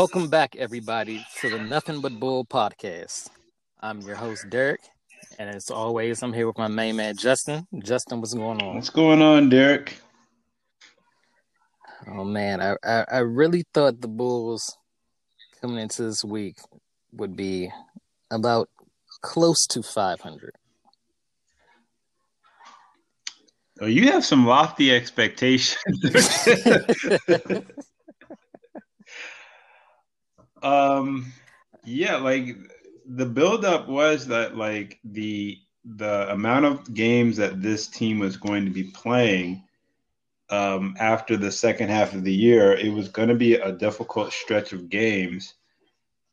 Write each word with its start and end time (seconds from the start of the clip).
Welcome 0.00 0.28
back, 0.28 0.56
everybody, 0.56 1.26
to 1.42 1.50
the 1.50 1.58
Nothing 1.58 2.00
But 2.00 2.18
Bull 2.18 2.42
podcast. 2.42 3.28
I'm 3.80 4.00
your 4.00 4.16
host, 4.16 4.48
Derek, 4.48 4.80
and 5.38 5.50
as 5.50 5.70
always, 5.70 6.22
I'm 6.22 6.32
here 6.32 6.46
with 6.46 6.56
my 6.56 6.68
main 6.68 6.96
man, 6.96 7.18
Justin. 7.18 7.66
Justin, 7.80 8.18
what's 8.18 8.32
going 8.32 8.62
on? 8.62 8.76
What's 8.76 8.88
going 8.88 9.20
on, 9.20 9.50
Derek? 9.50 9.98
Oh 12.08 12.24
man, 12.24 12.62
I, 12.62 12.76
I, 12.82 13.04
I 13.12 13.18
really 13.18 13.66
thought 13.74 14.00
the 14.00 14.08
Bulls 14.08 14.74
coming 15.60 15.78
into 15.78 16.04
this 16.04 16.24
week 16.24 16.56
would 17.12 17.36
be 17.36 17.70
about 18.30 18.70
close 19.20 19.66
to 19.66 19.82
500. 19.82 20.54
Oh, 23.82 23.86
you 23.86 24.10
have 24.10 24.24
some 24.24 24.46
lofty 24.46 24.94
expectations. 24.94 25.76
um, 30.62 31.32
yeah, 31.84 32.16
like 32.16 32.56
the 33.06 33.26
buildup 33.26 33.88
was 33.88 34.26
that 34.28 34.56
like 34.56 34.98
the 35.04 35.58
the 35.84 36.30
amount 36.30 36.66
of 36.66 36.92
games 36.92 37.38
that 37.38 37.62
this 37.62 37.86
team 37.86 38.18
was 38.18 38.36
going 38.36 38.66
to 38.66 38.70
be 38.70 38.84
playing 38.84 39.64
um, 40.50 40.96
after 40.98 41.36
the 41.36 41.50
second 41.50 41.88
half 41.88 42.12
of 42.12 42.24
the 42.24 42.32
year, 42.32 42.72
it 42.72 42.92
was 42.92 43.08
going 43.08 43.28
to 43.28 43.34
be 43.34 43.54
a 43.54 43.72
difficult 43.72 44.32
stretch 44.32 44.72
of 44.72 44.90
games. 44.90 45.54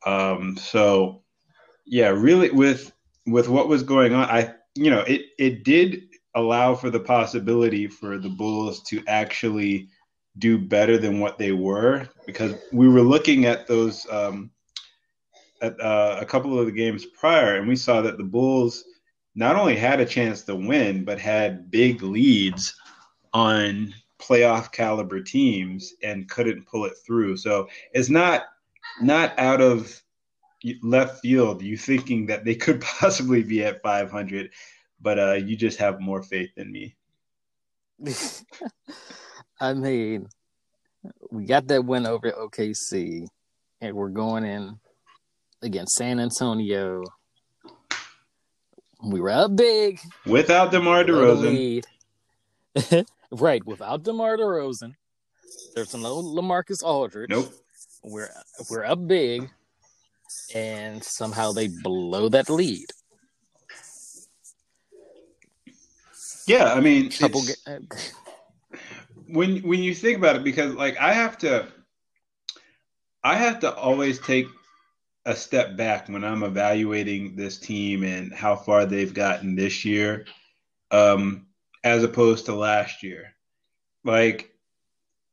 Um, 0.05 0.57
so, 0.57 1.21
yeah, 1.85 2.09
really, 2.09 2.49
with 2.49 2.91
with 3.25 3.47
what 3.47 3.67
was 3.67 3.83
going 3.83 4.13
on, 4.13 4.29
I 4.29 4.55
you 4.75 4.89
know 4.89 5.01
it 5.01 5.27
it 5.37 5.63
did 5.63 6.03
allow 6.35 6.75
for 6.75 6.89
the 6.89 6.99
possibility 6.99 7.87
for 7.87 8.17
the 8.17 8.29
Bulls 8.29 8.81
to 8.83 9.03
actually 9.07 9.89
do 10.39 10.57
better 10.57 10.97
than 10.97 11.19
what 11.19 11.37
they 11.37 11.51
were 11.51 12.07
because 12.25 12.55
we 12.71 12.87
were 12.87 13.01
looking 13.01 13.45
at 13.45 13.67
those 13.67 14.05
um, 14.09 14.51
at 15.61 15.79
uh, 15.79 16.17
a 16.19 16.25
couple 16.25 16.59
of 16.59 16.65
the 16.65 16.71
games 16.71 17.05
prior, 17.05 17.55
and 17.55 17.67
we 17.67 17.75
saw 17.75 18.01
that 18.01 18.17
the 18.17 18.23
Bulls 18.23 18.83
not 19.35 19.55
only 19.55 19.75
had 19.75 19.99
a 19.99 20.05
chance 20.05 20.43
to 20.43 20.55
win, 20.55 21.03
but 21.03 21.19
had 21.19 21.69
big 21.71 22.01
leads 22.01 22.75
on 23.33 23.93
playoff 24.19 24.71
caliber 24.71 25.21
teams 25.21 25.93
and 26.03 26.29
couldn't 26.29 26.65
pull 26.67 26.85
it 26.85 26.93
through. 27.05 27.37
So 27.37 27.67
it's 27.93 28.09
not 28.09 28.45
not 29.01 29.37
out 29.37 29.61
of 29.61 30.01
left 30.81 31.21
field 31.21 31.61
you 31.61 31.77
thinking 31.77 32.25
that 32.25 32.43
they 32.43 32.55
could 32.55 32.81
possibly 32.99 33.43
be 33.43 33.63
at 33.63 33.81
500, 33.81 34.51
but 35.01 35.19
uh, 35.19 35.33
you 35.33 35.55
just 35.55 35.77
have 35.79 36.01
more 36.01 36.23
faith 36.23 36.49
than 36.55 36.71
me. 36.71 36.95
I 39.59 39.73
mean, 39.73 40.27
we 41.31 41.45
got 41.45 41.67
that 41.67 41.85
win 41.85 42.05
over 42.05 42.31
OKC, 42.31 43.27
and 43.81 43.95
we're 43.95 44.09
going 44.09 44.45
in 44.45 44.79
against 45.61 45.95
San 45.95 46.19
Antonio. 46.19 47.03
We 49.03 49.21
were 49.21 49.31
up 49.31 49.55
big 49.55 49.99
without 50.25 50.71
DeMar 50.71 51.03
DeRozan. 51.03 51.83
Right, 53.29 53.65
without 53.65 54.03
DeMar 54.03 54.37
DeRozan, 54.37 54.95
there's 55.75 55.93
no 55.93 56.21
LaMarcus 56.21 56.81
Aldridge. 56.81 57.29
Nope. 57.29 57.51
We're 58.01 58.29
we're 58.69 58.85
up 58.85 59.05
big, 59.05 59.49
and 60.55 61.03
somehow 61.03 61.51
they 61.51 61.67
blow 61.67 62.29
that 62.29 62.49
lead. 62.49 62.85
Yeah, 66.45 66.73
I 66.73 66.79
mean, 66.79 67.09
Couple 67.09 67.41
when 69.27 69.57
when 69.59 69.81
you 69.81 69.93
think 69.93 70.17
about 70.17 70.35
it, 70.35 70.43
because 70.43 70.73
like 70.73 70.97
I 70.97 71.13
have 71.13 71.37
to, 71.39 71.67
I 73.23 73.35
have 73.35 73.59
to 73.61 73.73
always 73.73 74.19
take 74.19 74.47
a 75.25 75.35
step 75.35 75.75
back 75.75 76.07
when 76.07 76.23
I'm 76.23 76.43
evaluating 76.43 77.35
this 77.35 77.57
team 77.57 78.03
and 78.03 78.33
how 78.33 78.55
far 78.55 78.85
they've 78.85 79.13
gotten 79.13 79.55
this 79.55 79.83
year. 79.83 80.25
Um, 80.91 81.47
as 81.87 82.03
opposed 82.03 82.45
to 82.45 82.55
last 82.55 83.01
year. 83.01 83.33
Like 84.03 84.51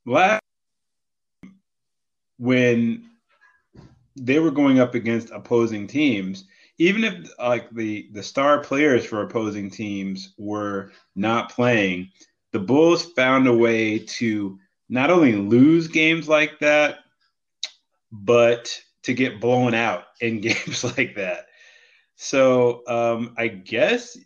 last 0.06 0.42
when 2.38 3.10
they 4.16 4.38
were 4.38 4.50
going 4.50 4.78
up 4.78 4.94
against 4.94 5.30
opposing 5.30 5.86
teams, 5.86 6.44
even 6.78 7.04
if 7.04 7.28
like 7.38 7.70
the 7.70 8.08
the 8.12 8.22
star 8.22 8.60
players 8.60 9.04
for 9.04 9.22
opposing 9.22 9.70
teams 9.70 10.34
were 10.38 10.92
not 11.16 11.50
playing, 11.50 12.10
the 12.54 12.60
Bulls 12.60 13.02
found 13.02 13.48
a 13.48 13.52
way 13.52 13.98
to 13.98 14.60
not 14.88 15.10
only 15.10 15.32
lose 15.32 15.88
games 15.88 16.28
like 16.28 16.60
that, 16.60 16.98
but 18.12 18.80
to 19.02 19.12
get 19.12 19.40
blown 19.40 19.74
out 19.74 20.04
in 20.20 20.40
games 20.40 20.84
like 20.96 21.16
that. 21.16 21.48
So 22.14 22.84
um, 22.86 23.34
I 23.36 23.48
guess 23.48 24.16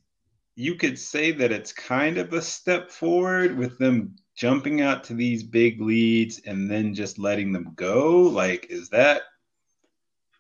you 0.57 0.75
could 0.75 0.99
say 0.99 1.31
that 1.33 1.53
it's 1.53 1.73
kind 1.73 2.19
of 2.19 2.35
a 2.35 2.43
step 2.43 2.91
forward 2.91 3.57
with 3.57 3.79
them 3.79 4.15
jumping 4.37 4.83
out 4.83 5.05
to 5.05 5.15
these 5.15 5.43
big 5.43 5.81
leads 5.81 6.43
and 6.45 6.71
then 6.71 6.93
just 6.93 7.19
letting 7.19 7.51
them 7.51 7.73
go. 7.77 8.21
Like, 8.25 8.67
is 8.69 8.91
that 8.91 9.23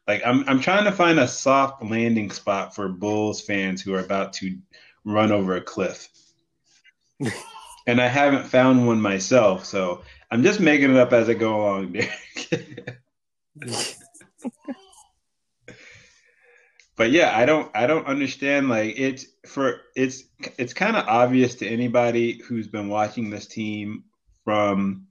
like 0.06 0.20
I'm 0.26 0.46
I'm 0.46 0.60
trying 0.60 0.84
to 0.84 0.92
find 0.92 1.18
a 1.18 1.26
soft 1.26 1.82
landing 1.82 2.30
spot 2.30 2.74
for 2.74 2.90
Bulls 2.90 3.40
fans 3.40 3.80
who 3.80 3.94
are 3.94 4.04
about 4.04 4.34
to 4.34 4.58
run 5.06 5.32
over 5.32 5.56
a 5.56 5.62
cliff. 5.62 6.10
and 7.88 8.02
I 8.02 8.06
haven't 8.06 8.44
found 8.44 8.86
one 8.86 9.00
myself, 9.00 9.64
so 9.64 10.02
I'm 10.30 10.42
just 10.42 10.60
making 10.60 10.90
it 10.90 10.98
up 10.98 11.14
as 11.14 11.30
I 11.30 11.34
go 11.34 11.56
along, 11.56 11.92
Derek. 11.92 13.00
but 16.94 17.10
yeah, 17.10 17.32
I 17.34 17.46
don't 17.46 17.74
I 17.74 17.86
don't 17.86 18.06
understand 18.06 18.68
like 18.68 18.98
it's 18.98 19.24
for 19.46 19.80
it's 19.96 20.24
it's 20.58 20.74
kind 20.74 20.98
of 20.98 21.08
obvious 21.08 21.54
to 21.56 21.66
anybody 21.66 22.42
who's 22.46 22.68
been 22.68 22.90
watching 22.90 23.30
this 23.30 23.46
team 23.46 24.04
from 24.44 25.06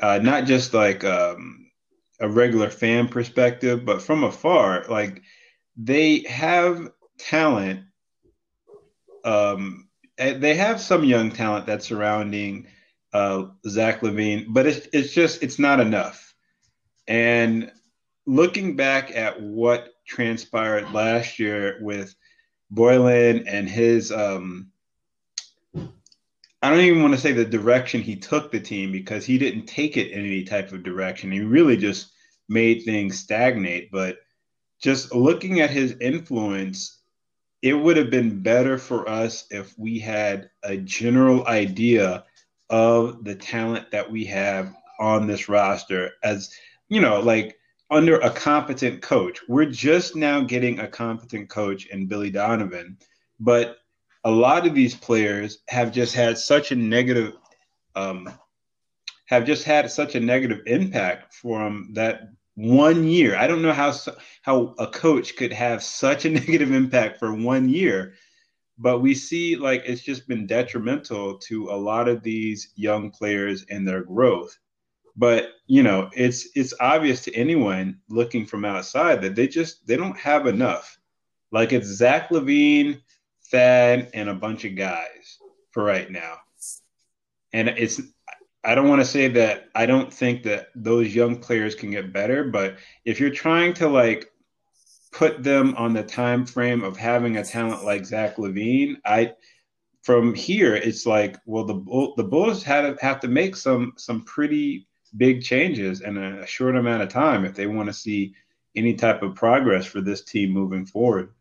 uh, 0.00 0.18
not 0.22 0.46
just 0.46 0.72
like 0.72 1.04
um, 1.04 1.70
a 2.20 2.28
regular 2.28 2.70
fan 2.70 3.06
perspective, 3.06 3.84
but 3.84 4.00
from 4.00 4.24
afar. 4.24 4.86
Like 4.88 5.20
they 5.76 6.20
have 6.20 6.90
talent. 7.18 7.80
Um, 9.26 9.84
they 10.16 10.54
have 10.54 10.80
some 10.80 11.04
young 11.04 11.30
talent 11.30 11.66
that's 11.66 11.86
surrounding 11.86 12.66
uh, 13.12 13.46
Zach 13.66 14.00
LaVine, 14.00 14.46
but 14.48 14.66
it's 14.66 14.88
it's 14.92 15.12
just 15.12 15.42
it's 15.42 15.58
not 15.58 15.80
enough. 15.80 16.34
And 17.06 17.70
looking 18.26 18.76
back 18.76 19.14
at 19.14 19.40
what 19.40 19.94
transpired 20.06 20.92
last 20.92 21.38
year 21.38 21.78
with 21.80 22.14
Boylen 22.72 23.44
and 23.46 23.68
his 23.68 24.10
um, 24.10 24.70
I 26.64 26.70
don't 26.70 26.80
even 26.80 27.02
want 27.02 27.12
to 27.12 27.20
say 27.20 27.32
the 27.32 27.44
direction 27.44 28.00
he 28.00 28.16
took 28.16 28.50
the 28.50 28.58
team 28.58 28.90
because 28.90 29.26
he 29.26 29.36
didn't 29.36 29.66
take 29.66 29.98
it 29.98 30.12
in 30.12 30.20
any 30.20 30.44
type 30.44 30.72
of 30.72 30.82
direction. 30.82 31.30
He 31.30 31.40
really 31.40 31.76
just 31.76 32.10
made 32.48 32.84
things 32.84 33.18
stagnate. 33.18 33.90
But 33.92 34.16
just 34.80 35.14
looking 35.14 35.60
at 35.60 35.68
his 35.68 35.94
influence, 36.00 37.00
it 37.64 37.72
would 37.72 37.96
have 37.96 38.10
been 38.10 38.42
better 38.42 38.76
for 38.76 39.08
us 39.08 39.46
if 39.50 39.76
we 39.78 39.98
had 39.98 40.50
a 40.64 40.76
general 40.76 41.46
idea 41.46 42.22
of 42.68 43.24
the 43.24 43.34
talent 43.34 43.90
that 43.90 44.08
we 44.08 44.22
have 44.26 44.76
on 45.00 45.26
this 45.26 45.48
roster 45.48 46.10
as 46.22 46.54
you 46.88 47.00
know 47.00 47.20
like 47.20 47.58
under 47.90 48.18
a 48.18 48.30
competent 48.30 49.00
coach. 49.00 49.40
We're 49.48 49.70
just 49.70 50.14
now 50.14 50.42
getting 50.42 50.78
a 50.78 50.88
competent 50.88 51.48
coach 51.48 51.86
in 51.86 52.06
Billy 52.06 52.30
Donovan, 52.30 52.98
but 53.40 53.78
a 54.24 54.30
lot 54.30 54.66
of 54.66 54.74
these 54.74 54.94
players 54.94 55.58
have 55.68 55.90
just 55.90 56.14
had 56.14 56.36
such 56.36 56.70
a 56.70 56.76
negative, 56.76 57.32
um, 57.94 58.30
have 59.26 59.46
just 59.46 59.64
had 59.64 59.90
such 59.90 60.16
a 60.16 60.20
negative 60.20 60.60
impact 60.66 61.32
from 61.32 61.90
that 61.94 62.28
one 62.54 63.04
year. 63.06 63.36
I 63.36 63.46
don't 63.46 63.62
know 63.62 63.72
how 63.72 63.92
how 64.42 64.74
a 64.78 64.86
coach 64.86 65.36
could 65.36 65.52
have 65.52 65.82
such 65.82 66.24
a 66.24 66.30
negative 66.40 66.72
impact 66.72 67.18
for 67.18 67.34
one 67.34 67.68
year, 67.68 68.14
but 68.78 69.00
we 69.00 69.14
see 69.14 69.56
like 69.56 69.82
it's 69.86 70.02
just 70.02 70.28
been 70.28 70.46
detrimental 70.46 71.38
to 71.38 71.70
a 71.70 71.76
lot 71.76 72.08
of 72.08 72.22
these 72.22 72.72
young 72.76 73.10
players 73.10 73.64
and 73.70 73.86
their 73.86 74.02
growth. 74.02 74.58
But 75.16 75.50
you 75.66 75.82
know, 75.82 76.10
it's 76.12 76.48
it's 76.54 76.74
obvious 76.80 77.22
to 77.24 77.34
anyone 77.34 78.00
looking 78.08 78.46
from 78.46 78.64
outside 78.64 79.22
that 79.22 79.34
they 79.34 79.48
just 79.48 79.86
they 79.86 79.96
don't 79.96 80.18
have 80.18 80.46
enough. 80.46 80.98
Like 81.52 81.72
it's 81.72 81.86
Zach 81.86 82.30
LaVine, 82.30 83.00
Thad, 83.50 84.10
and 84.12 84.28
a 84.28 84.34
bunch 84.34 84.64
of 84.64 84.74
guys 84.74 85.38
for 85.70 85.84
right 85.84 86.10
now. 86.10 86.38
And 87.52 87.68
it's 87.68 88.00
I 88.64 88.74
don't 88.74 88.88
want 88.88 89.02
to 89.02 89.06
say 89.06 89.28
that 89.28 89.68
I 89.74 89.84
don't 89.84 90.12
think 90.12 90.44
that 90.44 90.68
those 90.74 91.14
young 91.14 91.38
players 91.38 91.74
can 91.74 91.90
get 91.90 92.12
better, 92.12 92.44
but 92.44 92.76
if 93.04 93.20
you're 93.20 93.30
trying 93.30 93.74
to 93.74 93.88
like 93.88 94.30
put 95.12 95.42
them 95.42 95.74
on 95.76 95.92
the 95.92 96.02
time 96.02 96.46
frame 96.46 96.82
of 96.82 96.96
having 96.96 97.36
a 97.36 97.44
talent 97.44 97.84
like 97.84 98.06
Zach 98.06 98.36
LaVine, 98.36 98.96
I 99.04 99.34
from 100.02 100.34
here 100.34 100.74
it's 100.74 101.06
like, 101.06 101.36
well, 101.46 101.64
the 101.64 102.12
the 102.16 102.24
Bulls 102.24 102.62
to 102.64 102.96
have 103.00 103.20
to 103.20 103.28
make 103.28 103.54
some 103.54 103.92
some 103.96 104.24
pretty 104.24 104.88
big 105.16 105.42
changes 105.42 106.00
in 106.00 106.16
a 106.16 106.46
short 106.46 106.76
amount 106.76 107.02
of 107.02 107.08
time 107.08 107.44
if 107.44 107.54
they 107.54 107.66
want 107.66 107.88
to 107.88 107.92
see 107.92 108.34
any 108.74 108.94
type 108.94 109.22
of 109.22 109.34
progress 109.34 109.86
for 109.86 110.00
this 110.00 110.24
team 110.24 110.50
moving 110.50 110.86
forward. 110.86 111.32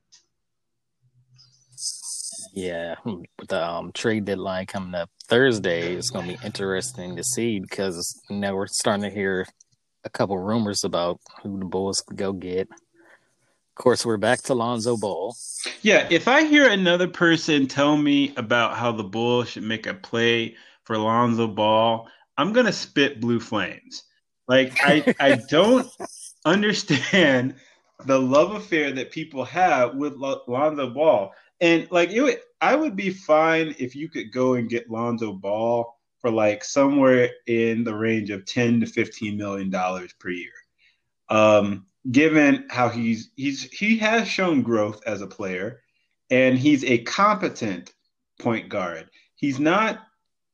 Yeah, 2.53 2.95
with 3.03 3.49
the 3.49 3.67
um, 3.67 3.91
trade 3.93 4.25
deadline 4.25 4.67
coming 4.67 4.93
up 4.93 5.09
Thursday, 5.27 5.95
it's 5.95 6.11
going 6.11 6.27
to 6.27 6.37
be 6.37 6.45
interesting 6.45 7.15
to 7.15 7.23
see 7.23 7.59
because 7.59 8.21
now 8.29 8.53
we're 8.55 8.67
starting 8.67 9.03
to 9.03 9.09
hear 9.09 9.47
a 10.03 10.09
couple 10.09 10.37
rumors 10.37 10.83
about 10.83 11.19
who 11.41 11.57
the 11.57 11.65
Bulls 11.65 12.01
could 12.01 12.17
go 12.17 12.31
get. 12.31 12.69
Of 12.69 13.75
course, 13.83 14.05
we're 14.05 14.17
back 14.17 14.43
to 14.43 14.53
Lonzo 14.53 14.97
Ball. 14.97 15.35
Yeah, 15.81 16.07
if 16.11 16.27
I 16.27 16.43
hear 16.43 16.69
another 16.69 17.07
person 17.07 17.65
tell 17.65 17.97
me 17.97 18.31
about 18.37 18.77
how 18.77 18.91
the 18.91 19.03
Bulls 19.03 19.49
should 19.49 19.63
make 19.63 19.87
a 19.87 19.95
play 19.95 20.55
for 20.83 20.95
Lonzo 20.95 21.47
Ball, 21.47 22.07
I'm 22.37 22.53
gonna 22.53 22.71
spit 22.71 23.19
blue 23.19 23.39
flames. 23.39 24.03
Like 24.47 24.77
I, 24.83 25.15
I 25.19 25.41
don't 25.49 25.87
understand 26.45 27.55
the 28.05 28.19
love 28.19 28.51
affair 28.51 28.91
that 28.91 29.11
people 29.11 29.43
have 29.45 29.95
with 29.95 30.13
Lonzo 30.17 30.91
Ball. 30.91 31.31
And 31.61 31.87
like 31.91 32.11
it 32.11 32.21
would, 32.21 32.39
I 32.61 32.75
would 32.75 32.95
be 32.95 33.09
fine 33.09 33.75
if 33.79 33.95
you 33.95 34.09
could 34.09 34.31
go 34.31 34.55
and 34.55 34.69
get 34.69 34.89
Lonzo 34.89 35.33
Ball 35.33 35.97
for 36.19 36.31
like 36.31 36.63
somewhere 36.63 37.29
in 37.47 37.83
the 37.83 37.93
range 37.93 38.29
of 38.29 38.45
10 38.45 38.79
to 38.81 38.85
15 38.85 39.37
million 39.37 39.69
dollars 39.69 40.13
per 40.19 40.29
year. 40.29 40.53
Um, 41.29 41.85
given 42.11 42.65
how 42.69 42.89
he's 42.89 43.31
he's 43.35 43.63
he 43.71 43.97
has 43.97 44.27
shown 44.27 44.61
growth 44.61 45.01
as 45.05 45.21
a 45.21 45.27
player 45.27 45.81
and 46.29 46.57
he's 46.57 46.83
a 46.83 46.99
competent 46.99 47.93
point 48.39 48.69
guard. 48.69 49.09
He's 49.35 49.59
not, 49.59 49.99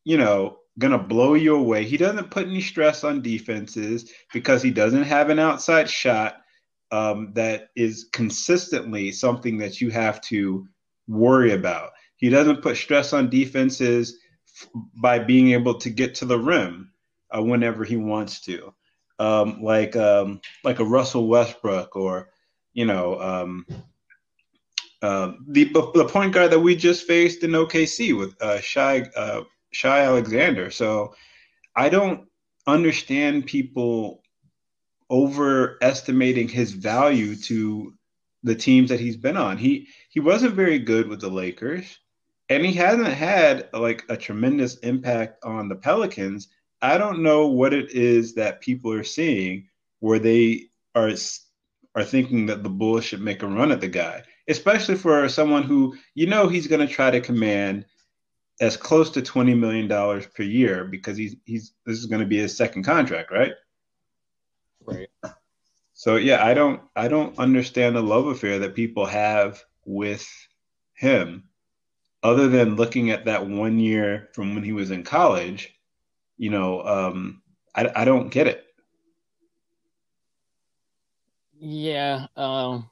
you 0.04 0.18
know, 0.18 0.58
going 0.78 0.92
to 0.92 0.98
blow 0.98 1.34
you 1.34 1.56
away. 1.56 1.84
He 1.86 1.98
doesn't 1.98 2.32
put 2.32 2.48
any 2.48 2.62
stress 2.62 3.04
on 3.04 3.22
defenses 3.22 4.12
because 4.34 4.64
he 4.64 4.72
doesn't 4.72 5.04
have 5.04 5.30
an 5.30 5.40
outside 5.40 5.90
shot 5.90 6.42
um, 6.92 7.34
that 7.34 7.70
is 7.76 8.10
consistently 8.12 9.12
something 9.12 9.58
that 9.60 9.80
you 9.80 9.90
have 9.92 10.22
to 10.22 10.68
worry 11.10 11.52
about. 11.54 11.92
He 12.18 12.30
doesn't 12.30 12.62
put 12.62 12.78
stress 12.78 13.12
on 13.14 13.30
defenses 13.30 14.18
f- 14.48 14.70
by 15.02 15.20
being 15.20 15.52
able 15.52 15.76
to 15.80 15.90
get 15.90 16.16
to 16.16 16.26
the 16.26 16.40
rim 16.40 16.92
uh, 17.36 17.42
whenever 17.42 17.84
he 17.84 17.98
wants 17.98 18.42
to, 18.42 18.74
um, 19.18 19.62
like 19.62 19.96
um, 19.96 20.40
like 20.64 20.80
a 20.80 20.86
Russell 20.86 21.28
Westbrook 21.28 21.96
or 21.96 22.30
you 22.74 22.86
know 22.86 23.20
um, 23.20 23.66
uh, 25.02 25.34
the 25.48 25.66
the 25.94 26.06
point 26.06 26.34
guard 26.34 26.52
that 26.52 26.60
we 26.60 26.76
just 26.76 27.08
faced 27.08 27.44
in 27.44 27.52
OKC 27.52 28.18
with 28.18 28.40
uh, 28.42 28.60
Shai 28.60 29.02
uh, 29.16 29.44
Shai 29.72 30.02
Alexander. 30.02 30.72
So 30.72 31.16
I 31.76 31.90
don't 31.90 32.28
understand 32.68 33.46
people 33.46 34.22
overestimating 35.12 36.48
his 36.48 36.72
value 36.72 37.36
to 37.36 37.94
the 38.44 38.56
teams 38.56 38.90
that 38.90 39.00
he's 39.00 39.18
been 39.18 39.38
on. 39.38 39.58
He 39.58 39.88
he 40.10 40.20
wasn't 40.20 40.56
very 40.56 40.80
good 40.80 41.08
with 41.08 41.22
the 41.22 41.30
Lakers, 41.30 42.00
and 42.50 42.66
he 42.66 42.74
hasn't 42.74 43.08
had 43.08 43.70
like 43.74 44.04
a 44.10 44.18
tremendous 44.18 44.78
impact 44.78 45.44
on 45.44 45.68
the 45.68 45.76
Pelicans. 45.76 46.48
I 46.82 46.98
don't 46.98 47.22
know 47.22 47.48
what 47.48 47.74
it 47.74 47.92
is 47.92 48.36
that 48.36 48.62
people 48.62 48.94
are 48.94 49.04
seeing 49.04 49.68
where 50.00 50.20
they 50.20 50.70
are 50.96 51.12
are 51.96 52.04
thinking 52.04 52.46
that 52.46 52.64
the 52.64 52.70
Bulls 52.70 53.04
should 53.04 53.22
make 53.22 53.44
a 53.44 53.48
run 53.48 53.72
at 53.72 53.82
the 53.82 53.88
guy, 53.88 54.24
especially 54.48 54.96
for 54.96 55.28
someone 55.28 55.64
who 55.64 55.96
you 56.16 56.28
know 56.28 56.48
he's 56.48 56.68
going 56.68 56.86
to 56.86 56.94
try 56.94 57.12
to 57.12 57.22
command 57.22 57.86
as 58.62 58.78
close 58.78 59.10
to 59.12 59.22
twenty 59.22 59.54
million 59.54 59.88
dollars 59.88 60.26
per 60.28 60.44
year 60.44 60.86
because 60.86 61.18
he's 61.18 61.36
he's 61.46 61.74
this 61.86 61.98
is 61.98 62.06
going 62.06 62.22
to 62.22 62.28
be 62.28 62.38
his 62.38 62.56
second 62.56 62.84
contract, 62.84 63.32
right? 63.32 63.40
Right. 63.40 63.52
So 66.00 66.16
yeah, 66.16 66.46
I 66.46 66.54
don't 66.54 66.82
I 66.96 67.10
don't 67.10 67.38
understand 67.38 67.94
the 67.94 68.02
love 68.02 68.26
affair 68.28 68.60
that 68.60 68.74
people 68.74 69.06
have 69.06 69.62
with 69.84 70.26
him, 70.94 71.50
other 72.24 72.48
than 72.48 72.78
looking 72.78 73.12
at 73.12 73.26
that 73.26 73.46
one 73.46 73.80
year 73.80 74.30
from 74.34 74.56
when 74.56 74.64
he 74.64 74.72
was 74.72 74.92
in 74.92 75.04
college. 75.04 75.78
You 76.38 76.52
know, 76.52 76.82
um, 76.84 77.42
I 77.76 77.92
I 77.94 78.06
don't 78.06 78.30
get 78.30 78.48
it. 78.48 78.64
Yeah. 81.60 82.28
Um, 82.38 82.90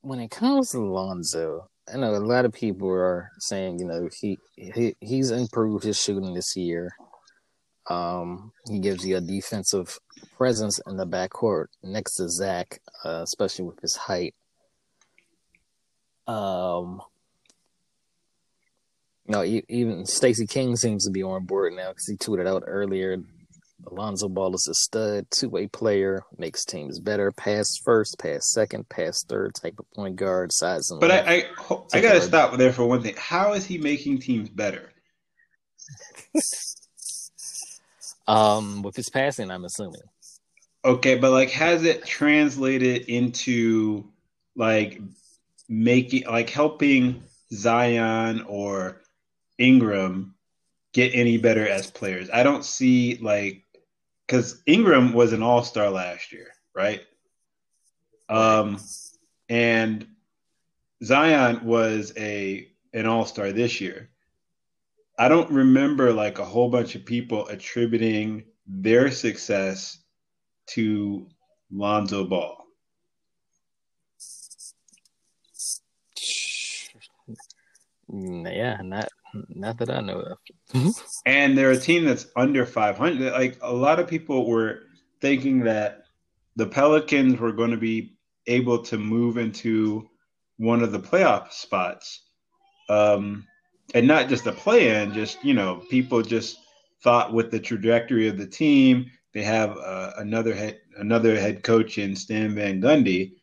when 0.00 0.20
it 0.20 0.30
comes 0.30 0.70
to 0.70 0.80
Lonzo, 0.80 1.68
I 1.92 1.98
know 1.98 2.14
a 2.14 2.16
lot 2.16 2.46
of 2.46 2.54
people 2.54 2.88
are 2.88 3.30
saying, 3.40 3.78
you 3.78 3.84
know, 3.84 4.08
he, 4.18 4.38
he 4.56 4.96
he's 5.00 5.30
improved 5.30 5.84
his 5.84 6.00
shooting 6.00 6.32
this 6.32 6.56
year. 6.56 6.96
Um, 7.88 8.52
he 8.68 8.80
gives 8.80 9.06
you 9.06 9.16
a 9.16 9.20
defensive 9.20 9.98
presence 10.36 10.78
in 10.86 10.96
the 10.96 11.06
backcourt 11.06 11.66
next 11.82 12.16
to 12.16 12.28
Zach, 12.28 12.80
uh, 13.04 13.22
especially 13.22 13.64
with 13.64 13.80
his 13.80 13.96
height. 13.96 14.34
Um, 16.26 17.00
know, 19.28 19.44
even 19.44 20.06
Stacey 20.06 20.46
King 20.46 20.76
seems 20.76 21.04
to 21.04 21.10
be 21.10 21.22
on 21.22 21.44
board 21.44 21.74
now 21.74 21.90
because 21.90 22.06
he 22.06 22.16
tweeted 22.16 22.46
out 22.46 22.64
earlier. 22.66 23.18
Alonzo 23.86 24.28
Ball 24.28 24.54
is 24.54 24.66
a 24.68 24.74
stud, 24.74 25.26
two-way 25.30 25.68
player, 25.68 26.24
makes 26.36 26.64
teams 26.64 26.98
better, 26.98 27.30
pass 27.30 27.76
first, 27.84 28.18
pass 28.18 28.50
second, 28.50 28.88
pass 28.88 29.22
third 29.22 29.54
type 29.54 29.78
of 29.78 29.88
point 29.92 30.16
guard, 30.16 30.52
size 30.52 30.90
and. 30.90 31.00
But 31.00 31.12
I, 31.12 31.18
I, 31.18 31.44
I 31.94 32.00
gotta 32.00 32.20
stop 32.20 32.56
there 32.58 32.72
for 32.72 32.84
one 32.84 33.02
thing. 33.02 33.14
How 33.16 33.52
is 33.52 33.64
he 33.64 33.78
making 33.78 34.18
teams 34.18 34.48
better? 34.48 34.92
Um, 38.28 38.82
with 38.82 38.94
his 38.94 39.08
passing, 39.08 39.50
I'm 39.50 39.64
assuming. 39.64 40.02
Okay, 40.84 41.16
but 41.16 41.32
like, 41.32 41.50
has 41.50 41.84
it 41.84 42.04
translated 42.04 43.06
into 43.08 44.04
like 44.54 45.00
making, 45.68 46.26
like, 46.26 46.50
helping 46.50 47.22
Zion 47.52 48.42
or 48.46 49.00
Ingram 49.56 50.34
get 50.92 51.14
any 51.14 51.38
better 51.38 51.66
as 51.66 51.90
players? 51.90 52.28
I 52.32 52.42
don't 52.42 52.64
see 52.64 53.18
like, 53.20 53.64
because 54.26 54.62
Ingram 54.66 55.14
was 55.14 55.32
an 55.32 55.42
All 55.42 55.64
Star 55.64 55.90
last 55.90 56.30
year, 56.30 56.48
right? 56.74 57.00
Um, 58.28 58.78
and 59.48 60.06
Zion 61.02 61.64
was 61.64 62.12
a 62.16 62.68
an 62.92 63.06
All 63.06 63.24
Star 63.24 63.52
this 63.52 63.80
year. 63.80 64.10
I 65.18 65.28
don't 65.28 65.50
remember 65.50 66.12
like 66.12 66.38
a 66.38 66.44
whole 66.44 66.70
bunch 66.70 66.94
of 66.94 67.04
people 67.04 67.48
attributing 67.48 68.44
their 68.66 69.10
success 69.10 69.98
to 70.68 71.26
Lonzo 71.72 72.24
Ball. 72.24 72.64
Yeah, 78.10 78.78
not 78.82 79.08
not 79.48 79.78
that 79.78 79.90
I 79.90 80.00
know 80.00 80.20
of. 80.20 80.94
and 81.26 81.58
they're 81.58 81.72
a 81.72 81.78
team 81.78 82.04
that's 82.04 82.26
under 82.36 82.64
500. 82.64 83.32
Like 83.32 83.58
a 83.60 83.72
lot 83.72 83.98
of 83.98 84.08
people 84.08 84.48
were 84.48 84.82
thinking 85.20 85.60
that 85.64 86.04
the 86.56 86.66
Pelicans 86.66 87.38
were 87.38 87.52
going 87.52 87.70
to 87.72 87.76
be 87.76 88.16
able 88.46 88.82
to 88.84 88.96
move 88.96 89.36
into 89.36 90.08
one 90.56 90.82
of 90.82 90.92
the 90.92 91.00
playoff 91.00 91.52
spots. 91.52 92.22
Um, 92.88 93.44
and 93.94 94.06
not 94.06 94.28
just 94.28 94.46
a 94.46 94.52
play 94.52 95.02
in, 95.02 95.12
just 95.12 95.42
you 95.44 95.54
know, 95.54 95.82
people 95.90 96.22
just 96.22 96.58
thought 97.02 97.32
with 97.32 97.50
the 97.50 97.60
trajectory 97.60 98.28
of 98.28 98.38
the 98.38 98.46
team, 98.46 99.10
they 99.32 99.42
have 99.42 99.76
uh, 99.76 100.12
another 100.18 100.54
head 100.54 100.80
another 100.96 101.38
head 101.38 101.62
coach 101.62 101.98
in 101.98 102.16
Stan 102.16 102.54
Van 102.54 102.80
Gundy, 102.80 103.34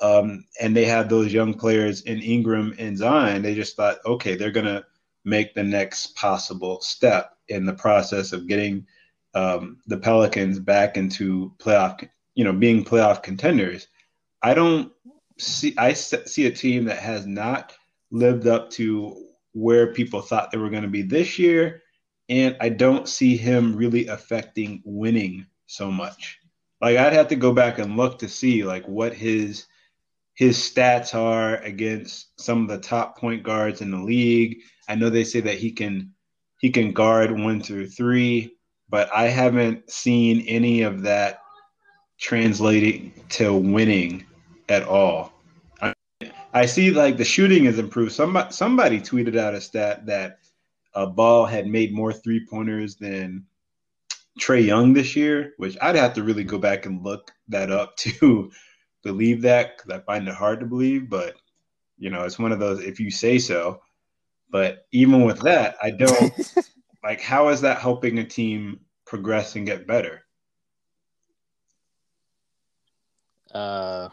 um, 0.00 0.44
and 0.60 0.76
they 0.76 0.84
have 0.84 1.08
those 1.08 1.32
young 1.32 1.54
players 1.54 2.02
in 2.02 2.20
Ingram 2.20 2.74
and 2.78 2.96
Zion. 2.96 3.42
They 3.42 3.54
just 3.54 3.76
thought, 3.76 3.98
okay, 4.06 4.36
they're 4.36 4.50
gonna 4.50 4.84
make 5.24 5.54
the 5.54 5.62
next 5.62 6.14
possible 6.16 6.80
step 6.80 7.36
in 7.48 7.64
the 7.64 7.72
process 7.72 8.32
of 8.32 8.46
getting 8.46 8.86
um, 9.34 9.78
the 9.86 9.96
Pelicans 9.96 10.58
back 10.58 10.96
into 10.96 11.52
playoff, 11.58 12.08
you 12.34 12.44
know, 12.44 12.52
being 12.52 12.84
playoff 12.84 13.22
contenders. 13.22 13.88
I 14.42 14.54
don't 14.54 14.92
see 15.38 15.74
I 15.76 15.92
see 15.92 16.46
a 16.46 16.50
team 16.50 16.84
that 16.84 16.98
has 16.98 17.26
not 17.26 17.74
lived 18.10 18.46
up 18.46 18.70
to 18.70 19.24
where 19.54 19.92
people 19.92 20.20
thought 20.20 20.50
they 20.50 20.58
were 20.58 20.70
going 20.70 20.82
to 20.82 20.88
be 20.88 21.02
this 21.02 21.38
year. 21.38 21.82
And 22.28 22.56
I 22.60 22.68
don't 22.68 23.08
see 23.08 23.36
him 23.36 23.74
really 23.74 24.06
affecting 24.08 24.82
winning 24.84 25.46
so 25.66 25.90
much. 25.90 26.38
Like 26.80 26.98
I'd 26.98 27.12
have 27.12 27.28
to 27.28 27.36
go 27.36 27.52
back 27.52 27.78
and 27.78 27.96
look 27.96 28.18
to 28.18 28.28
see 28.28 28.64
like 28.64 28.86
what 28.86 29.14
his 29.14 29.66
his 30.34 30.58
stats 30.58 31.14
are 31.14 31.56
against 31.58 32.38
some 32.40 32.62
of 32.62 32.68
the 32.68 32.78
top 32.78 33.16
point 33.18 33.42
guards 33.42 33.80
in 33.80 33.90
the 33.90 33.98
league. 33.98 34.58
I 34.88 34.96
know 34.96 35.08
they 35.08 35.24
say 35.24 35.40
that 35.40 35.58
he 35.58 35.70
can 35.70 36.12
he 36.60 36.70
can 36.70 36.92
guard 36.92 37.30
one 37.30 37.62
through 37.62 37.88
three, 37.88 38.56
but 38.88 39.08
I 39.14 39.24
haven't 39.28 39.90
seen 39.90 40.46
any 40.48 40.82
of 40.82 41.02
that 41.02 41.40
translating 42.18 43.12
to 43.30 43.54
winning 43.54 44.24
at 44.68 44.82
all. 44.84 45.33
I, 46.54 46.60
I 46.60 46.66
see 46.66 46.90
like 46.90 47.16
the 47.16 47.24
shooting 47.24 47.64
has 47.64 47.78
improved. 47.78 48.12
Somebody 48.12 48.52
somebody 48.52 49.00
tweeted 49.00 49.36
out 49.36 49.54
a 49.54 49.60
stat 49.60 50.06
that 50.06 50.38
a 50.94 51.06
ball 51.06 51.44
had 51.44 51.66
made 51.66 51.92
more 51.92 52.12
three 52.12 52.46
pointers 52.46 52.96
than 52.96 53.44
Trae 54.40 54.64
Young 54.64 54.92
this 54.92 55.14
year, 55.14 55.54
which 55.58 55.76
I'd 55.82 55.96
have 55.96 56.14
to 56.14 56.22
really 56.22 56.44
go 56.44 56.58
back 56.58 56.86
and 56.86 57.02
look 57.02 57.32
that 57.48 57.70
up 57.70 57.96
to 57.98 58.50
believe 59.02 59.42
that 59.42 59.76
because 59.76 59.90
I 59.90 60.04
find 60.04 60.26
it 60.28 60.34
hard 60.34 60.60
to 60.60 60.66
believe. 60.66 61.10
But 61.10 61.34
you 61.98 62.10
know, 62.10 62.22
it's 62.22 62.38
one 62.38 62.52
of 62.52 62.58
those 62.58 62.82
if 62.82 62.98
you 62.98 63.10
say 63.10 63.38
so. 63.38 63.80
But 64.50 64.86
even 64.92 65.24
with 65.24 65.40
that, 65.40 65.76
I 65.82 65.90
don't 65.90 66.32
like 67.02 67.20
how 67.20 67.48
is 67.48 67.60
that 67.62 67.78
helping 67.78 68.18
a 68.18 68.24
team 68.24 68.80
progress 69.04 69.56
and 69.56 69.66
get 69.66 69.86
better? 69.86 70.22
Uh, 73.52 74.08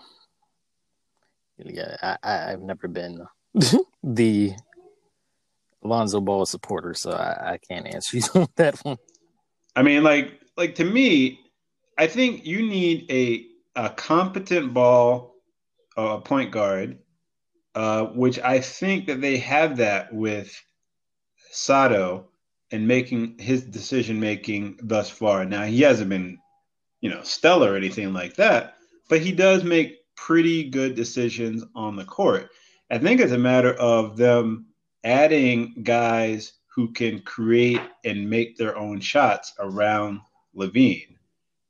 yeah, 1.65 1.95
I, 2.01 2.17
I 2.23 2.51
I've 2.51 2.61
never 2.61 2.87
been 2.87 3.25
the 4.03 4.53
Lonzo 5.83 6.21
Ball 6.21 6.45
supporter, 6.45 6.93
so 6.93 7.11
I, 7.11 7.53
I 7.53 7.57
can't 7.57 7.87
answer 7.87 8.17
you 8.17 8.23
on 8.35 8.47
that 8.55 8.77
one. 8.83 8.97
I 9.75 9.83
mean, 9.83 10.03
like 10.03 10.39
like 10.57 10.75
to 10.75 10.85
me, 10.85 11.39
I 11.97 12.07
think 12.07 12.45
you 12.45 12.67
need 12.67 13.09
a 13.11 13.47
a 13.75 13.89
competent 13.89 14.73
ball, 14.73 15.35
uh, 15.97 16.17
a 16.17 16.21
point 16.21 16.51
guard, 16.51 16.99
uh, 17.75 18.05
which 18.05 18.39
I 18.39 18.59
think 18.59 19.07
that 19.07 19.21
they 19.21 19.37
have 19.37 19.77
that 19.77 20.13
with 20.13 20.53
Sato 21.51 22.29
and 22.71 22.87
making 22.87 23.37
his 23.39 23.63
decision 23.63 24.19
making 24.19 24.79
thus 24.81 25.09
far. 25.09 25.45
Now 25.45 25.63
he 25.63 25.81
hasn't 25.81 26.09
been, 26.09 26.37
you 27.01 27.09
know, 27.09 27.21
stellar 27.23 27.73
or 27.73 27.77
anything 27.77 28.13
like 28.13 28.35
that, 28.35 28.75
but 29.09 29.21
he 29.21 29.31
does 29.31 29.63
make 29.63 30.00
pretty 30.27 30.69
good 30.69 30.93
decisions 30.93 31.63
on 31.73 31.95
the 31.95 32.05
court. 32.05 32.51
I 32.91 32.99
think 32.99 33.19
it's 33.19 33.31
a 33.31 33.37
matter 33.37 33.73
of 33.73 34.17
them 34.17 34.67
adding 35.03 35.81
guys 35.81 36.53
who 36.67 36.91
can 36.93 37.21
create 37.21 37.81
and 38.05 38.29
make 38.29 38.55
their 38.55 38.77
own 38.77 38.99
shots 38.99 39.53
around 39.57 40.21
LaVine. 40.55 41.15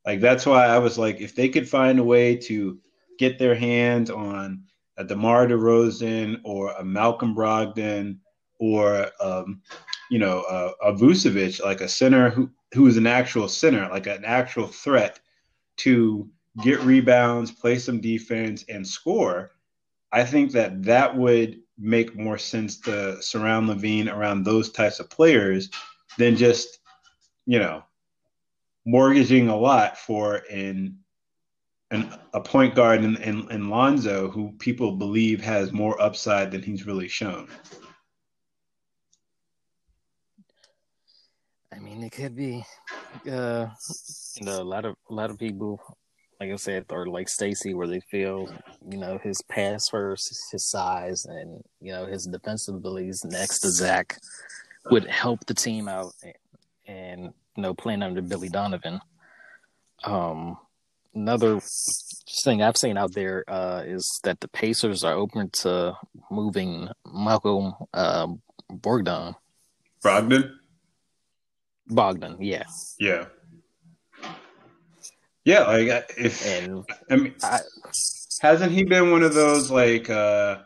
Like 0.06 0.20
that's 0.20 0.46
why 0.46 0.66
I 0.66 0.80
was 0.80 0.98
like, 0.98 1.22
if 1.22 1.34
they 1.34 1.48
could 1.48 1.70
find 1.70 1.98
a 1.98 2.04
way 2.04 2.36
to 2.38 2.78
get 3.18 3.40
their 3.40 3.56
hands 3.56 4.10
on 4.10 4.64
a 4.98 5.06
DeMar 5.06 5.48
DeRozan 5.48 6.42
or 6.44 6.72
a 6.74 6.84
Malcolm 6.84 7.34
Brogdon 7.34 8.18
or 8.60 9.08
um, 9.22 9.62
you 10.10 10.20
know 10.20 10.44
a, 10.50 10.90
a 10.90 10.94
Vucevic, 10.94 11.64
like 11.64 11.80
a 11.80 11.88
center 11.88 12.30
who 12.30 12.50
who 12.74 12.86
is 12.88 12.98
an 12.98 13.08
actual 13.08 13.48
center, 13.48 13.88
like 13.90 14.08
an 14.08 14.26
actual 14.26 14.68
threat 14.68 15.22
to 15.78 16.30
get 16.62 16.82
rebounds, 16.82 17.52
play 17.52 17.80
some 17.80 18.02
defense, 18.02 18.66
and 18.68 18.86
score. 18.86 19.52
I 20.12 20.24
think 20.24 20.52
that 20.52 20.84
that 20.84 21.16
would 21.16 21.62
make 21.78 22.16
more 22.16 22.38
sense 22.38 22.80
to 22.82 23.22
surround 23.22 23.70
LaVine 23.70 24.14
around 24.14 24.44
those 24.44 24.72
types 24.72 25.00
of 25.00 25.10
players 25.10 25.70
than 26.18 26.36
just, 26.36 26.80
you 27.46 27.60
know, 27.60 27.84
mortgaging 28.86 29.48
a 29.48 29.56
lot 29.56 29.98
for 29.98 30.44
an, 30.52 30.98
an 31.92 32.14
a 32.34 32.42
point 32.42 32.76
guard 32.76 33.04
in, 33.04 33.16
in, 33.18 33.50
in 33.50 33.70
Lonzo 33.70 34.30
who 34.30 34.52
people 34.60 34.98
believe 34.98 35.42
has 35.42 35.72
more 35.72 36.00
upside 36.02 36.52
than 36.52 36.62
he's 36.62 36.86
really 36.86 37.08
shown. 37.08 37.48
I 41.74 41.80
mean, 41.80 42.04
it 42.04 42.12
could 42.12 42.36
be. 42.36 42.64
Uh, 43.30 43.68
you 44.36 44.46
know, 44.46 44.62
a 44.62 44.64
lot 44.64 44.86
of 44.86 44.96
a 45.10 45.14
lot 45.14 45.30
of 45.30 45.38
people 45.38 45.80
like 46.42 46.52
I 46.52 46.56
said, 46.56 46.86
or 46.90 47.06
like 47.06 47.30
Stacey, 47.30 47.76
where 47.76 47.86
they 47.86 48.00
feel, 48.00 48.52
you 48.90 48.98
know, 48.98 49.20
his 49.22 49.44
pass 49.44 49.88
first, 49.90 50.28
his 50.52 50.68
size, 50.72 51.24
and 51.26 51.64
you 51.80 51.92
know 51.92 52.08
his 52.08 52.26
defensive 52.26 52.74
abilities 52.74 53.24
next 53.24 53.60
to 53.60 53.70
Zach 53.70 54.18
would 54.90 55.06
help 55.06 55.46
the 55.46 55.54
team 55.54 55.88
out, 55.88 56.14
and 56.88 57.26
you 57.56 57.62
know, 57.62 57.76
playing 57.76 58.02
under 58.02 58.24
Billy 58.24 58.50
Donovan. 58.50 59.00
Um, 60.04 60.58
another 61.14 61.62
thing 62.44 62.64
I've 62.64 62.78
seen 62.78 62.98
out 62.98 63.14
there 63.14 63.44
uh, 63.48 63.84
is 63.86 64.20
that 64.24 64.40
the 64.40 64.48
Pacers 64.48 65.04
are 65.04 65.14
open 65.14 65.52
to 65.62 65.96
moving 66.32 66.90
Malcolm 67.06 67.74
uh, 67.94 68.26
Bogdan. 68.68 69.36
Brogdon. 70.04 70.54
Bogdan, 71.88 72.38
yeah, 72.40 72.64
yeah. 73.00 73.26
Yeah, 75.44 75.64
like 75.64 76.14
if 76.18 76.46
and 76.46 76.86
I 77.10 77.16
mean, 77.16 77.36
I, 77.44 77.60
hasn't 78.42 78.72
he 78.72 78.84
been 78.84 79.12
one 79.12 79.24
of 79.24 79.34
those 79.34 79.72
like 79.72 80.10
uh 80.10 80.60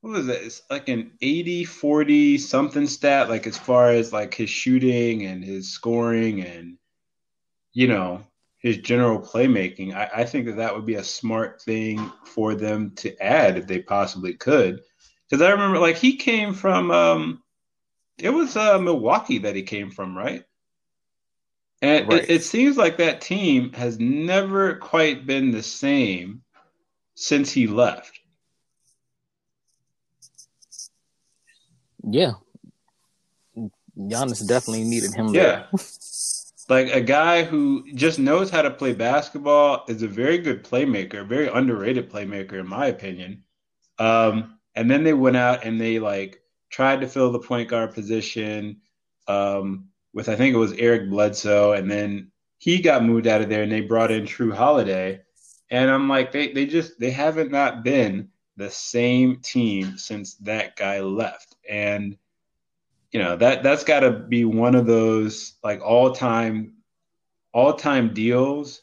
what 0.00 0.12
was 0.12 0.28
it? 0.28 0.42
It's 0.42 0.62
like 0.70 0.88
an 0.88 1.12
80 1.20 1.64
40 1.64 2.38
something 2.38 2.86
stat 2.86 3.28
like 3.28 3.46
as 3.46 3.58
far 3.58 3.90
as 3.90 4.12
like 4.12 4.34
his 4.34 4.50
shooting 4.50 5.24
and 5.24 5.42
his 5.42 5.68
scoring 5.70 6.42
and 6.42 6.78
you 7.72 7.88
know, 7.88 8.22
his 8.58 8.78
general 8.78 9.20
playmaking. 9.20 9.94
I, 9.94 10.22
I 10.22 10.24
think 10.24 10.46
that 10.46 10.56
that 10.56 10.74
would 10.74 10.86
be 10.86 10.94
a 10.94 11.04
smart 11.04 11.60
thing 11.60 12.10
for 12.24 12.54
them 12.54 12.92
to 12.96 13.22
add 13.22 13.58
if 13.58 13.66
they 13.66 13.80
possibly 13.80 14.34
could. 14.34 14.82
Cuz 15.30 15.42
I 15.42 15.50
remember 15.50 15.80
like 15.80 15.96
he 15.96 16.16
came 16.16 16.54
from 16.54 16.92
um 16.92 17.42
it 18.18 18.30
was 18.30 18.56
uh 18.56 18.78
Milwaukee 18.78 19.38
that 19.38 19.56
he 19.56 19.62
came 19.62 19.90
from, 19.90 20.16
right? 20.16 20.44
And 21.82 22.08
right. 22.08 22.22
it, 22.22 22.30
it, 22.30 22.42
seems 22.42 22.76
like 22.76 22.96
that 22.96 23.20
team 23.20 23.72
has 23.74 23.98
never 24.00 24.76
quite 24.76 25.26
been 25.26 25.50
the 25.50 25.62
same 25.62 26.42
since 27.14 27.52
he 27.52 27.66
left. 27.66 28.18
Yeah. 32.02 32.32
Giannis 33.98 34.46
definitely 34.46 34.84
needed 34.84 35.14
him 35.14 35.28
yeah. 35.28 35.66
like 36.68 36.88
a 36.92 37.00
guy 37.00 37.44
who 37.44 37.84
just 37.94 38.18
knows 38.18 38.50
how 38.50 38.62
to 38.62 38.70
play 38.70 38.92
basketball 38.92 39.84
is 39.88 40.02
a 40.02 40.08
very 40.08 40.38
good 40.38 40.64
playmaker, 40.64 41.26
very 41.26 41.48
underrated 41.48 42.10
playmaker 42.10 42.54
in 42.54 42.68
my 42.68 42.86
opinion. 42.86 43.42
Um, 43.98 44.58
and 44.74 44.90
then 44.90 45.04
they 45.04 45.14
went 45.14 45.36
out 45.36 45.64
and 45.64 45.80
they 45.80 45.98
like 45.98 46.40
tried 46.70 47.00
to 47.00 47.08
fill 47.08 47.32
the 47.32 47.38
point 47.38 47.68
guard 47.68 47.94
position. 47.94 48.80
Um, 49.26 49.88
with 50.16 50.30
I 50.30 50.34
think 50.34 50.54
it 50.54 50.58
was 50.58 50.72
Eric 50.72 51.10
Bledsoe, 51.10 51.72
and 51.72 51.90
then 51.90 52.32
he 52.56 52.80
got 52.80 53.04
moved 53.04 53.26
out 53.26 53.42
of 53.42 53.50
there, 53.50 53.62
and 53.62 53.70
they 53.70 53.82
brought 53.82 54.10
in 54.10 54.24
Jrue 54.24 54.54
Holiday, 54.54 55.20
and 55.70 55.90
I'm 55.90 56.08
like, 56.08 56.32
they 56.32 56.52
they 56.52 56.64
just 56.64 56.98
they 56.98 57.10
haven't 57.10 57.52
not 57.52 57.84
been 57.84 58.30
the 58.56 58.70
same 58.70 59.40
team 59.42 59.98
since 59.98 60.36
that 60.36 60.74
guy 60.74 61.00
left, 61.00 61.54
and 61.68 62.16
you 63.12 63.20
know 63.20 63.36
that 63.36 63.62
that's 63.62 63.84
got 63.84 64.00
to 64.00 64.10
be 64.10 64.46
one 64.46 64.74
of 64.74 64.86
those 64.86 65.58
like 65.62 65.82
all 65.82 66.12
time 66.12 66.72
all 67.52 67.74
time 67.74 68.14
deals 68.14 68.80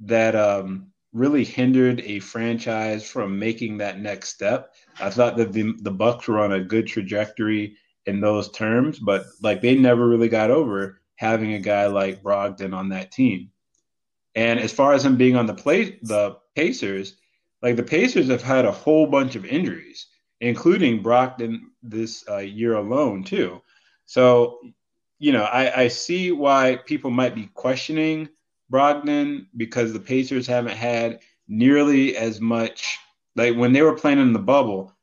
that 0.00 0.34
um, 0.34 0.86
really 1.12 1.44
hindered 1.44 2.00
a 2.00 2.20
franchise 2.20 3.06
from 3.06 3.38
making 3.38 3.76
that 3.78 4.00
next 4.00 4.30
step. 4.30 4.72
I 4.98 5.10
thought 5.10 5.36
that 5.36 5.52
the 5.52 5.74
the 5.82 5.90
Bucks 5.90 6.26
were 6.26 6.40
on 6.40 6.52
a 6.52 6.64
good 6.64 6.86
trajectory 6.86 7.76
in 8.06 8.20
those 8.20 8.50
terms, 8.50 8.98
but 8.98 9.24
like 9.42 9.60
they 9.60 9.76
never 9.76 10.06
really 10.08 10.28
got 10.28 10.50
over 10.50 11.00
having 11.16 11.52
a 11.52 11.60
guy 11.60 11.86
like 11.86 12.22
Brogdon 12.22 12.74
on 12.74 12.88
that 12.88 13.12
team. 13.12 13.50
And 14.34 14.58
as 14.58 14.72
far 14.72 14.92
as 14.94 15.04
him 15.04 15.16
being 15.16 15.36
on 15.36 15.46
the 15.46 15.54
play, 15.54 15.98
the 16.02 16.38
Pacers, 16.54 17.16
like 17.62 17.76
the 17.76 17.82
Pacers 17.82 18.28
have 18.28 18.42
had 18.42 18.64
a 18.64 18.72
whole 18.72 19.06
bunch 19.06 19.36
of 19.36 19.44
injuries, 19.44 20.06
including 20.40 21.02
Brogdon 21.02 21.60
this 21.82 22.24
uh, 22.28 22.38
year 22.38 22.74
alone 22.74 23.22
too. 23.22 23.60
So, 24.06 24.60
you 25.18 25.32
know, 25.32 25.44
I, 25.44 25.82
I 25.82 25.88
see 25.88 26.32
why 26.32 26.78
people 26.86 27.10
might 27.10 27.34
be 27.34 27.50
questioning 27.54 28.28
Brogdon 28.72 29.46
because 29.56 29.92
the 29.92 30.00
Pacers 30.00 30.46
haven't 30.46 30.76
had 30.76 31.20
nearly 31.48 32.16
as 32.16 32.40
much. 32.40 32.98
Like 33.36 33.56
when 33.56 33.72
they 33.72 33.82
were 33.82 33.96
playing 33.96 34.20
in 34.20 34.32
the 34.32 34.38
bubble, 34.38 34.94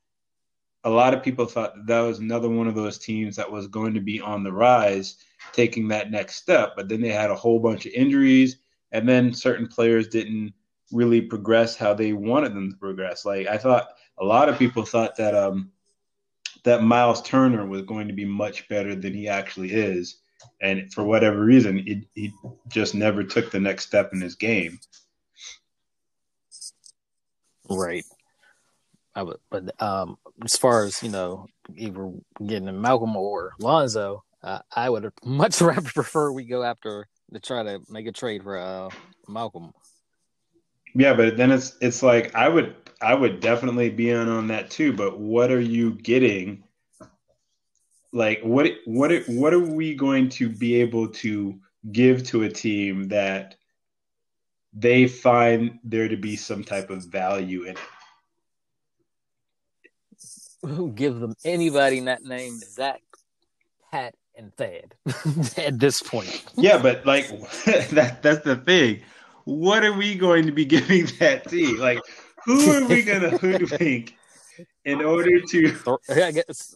a 0.84 0.90
lot 0.90 1.14
of 1.14 1.24
people 1.24 1.46
thought 1.46 1.76
that, 1.76 1.88
that 1.88 2.02
was 2.02 2.20
another 2.20 2.50
one 2.50 2.68
of 2.68 2.76
those 2.76 2.98
teams 2.98 3.36
that 3.36 3.52
was 3.52 3.68
going 3.68 3.94
to 3.94 4.00
be 4.00 4.22
on 4.22 4.44
the 4.44 4.52
rise, 4.52 5.18
taking 5.54 5.88
that 5.88 6.12
next 6.12 6.36
step. 6.36 6.74
But 6.76 6.88
then 6.88 7.02
they 7.02 7.10
had 7.10 7.32
a 7.32 7.36
whole 7.36 7.60
bunch 7.60 7.86
of 7.86 7.94
injuries, 7.94 8.58
and 8.92 9.08
then 9.08 9.34
certain 9.34 9.68
players 9.68 10.08
didn't 10.08 10.54
really 10.92 11.22
progress 11.22 11.76
how 11.76 11.94
they 11.94 12.14
wanted 12.14 12.54
them 12.54 12.72
to 12.72 12.78
progress. 12.78 13.26
Like 13.26 13.48
I 13.48 13.58
thought, 13.58 13.90
a 14.20 14.26
lot 14.26 14.50
of 14.50 14.58
people 14.58 14.84
thought 14.84 15.16
that 15.18 15.36
um, 15.36 15.72
that 16.64 16.84
Myles 16.84 17.22
Turner 17.22 17.66
was 17.66 17.82
going 17.84 18.08
to 18.08 18.14
be 18.14 18.26
much 18.26 18.68
better 18.68 18.96
than 18.96 19.14
he 19.14 19.28
actually 19.28 19.72
is, 19.72 20.18
and 20.62 20.92
for 20.94 21.04
whatever 21.04 21.44
reason, 21.44 22.06
he 22.14 22.34
just 22.70 22.96
never 22.96 23.24
took 23.24 23.52
the 23.52 23.60
next 23.60 23.86
step 23.86 24.12
in 24.14 24.22
his 24.22 24.36
game. 24.36 24.80
Right. 27.70 28.06
I 29.18 29.24
would, 29.24 29.38
but 29.50 29.82
um, 29.82 30.20
as 30.46 30.56
far 30.58 30.84
as 30.84 31.02
you 31.02 31.10
know, 31.10 31.48
either 31.76 32.12
getting 32.46 32.80
Malcolm 32.80 33.16
or 33.16 33.54
Lonzo, 33.60 34.24
uh, 34.44 34.60
I 34.76 34.92
would 34.92 35.12
much 35.26 35.60
rather 35.60 35.82
prefer 35.82 36.32
we 36.32 36.46
go 36.46 36.62
after 36.62 37.08
to 37.34 37.40
try 37.40 37.64
to 37.64 37.80
make 37.90 38.06
a 38.06 38.12
trade 38.12 38.44
for 38.44 38.60
uh, 38.60 38.90
Malcolm. 39.28 39.74
Yeah, 40.94 41.16
but 41.16 41.36
then 41.36 41.52
it's 41.52 41.76
it's 41.82 42.04
like 42.04 42.36
I 42.36 42.48
would 42.48 42.76
I 43.02 43.16
would 43.16 43.40
definitely 43.40 43.90
be 43.90 44.12
in 44.12 44.30
on 44.30 44.46
that 44.50 44.70
too. 44.70 44.94
But 44.94 45.20
what 45.20 45.50
are 45.50 45.60
you 45.60 45.94
getting? 45.94 46.64
Like 48.14 48.42
what 48.44 48.72
what 48.86 49.12
what 49.28 49.52
are 49.52 49.60
we 49.60 49.96
going 49.96 50.30
to 50.30 50.48
be 50.48 50.76
able 50.76 51.08
to 51.10 51.60
give 51.92 52.24
to 52.28 52.44
a 52.44 52.50
team 52.50 53.08
that 53.08 53.56
they 54.74 55.08
find 55.08 55.80
there 55.84 56.08
to 56.08 56.18
be 56.18 56.36
some 56.36 56.64
type 56.64 56.92
of 56.92 57.04
value 57.06 57.64
in 57.64 57.72
it? 57.72 57.80
Who 60.68 60.92
give 60.92 61.20
them 61.20 61.36
anybody 61.46 62.00
that 62.02 62.24
name 62.24 62.58
Zach, 62.58 63.02
Pat, 63.92 64.16
and 64.36 64.54
Thad 64.56 64.96
at 65.58 65.80
this 65.80 66.02
point? 66.02 66.44
Yeah, 66.56 66.82
but 66.82 67.06
like 67.06 67.28
that 67.92 68.20
that's 68.22 68.44
the 68.44 68.58
thing. 68.58 69.02
What 69.46 69.84
are 69.84 69.94
we 69.94 70.16
going 70.16 70.46
to 70.46 70.52
be 70.52 70.66
giving 70.76 71.08
that 71.20 71.48
team? 71.48 71.78
Like, 71.78 72.02
who 72.46 72.72
are 72.72 72.88
we 72.88 73.04
going 73.04 73.22
to 73.22 73.38
hoodwink 73.38 74.16
in 74.86 75.02
order 75.02 75.40
to? 75.40 75.72
Throw, 75.72 75.98
I 76.10 76.32
guess 76.32 76.76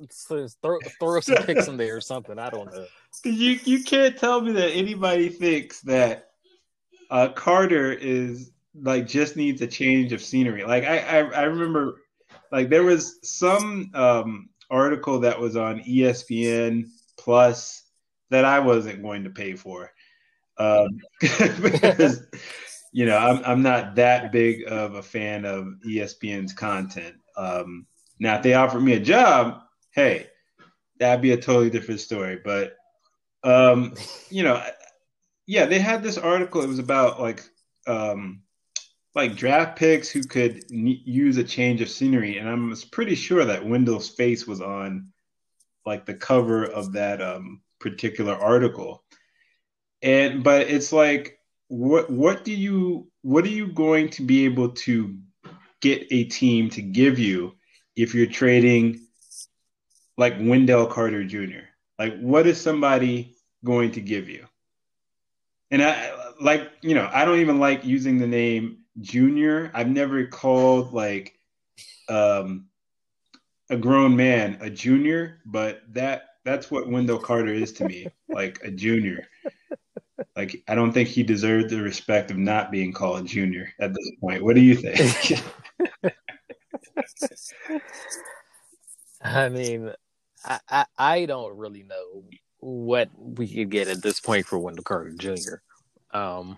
throw, 0.61 0.79
throw 0.99 1.19
some 1.19 1.43
picks 1.43 1.67
in 1.67 1.77
there 1.77 1.97
or 1.97 2.01
something. 2.01 2.39
I 2.39 2.49
don't 2.49 2.73
know. 2.73 2.85
You 3.25 3.59
you 3.65 3.83
can't 3.83 4.17
tell 4.17 4.41
me 4.41 4.53
that 4.53 4.69
anybody 4.69 5.29
thinks 5.29 5.81
that 5.81 6.29
uh, 7.09 7.27
Carter 7.29 7.91
is 7.91 8.51
like 8.73 9.07
just 9.07 9.35
needs 9.35 9.61
a 9.61 9.67
change 9.67 10.13
of 10.13 10.21
scenery. 10.21 10.63
Like 10.63 10.85
I, 10.85 10.99
I, 10.99 11.17
I 11.19 11.43
remember 11.43 12.00
like 12.51 12.69
there 12.69 12.83
was 12.83 13.19
some 13.23 13.91
um, 13.93 14.49
article 14.69 15.19
that 15.21 15.39
was 15.39 15.55
on 15.55 15.81
ESPN 15.81 16.87
Plus 17.17 17.83
that 18.29 18.45
I 18.45 18.59
wasn't 18.59 19.03
going 19.03 19.23
to 19.25 19.29
pay 19.29 19.53
for 19.55 19.91
um, 20.57 20.99
because 21.19 22.23
you 22.91 23.05
know 23.05 23.17
I'm 23.17 23.43
I'm 23.45 23.61
not 23.61 23.95
that 23.95 24.31
big 24.31 24.63
of 24.67 24.95
a 24.95 25.03
fan 25.03 25.45
of 25.45 25.67
ESPN's 25.87 26.53
content. 26.53 27.15
Um, 27.35 27.87
now, 28.19 28.35
if 28.35 28.43
they 28.43 28.53
offered 28.53 28.81
me 28.81 28.93
a 28.93 28.99
job, 28.99 29.61
hey, 29.91 30.27
that'd 30.99 31.21
be 31.21 31.31
a 31.31 31.37
totally 31.37 31.69
different 31.69 31.99
story. 31.99 32.39
But 32.43 32.75
um, 33.43 33.95
you 34.29 34.43
know, 34.43 34.63
yeah, 35.47 35.65
they 35.65 35.79
had 35.79 36.03
this 36.03 36.17
article. 36.17 36.61
It 36.61 36.67
was 36.67 36.79
about 36.79 37.19
like 37.19 37.43
um, 37.87 38.43
like 39.13 39.35
draft 39.35 39.77
picks 39.77 40.09
who 40.09 40.23
could 40.23 40.63
use 40.69 41.37
a 41.37 41.43
change 41.43 41.81
of 41.81 41.89
scenery, 41.89 42.37
and 42.37 42.47
I'm 42.47 42.75
pretty 42.91 43.15
sure 43.15 43.43
that 43.45 43.65
Wendell's 43.65 44.09
face 44.09 44.47
was 44.47 44.61
on 44.61 45.11
like 45.85 46.05
the 46.05 46.13
cover 46.13 46.65
of 46.65 46.93
that 46.93 47.21
um, 47.21 47.61
particular 47.79 48.33
article. 48.33 49.03
And 50.01 50.43
but 50.43 50.69
it's 50.69 50.93
like, 50.93 51.39
what 51.67 52.09
what 52.09 52.43
do 52.43 52.53
you 52.53 53.09
what 53.21 53.43
are 53.45 53.49
you 53.49 53.67
going 53.67 54.09
to 54.11 54.23
be 54.23 54.45
able 54.45 54.69
to 54.69 55.17
get 55.81 56.07
a 56.11 56.25
team 56.25 56.69
to 56.69 56.81
give 56.81 57.19
you 57.19 57.53
if 57.95 58.15
you're 58.15 58.27
trading 58.27 59.07
like 60.17 60.35
Wendell 60.39 60.87
Carter 60.87 61.23
Jr. 61.23 61.65
Like, 61.99 62.19
what 62.19 62.47
is 62.47 62.59
somebody 62.59 63.35
going 63.63 63.91
to 63.91 64.01
give 64.01 64.29
you? 64.29 64.45
And 65.69 65.81
I 65.81 66.11
like, 66.39 66.69
you 66.81 66.95
know, 66.95 67.09
I 67.11 67.25
don't 67.25 67.39
even 67.39 67.59
like 67.59 67.85
using 67.85 68.17
the 68.17 68.27
name 68.27 68.80
Junior. 68.99 69.71
I've 69.73 69.89
never 69.89 70.25
called 70.25 70.93
like 70.93 71.37
um, 72.09 72.67
a 73.69 73.77
grown 73.77 74.15
man 74.15 74.57
a 74.61 74.69
junior, 74.69 75.39
but 75.45 75.81
that 75.93 76.23
that's 76.43 76.71
what 76.71 76.89
Wendell 76.89 77.19
Carter 77.19 77.53
is 77.53 77.71
to 77.73 77.87
me, 77.87 78.07
like 78.29 78.59
a 78.63 78.71
junior. 78.71 79.27
Like 80.35 80.63
I 80.67 80.75
don't 80.75 80.91
think 80.91 81.09
he 81.09 81.23
deserved 81.23 81.69
the 81.69 81.81
respect 81.81 82.31
of 82.31 82.37
not 82.37 82.71
being 82.71 82.93
called 82.93 83.25
junior 83.27 83.71
at 83.79 83.93
this 83.93 84.11
point. 84.19 84.43
What 84.43 84.55
do 84.55 84.61
you 84.61 84.75
think? 84.75 85.41
I 89.23 89.49
mean, 89.49 89.91
I, 90.43 90.59
I, 90.69 90.85
I 90.97 91.25
don't 91.25 91.57
really 91.57 91.83
know 91.83 92.23
what 92.59 93.09
we 93.17 93.47
could 93.47 93.69
get 93.69 93.87
at 93.87 94.01
this 94.01 94.19
point 94.19 94.45
for 94.45 94.59
Wendell 94.59 94.83
Carter 94.83 95.13
Jr. 95.17 95.55
Um, 96.11 96.57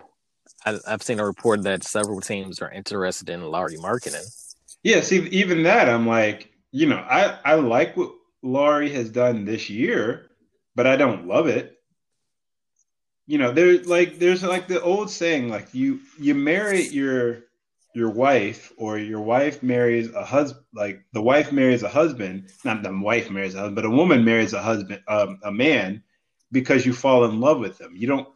I, 0.64 0.78
have 0.86 1.02
seen 1.02 1.20
a 1.20 1.26
report 1.26 1.62
that 1.62 1.84
several 1.84 2.20
teams 2.20 2.60
are 2.60 2.70
interested 2.70 3.28
in 3.28 3.42
Lauri 3.42 3.76
Markkanen. 3.76 4.24
Yeah, 4.82 5.00
see, 5.00 5.26
even 5.28 5.62
that, 5.64 5.88
I'm 5.88 6.06
like, 6.06 6.50
you 6.72 6.86
know, 6.86 6.96
I, 6.98 7.38
I 7.44 7.54
like 7.54 7.96
what 7.96 8.12
Lauri 8.42 8.90
has 8.90 9.10
done 9.10 9.44
this 9.44 9.70
year, 9.70 10.30
but 10.74 10.86
I 10.86 10.96
don't 10.96 11.26
love 11.26 11.46
it. 11.46 11.78
You 13.26 13.38
know, 13.38 13.52
there's 13.52 13.86
like 13.86 14.18
there's 14.18 14.42
like 14.42 14.68
the 14.68 14.82
old 14.82 15.10
saying, 15.10 15.48
like 15.48 15.72
you 15.72 16.00
you 16.18 16.34
marry 16.34 16.82
your 16.82 17.44
your 17.94 18.10
wife 18.10 18.72
or 18.76 18.98
your 18.98 19.20
wife 19.20 19.62
marries 19.62 20.12
a 20.14 20.24
husband 20.24 20.64
like 20.74 21.04
the 21.12 21.22
wife 21.22 21.52
marries 21.52 21.84
a 21.84 21.88
husband 21.88 22.48
not 22.64 22.82
the 22.82 22.92
wife 22.92 23.30
marries 23.30 23.54
a 23.54 23.58
husband 23.58 23.76
but 23.76 23.84
a 23.84 23.90
woman 23.90 24.24
marries 24.24 24.52
a 24.52 24.60
husband 24.60 25.00
um, 25.06 25.38
a 25.44 25.52
man 25.52 26.02
because 26.50 26.84
you 26.84 26.92
fall 26.92 27.24
in 27.24 27.40
love 27.40 27.60
with 27.60 27.78
them 27.78 27.94
you 27.94 28.08
don't 28.08 28.28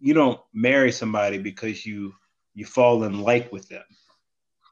you 0.00 0.14
don't 0.14 0.40
marry 0.52 0.92
somebody 0.92 1.38
because 1.38 1.84
you 1.84 2.14
you 2.54 2.64
fall 2.64 3.04
in 3.04 3.20
like 3.20 3.52
with 3.52 3.68
them. 3.68 3.84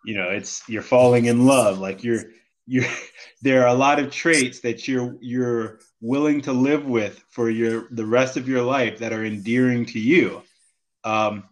You 0.05 0.17
know 0.17 0.31
it's 0.31 0.63
you're 0.69 0.83
falling 0.83 1.27
in 1.27 1.47
love. 1.47 1.79
Like 1.79 2.03
you're 2.03 2.25
you're 2.67 2.85
there 3.43 3.63
are 3.63 3.69
a 3.69 3.75
lot 3.75 3.99
of 3.99 4.11
traits 4.11 4.61
that 4.61 4.89
you're 4.89 5.17
you're 5.21 5.81
willing 6.01 6.41
to 6.43 6.53
live 6.53 6.87
with 6.87 7.23
for 7.31 7.51
your 7.51 7.89
the 7.91 8.07
rest 8.07 8.37
of 8.37 8.49
your 8.49 8.63
life 8.63 8.99
that 8.99 9.13
are 9.13 9.25
endearing 9.25 9.87
to 9.87 9.99
you. 9.99 10.43
Um, 11.05 11.45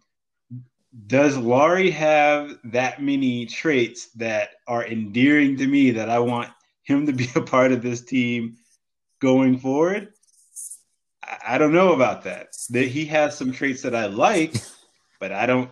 does 1.07 1.37
Lauri 1.37 1.91
have 1.91 2.59
that 2.65 3.03
many 3.03 3.47
traits 3.47 4.09
that 4.15 4.51
are 4.67 4.85
endearing 4.85 5.59
to 5.59 5.67
me 5.67 5.93
that 5.93 6.09
I 6.09 6.21
want 6.21 6.51
him 6.85 7.07
to 7.07 7.13
be 7.13 7.29
a 7.37 7.43
part 7.43 7.73
of 7.73 7.83
this 7.83 8.03
team 8.03 8.57
going 9.21 9.59
forward? 9.59 10.13
I 11.47 11.59
don't 11.59 11.73
know 11.73 11.93
about 11.93 12.25
that. 12.25 12.49
That 12.71 12.89
he 12.89 13.05
has 13.07 13.37
some 13.37 13.53
traits 13.53 13.83
that 13.83 13.95
I 13.95 14.07
like, 14.07 14.55
but 15.21 15.33
I 15.33 15.47
don't 15.47 15.71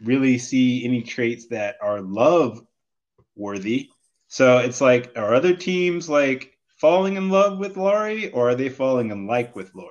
really 0.00 0.38
see 0.38 0.84
any 0.84 1.02
traits 1.02 1.46
that 1.48 1.76
are 1.80 2.00
love 2.00 2.60
worthy. 3.36 3.90
So 4.28 4.58
it's 4.58 4.80
like, 4.80 5.12
are 5.16 5.34
other 5.34 5.54
teams 5.54 6.08
like 6.08 6.56
falling 6.76 7.16
in 7.16 7.30
love 7.30 7.58
with 7.58 7.76
Lauri, 7.76 8.30
or 8.30 8.50
are 8.50 8.54
they 8.54 8.68
falling 8.68 9.10
in 9.10 9.26
like 9.26 9.54
with 9.54 9.74
Lauri? 9.74 9.90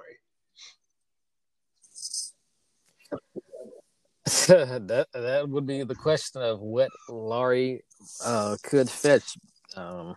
that 4.48 5.08
that 5.14 5.50
would 5.50 5.66
be 5.66 5.84
the 5.84 5.96
question 5.96 6.42
of 6.42 6.60
what 6.60 6.90
Lauri 7.10 7.84
uh, 8.24 8.58
could 8.64 8.90
fetch. 8.90 9.38
Um, 9.76 10.16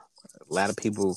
a 0.50 0.54
lot 0.54 0.70
of 0.70 0.76
people 0.76 1.16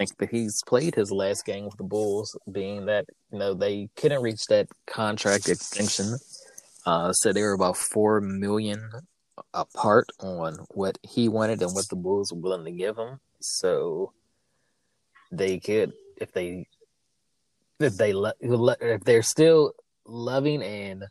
think 0.00 0.16
that 0.16 0.30
he's 0.30 0.62
played 0.66 0.94
his 0.94 1.12
last 1.12 1.44
game 1.44 1.66
with 1.66 1.76
the 1.76 1.84
Bulls, 1.84 2.34
being 2.50 2.86
that 2.86 3.04
you 3.30 3.38
know 3.38 3.52
they 3.52 3.90
couldn't 3.96 4.22
reach 4.22 4.46
that 4.46 4.66
contract 4.86 5.48
extension. 5.48 6.16
Uh, 6.86 7.12
so 7.12 7.32
they 7.32 7.42
were 7.42 7.52
about 7.52 7.76
four 7.76 8.22
million 8.22 8.90
apart 9.52 10.08
on 10.20 10.56
what 10.70 10.96
he 11.02 11.28
wanted 11.28 11.60
and 11.60 11.74
what 11.74 11.88
the 11.90 11.96
Bulls 11.96 12.32
were 12.32 12.40
willing 12.40 12.64
to 12.64 12.70
give 12.70 12.96
him. 12.96 13.20
So 13.40 14.12
they 15.30 15.58
could, 15.58 15.92
if 16.16 16.32
they, 16.32 16.66
if 17.78 17.96
they, 17.96 18.14
let, 18.14 18.36
if 18.40 19.04
they're 19.04 19.22
still 19.22 19.72
loving 20.06 20.62
and 20.62 21.04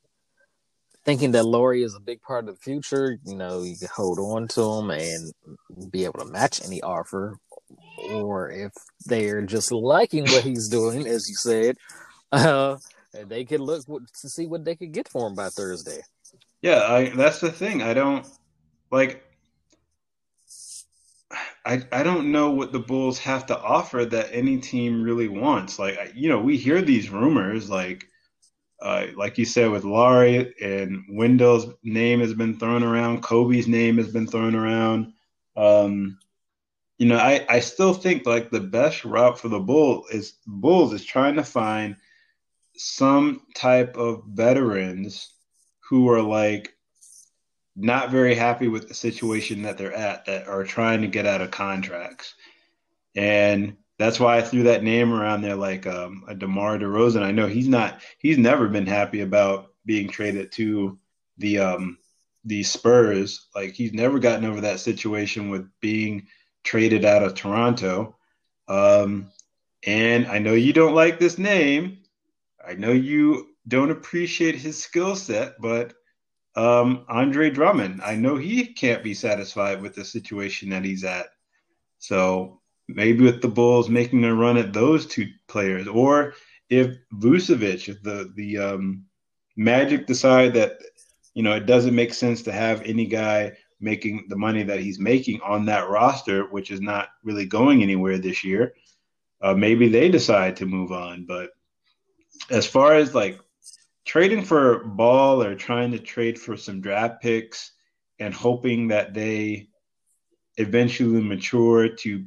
thinking 1.05 1.31
that 1.31 1.45
Lauri 1.45 1.83
is 1.83 1.95
a 1.95 1.99
big 2.01 2.21
part 2.21 2.47
of 2.47 2.55
the 2.55 2.61
future, 2.61 3.17
you 3.25 3.35
know, 3.35 3.61
you 3.61 3.77
can 3.77 3.87
hold 3.95 4.17
on 4.17 4.47
to 4.49 4.61
him 4.61 4.89
and 4.89 5.91
be 5.91 6.05
able 6.05 6.19
to 6.19 6.25
match 6.25 6.61
any 6.65 6.81
offer. 6.81 7.37
Or 8.11 8.49
if 8.51 8.71
they're 9.05 9.41
just 9.41 9.71
liking 9.71 10.23
what 10.23 10.43
he's 10.43 10.67
doing, 10.67 11.07
as 11.07 11.29
you 11.29 11.35
said, 11.35 11.77
uh, 12.31 12.77
they 13.27 13.45
could 13.45 13.59
look 13.61 13.85
to 13.85 14.29
see 14.29 14.47
what 14.47 14.65
they 14.65 14.75
could 14.75 14.91
get 14.91 15.07
for 15.07 15.27
him 15.27 15.35
by 15.35 15.49
Thursday. 15.49 16.01
Yeah, 16.61 16.81
I, 16.87 17.09
that's 17.09 17.39
the 17.39 17.51
thing. 17.51 17.81
I 17.81 17.93
don't 17.93 18.27
like. 18.91 19.23
I 21.65 21.83
I 21.91 22.03
don't 22.03 22.31
know 22.31 22.51
what 22.51 22.71
the 22.71 22.79
Bulls 22.79 23.19
have 23.19 23.45
to 23.47 23.59
offer 23.59 24.05
that 24.05 24.29
any 24.31 24.57
team 24.57 25.03
really 25.03 25.27
wants. 25.27 25.79
Like 25.79 26.13
you 26.15 26.29
know, 26.29 26.39
we 26.39 26.57
hear 26.57 26.81
these 26.81 27.09
rumors 27.09 27.69
like 27.69 28.05
uh, 28.81 29.07
like 29.15 29.37
you 29.37 29.45
said, 29.45 29.69
with 29.69 29.83
Lauri 29.83 30.53
and 30.61 31.03
Wendell's 31.09 31.73
name 31.83 32.21
has 32.21 32.33
been 32.33 32.57
thrown 32.57 32.83
around, 32.83 33.21
Coby's 33.21 33.67
name 33.67 33.97
has 33.97 34.07
been 34.11 34.27
thrown 34.27 34.55
around. 34.55 35.13
Um, 35.57 36.17
you 36.99 37.07
know, 37.07 37.17
I, 37.17 37.45
I 37.49 37.59
still 37.61 37.93
think 37.93 38.25
like 38.25 38.51
the 38.51 38.59
best 38.59 39.05
route 39.05 39.39
for 39.39 39.47
the 39.47 39.59
Bull 39.59 40.05
is 40.11 40.33
Bulls 40.45 40.93
is 40.93 41.05
trying 41.05 41.35
to 41.35 41.43
find 41.43 41.95
some 42.75 43.41
type 43.55 43.95
of 43.97 44.23
veterans 44.27 45.33
who 45.89 46.09
are 46.09 46.21
like 46.21 46.75
not 47.75 48.11
very 48.11 48.35
happy 48.35 48.67
with 48.67 48.89
the 48.89 48.93
situation 48.93 49.61
that 49.61 49.77
they're 49.77 49.93
at 49.93 50.25
that 50.25 50.47
are 50.49 50.65
trying 50.65 51.01
to 51.01 51.07
get 51.07 51.25
out 51.25 51.41
of 51.41 51.51
contracts. 51.51 52.35
And 53.15 53.77
that's 53.97 54.19
why 54.19 54.37
I 54.37 54.41
threw 54.41 54.63
that 54.63 54.83
name 54.83 55.13
around 55.13 55.41
there 55.41 55.55
like 55.55 55.87
um, 55.87 56.25
a 56.27 56.35
DeMar 56.35 56.79
DeRozan. 56.79 57.23
I 57.23 57.31
know 57.31 57.47
he's 57.47 57.69
not 57.69 58.01
he's 58.17 58.37
never 58.37 58.67
been 58.67 58.85
happy 58.85 59.21
about 59.21 59.67
being 59.85 60.09
traded 60.09 60.51
to 60.53 60.99
the 61.37 61.59
um 61.59 61.97
the 62.43 62.61
Spurs. 62.63 63.47
Like 63.55 63.73
he's 63.73 63.93
never 63.93 64.19
gotten 64.19 64.43
over 64.43 64.59
that 64.61 64.81
situation 64.81 65.49
with 65.49 65.65
being 65.79 66.27
traded 66.63 67.05
out 67.05 67.23
of 67.23 67.35
Toronto. 67.35 68.15
Um, 68.67 69.31
and 69.85 70.27
I 70.27 70.39
know 70.39 70.53
you 70.53 70.73
don't 70.73 70.95
like 70.95 71.19
this 71.19 71.37
name. 71.37 71.99
I 72.65 72.73
know 72.73 72.91
you 72.91 73.49
don't 73.67 73.91
appreciate 73.91 74.55
his 74.55 74.81
skill 74.81 75.15
set, 75.15 75.59
but 75.59 75.93
um, 76.55 77.05
Andre 77.07 77.49
Drummond, 77.49 78.01
I 78.03 78.15
know 78.15 78.35
he 78.35 78.65
can't 78.65 79.03
be 79.03 79.13
satisfied 79.13 79.81
with 79.81 79.95
the 79.95 80.03
situation 80.03 80.69
that 80.69 80.83
he's 80.83 81.03
at. 81.03 81.27
So 81.99 82.59
maybe 82.87 83.23
with 83.23 83.41
the 83.41 83.47
Bulls 83.47 83.89
making 83.89 84.23
a 84.25 84.33
run 84.33 84.57
at 84.57 84.73
those 84.73 85.05
two 85.05 85.27
players, 85.47 85.87
or 85.87 86.33
if 86.69 86.97
Vucevic, 87.13 87.87
if 87.87 88.01
the 88.03 88.31
the 88.35 88.57
um, 88.57 89.05
Magic 89.55 90.07
decide 90.07 90.53
that 90.53 90.79
you 91.33 91.43
know 91.43 91.53
it 91.53 91.65
doesn't 91.65 91.95
make 91.95 92.13
sense 92.13 92.41
to 92.43 92.51
have 92.51 92.81
any 92.81 93.05
guy 93.05 93.53
making 93.79 94.25
the 94.29 94.35
money 94.35 94.63
that 94.63 94.79
he's 94.79 94.99
making 94.99 95.41
on 95.41 95.65
that 95.65 95.89
roster, 95.89 96.43
which 96.45 96.71
is 96.71 96.81
not 96.81 97.09
really 97.23 97.45
going 97.45 97.81
anywhere 97.81 98.17
this 98.17 98.43
year, 98.43 98.73
uh, 99.41 99.53
maybe 99.53 99.87
they 99.87 100.09
decide 100.09 100.55
to 100.57 100.65
move 100.65 100.91
on. 100.91 101.25
But 101.25 101.51
as 102.49 102.65
far 102.65 102.95
as 102.95 103.15
like 103.15 103.39
trading 104.05 104.43
for 104.43 104.83
ball 104.83 105.41
or 105.43 105.55
trying 105.55 105.91
to 105.91 105.99
trade 105.99 106.39
for 106.39 106.57
some 106.57 106.81
draft 106.81 107.21
picks 107.21 107.71
and 108.19 108.33
hoping 108.33 108.89
that 108.89 109.13
they 109.13 109.69
eventually 110.57 111.21
mature 111.21 111.87
to 111.87 112.25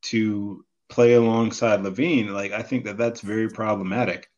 to 0.00 0.64
play 0.88 1.14
alongside 1.14 1.80
LaVine, 1.80 2.30
like 2.30 2.52
I 2.52 2.62
think 2.62 2.84
that 2.84 2.96
that's 2.96 3.20
very 3.20 3.48
problematic. 3.48 4.30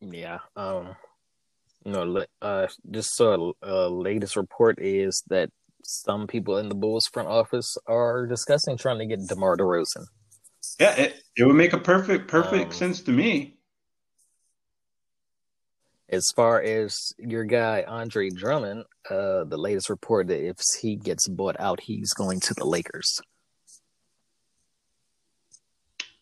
Yeah. 0.00 0.40
Um. 0.56 0.96
Know, 1.84 2.24
uh, 2.40 2.68
just 2.90 3.14
so 3.16 3.54
uh, 3.66 3.88
latest 3.88 4.36
report 4.36 4.78
is 4.80 5.22
that 5.28 5.50
some 5.84 6.26
people 6.26 6.58
in 6.58 6.68
the 6.68 6.74
Bulls 6.74 7.08
front 7.12 7.28
office 7.28 7.76
are 7.86 8.26
discussing 8.26 8.76
trying 8.76 8.98
to 8.98 9.06
get 9.06 9.26
DeMar 9.26 9.56
DeRozan. 9.56 10.04
Yeah, 10.78 10.94
it, 10.94 11.22
it 11.36 11.44
would 11.44 11.56
make 11.56 11.72
a 11.72 11.78
perfect 11.78 12.28
perfect 12.28 12.66
um, 12.66 12.72
sense 12.72 13.02
to 13.02 13.10
me. 13.10 13.56
As 16.08 16.30
far 16.36 16.60
as 16.60 17.12
your 17.18 17.44
guy 17.44 17.84
Andre 17.88 18.28
Drummond, 18.30 18.84
uh, 19.10 19.44
the 19.44 19.56
latest 19.56 19.88
report 19.88 20.28
that 20.28 20.46
if 20.46 20.56
he 20.80 20.96
gets 20.96 21.26
bought 21.26 21.56
out, 21.58 21.80
he's 21.80 22.12
going 22.12 22.40
to 22.40 22.54
the 22.54 22.66
Lakers. 22.66 23.20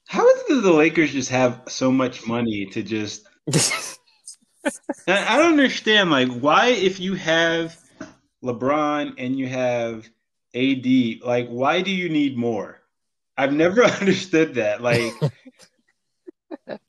How 0.06 0.26
is 0.28 0.40
it 0.40 0.54
that 0.54 0.60
the 0.62 0.72
Lakers 0.72 1.12
just 1.12 1.30
have 1.30 1.62
so 1.68 1.92
much 1.92 2.26
money 2.26 2.66
to 2.66 2.82
just? 2.82 3.26
I 5.06 5.36
don't 5.38 5.52
understand. 5.52 6.10
Like, 6.10 6.28
why 6.28 6.68
if 6.68 7.00
you 7.00 7.14
have 7.14 7.76
LeBron 8.42 9.14
and 9.18 9.38
you 9.38 9.48
have 9.48 10.08
AD, 10.54 10.86
like, 11.24 11.48
why 11.48 11.82
do 11.82 11.90
you 11.90 12.08
need 12.08 12.36
more? 12.36 12.80
I've 13.36 13.52
never 13.52 13.84
understood 14.00 14.54
that. 14.54 14.82
Like, 14.82 15.12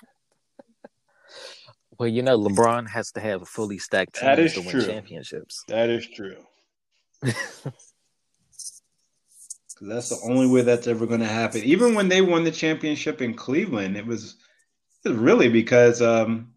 well, 1.97 2.09
you 2.09 2.21
know, 2.21 2.37
LeBron 2.37 2.89
has 2.89 3.11
to 3.13 3.21
have 3.21 3.41
a 3.41 3.45
fully 3.45 3.77
stacked 3.77 4.19
team 4.19 4.35
to 4.35 4.61
win 4.61 4.69
true. 4.69 4.85
championships. 4.85 5.63
That 5.67 5.89
is 5.89 6.07
true. 6.07 6.37
That's 9.83 10.09
the 10.09 10.19
only 10.29 10.47
way 10.47 10.61
that's 10.61 10.85
ever 10.85 11.07
going 11.07 11.21
to 11.21 11.25
happen. 11.25 11.63
Even 11.63 11.95
when 11.95 12.07
they 12.07 12.21
won 12.21 12.43
the 12.43 12.51
championship 12.51 13.19
in 13.19 13.33
Cleveland, 13.33 13.97
it 13.97 14.05
was, 14.05 14.35
it 15.03 15.09
was 15.09 15.17
really 15.17 15.49
because 15.49 16.03
um, 16.03 16.50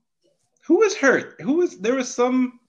who 0.67 0.79
was 0.79 0.97
hurt? 0.97 1.41
Who 1.41 1.55
was 1.55 1.79
there 1.79 1.95
was 1.95 2.13
some 2.13 2.61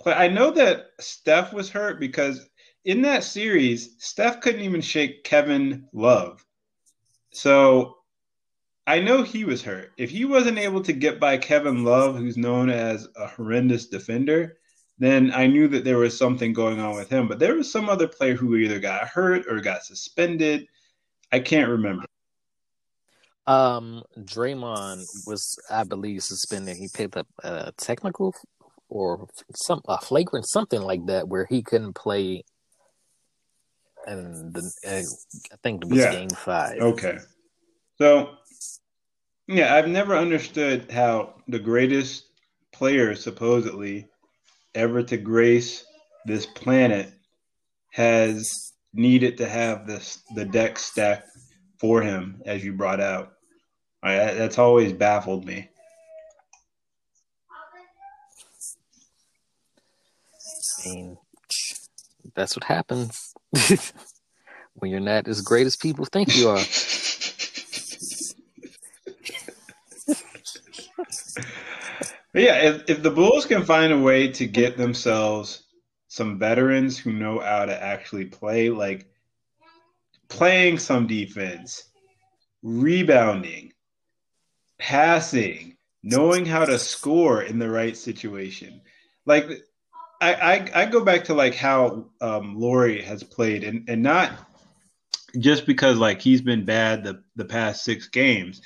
play. 0.00 0.14
I 0.14 0.28
know 0.28 0.50
that 0.52 0.90
Steph 1.00 1.52
was 1.52 1.70
hurt 1.70 2.00
because 2.00 2.48
in 2.84 3.02
that 3.02 3.24
series, 3.24 3.96
Steph 3.98 4.40
couldn't 4.40 4.62
even 4.62 4.80
shake 4.80 5.24
Kevin 5.24 5.86
Love. 5.92 6.44
So 7.32 7.98
I 8.86 9.00
know 9.00 9.22
he 9.22 9.44
was 9.44 9.62
hurt. 9.62 9.92
If 9.98 10.10
he 10.10 10.24
wasn't 10.24 10.58
able 10.58 10.82
to 10.82 10.92
get 10.92 11.20
by 11.20 11.36
Kevin 11.36 11.84
Love, 11.84 12.16
who's 12.16 12.36
known 12.36 12.70
as 12.70 13.06
a 13.16 13.26
horrendous 13.26 13.86
defender, 13.86 14.58
then 14.98 15.30
I 15.32 15.46
knew 15.46 15.68
that 15.68 15.84
there 15.84 15.98
was 15.98 16.16
something 16.16 16.52
going 16.52 16.80
on 16.80 16.96
with 16.96 17.08
him. 17.08 17.28
But 17.28 17.38
there 17.38 17.54
was 17.54 17.70
some 17.70 17.88
other 17.88 18.08
player 18.08 18.34
who 18.34 18.56
either 18.56 18.80
got 18.80 19.06
hurt 19.06 19.44
or 19.48 19.60
got 19.60 19.84
suspended. 19.84 20.66
I 21.30 21.40
can't 21.40 21.68
remember. 21.68 22.06
Um, 23.48 24.02
Draymond 24.18 25.04
was, 25.26 25.58
I 25.70 25.84
believe, 25.84 26.22
suspended. 26.22 26.76
He 26.76 26.88
picked 26.92 27.16
up 27.16 27.26
a 27.42 27.72
technical 27.78 28.34
or 28.88 29.28
some 29.54 29.80
a 29.88 29.98
flagrant 29.98 30.46
something 30.48 30.80
like 30.80 31.06
that 31.06 31.28
where 31.28 31.46
he 31.46 31.62
couldn't 31.62 31.94
play 31.94 32.44
and 34.06 34.54
the, 34.54 34.72
uh, 34.86 35.52
I 35.52 35.56
think 35.62 35.84
it 35.84 35.88
was 35.88 35.98
yeah. 35.98 36.12
game 36.12 36.30
five. 36.30 36.78
Okay. 36.80 37.18
So, 37.98 38.30
yeah, 39.46 39.74
I've 39.74 39.88
never 39.88 40.16
understood 40.16 40.90
how 40.90 41.34
the 41.48 41.58
greatest 41.58 42.24
player, 42.72 43.14
supposedly, 43.14 44.08
ever 44.74 45.02
to 45.02 45.16
grace 45.16 45.84
this 46.24 46.46
planet 46.46 47.12
has 47.92 48.72
needed 48.92 49.38
to 49.38 49.48
have 49.48 49.86
this 49.86 50.22
the 50.34 50.44
deck 50.44 50.78
stacked 50.78 51.28
for 51.80 52.00
him, 52.00 52.42
as 52.46 52.64
you 52.64 52.72
brought 52.72 53.00
out. 53.00 53.37
That's 54.02 54.58
always 54.58 54.92
baffled 54.92 55.44
me. 55.44 55.68
I 60.84 60.88
mean, 60.88 61.18
that's 62.34 62.56
what 62.56 62.64
happens 62.64 63.34
when 64.74 64.90
you're 64.90 65.00
not 65.00 65.28
as 65.28 65.40
great 65.40 65.66
as 65.66 65.76
people 65.76 66.04
think 66.04 66.36
you 66.36 66.48
are. 66.48 66.58
yeah, 72.34 72.58
if, 72.62 72.88
if 72.88 73.02
the 73.02 73.10
Bulls 73.10 73.44
can 73.44 73.64
find 73.64 73.92
a 73.92 73.98
way 73.98 74.28
to 74.32 74.46
get 74.46 74.76
themselves 74.76 75.64
some 76.08 76.38
veterans 76.38 76.96
who 76.98 77.12
know 77.12 77.40
how 77.40 77.64
to 77.64 77.82
actually 77.82 78.26
play, 78.26 78.70
like 78.70 79.06
playing 80.28 80.78
some 80.78 81.06
defense, 81.06 81.84
rebounding, 82.62 83.72
passing, 84.78 85.76
knowing 86.02 86.46
how 86.46 86.64
to 86.64 86.78
score 86.78 87.42
in 87.42 87.58
the 87.58 87.68
right 87.68 87.96
situation. 87.96 88.80
Like 89.26 89.48
I, 90.20 90.34
I, 90.34 90.70
I 90.82 90.86
go 90.86 91.04
back 91.04 91.24
to 91.24 91.34
like 91.34 91.54
how 91.54 92.06
um, 92.20 92.58
Lauri 92.58 93.02
has 93.02 93.22
played, 93.22 93.64
and 93.64 93.88
and 93.88 94.02
not 94.02 94.32
just 95.38 95.66
because 95.66 95.98
like 95.98 96.20
he's 96.20 96.42
been 96.42 96.64
bad 96.64 97.04
the 97.04 97.22
the 97.36 97.44
past 97.44 97.84
six 97.84 98.08
games. 98.08 98.62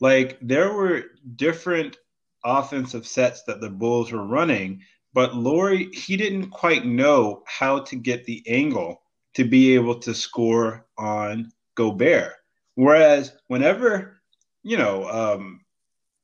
Like 0.00 0.38
there 0.40 0.72
were 0.72 1.04
different 1.36 1.98
offensive 2.44 3.06
sets 3.06 3.42
that 3.44 3.60
the 3.60 3.70
Bulls 3.70 4.12
were 4.12 4.26
running, 4.26 4.82
but 5.12 5.34
Lauri 5.34 5.90
he 5.92 6.16
didn't 6.16 6.50
quite 6.50 6.84
know 6.84 7.42
how 7.46 7.80
to 7.80 7.96
get 7.96 8.24
the 8.24 8.42
angle 8.46 9.02
to 9.34 9.44
be 9.44 9.74
able 9.74 9.98
to 10.00 10.14
score 10.14 10.86
on 10.98 11.52
Gobert. 11.76 12.34
Whereas 12.74 13.32
whenever 13.48 14.19
you 14.62 14.76
know 14.76 15.08
um, 15.08 15.60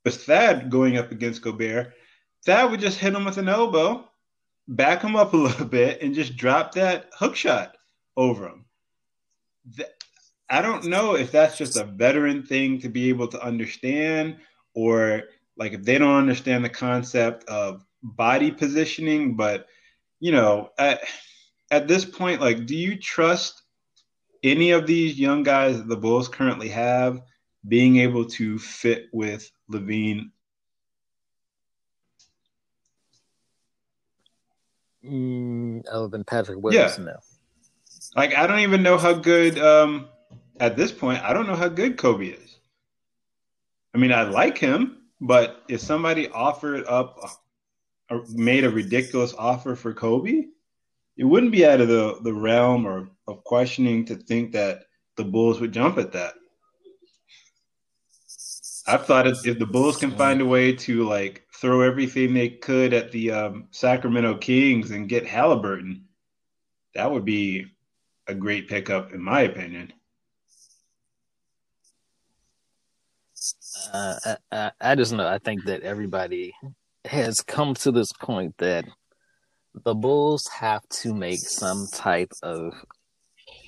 with 0.05 0.25
Thad 0.25 0.71
going 0.71 0.97
up 0.97 1.13
against 1.13 1.43
Gobert, 1.43 1.93
Thad 2.45 2.71
would 2.71 2.81
just 2.81 2.99
hit 2.99 3.15
him 3.15 3.25
with 3.25 3.39
an 3.39 3.49
elbow 3.49 4.09
back 4.69 5.03
him 5.03 5.17
up 5.17 5.33
a 5.33 5.37
little 5.37 5.67
bit 5.67 6.03
and 6.03 6.15
just 6.15 6.37
drop 6.37 6.73
that 6.75 7.11
hook 7.15 7.37
shot 7.37 7.77
over 8.17 8.49
him. 8.49 8.65
I 10.49 10.63
don't 10.63 10.87
know 10.87 11.17
if 11.17 11.33
that's 11.33 11.59
just 11.59 11.77
a 11.77 11.85
veteran 11.85 12.45
thing 12.45 12.81
to 12.81 12.89
be 12.89 13.09
able 13.09 13.29
to 13.29 13.43
understand, 13.43 14.37
or 14.75 15.25
like 15.57 15.73
if 15.73 15.83
they 15.83 15.99
don't 15.99 16.17
understand 16.17 16.65
the 16.65 16.69
concept 16.69 17.45
of 17.49 17.85
body 18.03 18.53
positioning. 18.53 19.35
But 19.35 19.67
you 20.21 20.31
know, 20.31 20.71
at 20.79 21.01
at 21.73 21.89
this 21.89 22.05
point, 22.05 22.41
like, 22.41 22.65
do 22.65 22.77
you 22.77 22.97
trust 22.97 23.63
any 24.45 24.71
of 24.71 24.87
these 24.87 25.19
young 25.19 25.43
guys 25.43 25.79
that 25.79 25.89
the 25.89 25.97
Bulls 25.97 26.29
currently 26.29 26.69
have 26.69 27.23
being 27.67 27.97
able 27.97 28.25
to 28.25 28.59
fit 28.59 29.09
with 29.13 29.51
LaVine. 29.71 30.31
Mm, 35.05 35.85
other 35.91 36.09
than 36.09 36.25
Patrick 36.25 36.63
Williams, 36.63 36.99
yeah. 36.99 37.15
Like 38.17 38.35
I 38.35 38.47
don't 38.47 38.61
even 38.61 38.83
know 38.83 38.99
how 38.99 39.13
good. 39.13 39.59
Um, 39.59 40.09
at 40.59 40.77
this 40.77 40.91
point, 40.91 41.23
I 41.23 41.33
don't 41.33 41.47
know 41.47 41.55
how 41.55 41.69
good 41.69 41.97
Coby 41.97 42.43
is. 42.43 42.57
I 43.95 43.99
mean, 43.99 44.13
I 44.13 44.23
like 44.23 44.59
him, 44.59 45.03
but 45.21 45.63
if 45.69 45.81
somebody 45.81 46.29
offered 46.29 46.85
up 46.87 47.19
made 48.31 48.65
a 48.65 48.71
ridiculous 48.71 49.35
offer 49.37 49.75
for 49.75 49.95
Coby, 49.95 50.47
it 51.17 51.25
wouldn't 51.25 51.53
be 51.53 51.67
out 51.67 51.81
of 51.81 51.89
the, 51.89 52.19
the 52.23 52.33
realm 52.33 52.87
or 52.87 53.09
of 53.27 53.43
questioning 53.45 54.05
to 54.07 54.17
think 54.17 54.53
that 54.53 54.85
the 55.17 55.25
Bulls 55.25 55.61
would 55.61 55.73
jump 55.73 55.99
at 55.99 56.13
that. 56.13 56.35
I've 58.87 59.07
thought 59.07 59.27
if, 59.27 59.45
if 59.47 59.59
the 59.59 59.67
Bulls 59.67 59.97
can 59.97 60.13
find 60.13 60.41
a 60.41 60.47
way 60.47 60.73
to 60.73 61.09
like 61.09 61.47
throw 61.53 61.81
everything 61.81 62.35
they 62.35 62.51
could 62.51 62.93
at 62.93 63.11
the 63.11 63.33
um, 63.33 63.69
Sacramento 63.73 64.39
Kings 64.39 64.93
and 64.93 65.09
get 65.09 65.27
Halliburton, 65.27 66.05
that 66.95 67.11
would 67.11 67.25
be 67.25 67.67
a 68.29 68.35
great 68.35 68.69
pickup, 68.69 69.13
in 69.13 69.23
my 69.23 69.43
opinion. 69.43 69.93
Uh, 73.93 74.37
I, 74.53 74.71
I 74.81 74.95
just 74.95 75.13
know. 75.13 75.27
I 75.27 75.39
think 75.39 75.65
that 75.65 75.83
everybody 75.83 76.53
has 77.05 77.41
come 77.41 77.75
to 77.75 77.93
this 77.93 78.13
point 78.21 78.55
that 78.59 78.85
the 79.85 79.95
Bulls 79.95 80.49
have 80.49 80.89
to 80.89 81.15
make 81.15 81.41
some 81.41 81.87
type 81.93 82.33
of 82.43 82.73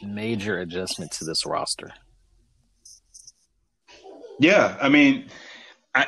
major 0.02 0.58
adjustment 0.58 1.12
to 1.12 1.24
this 1.24 1.44
roster. 1.44 1.92
Yeah, 4.38 4.76
I 4.80 4.88
mean, 4.88 5.28
I, 5.94 6.06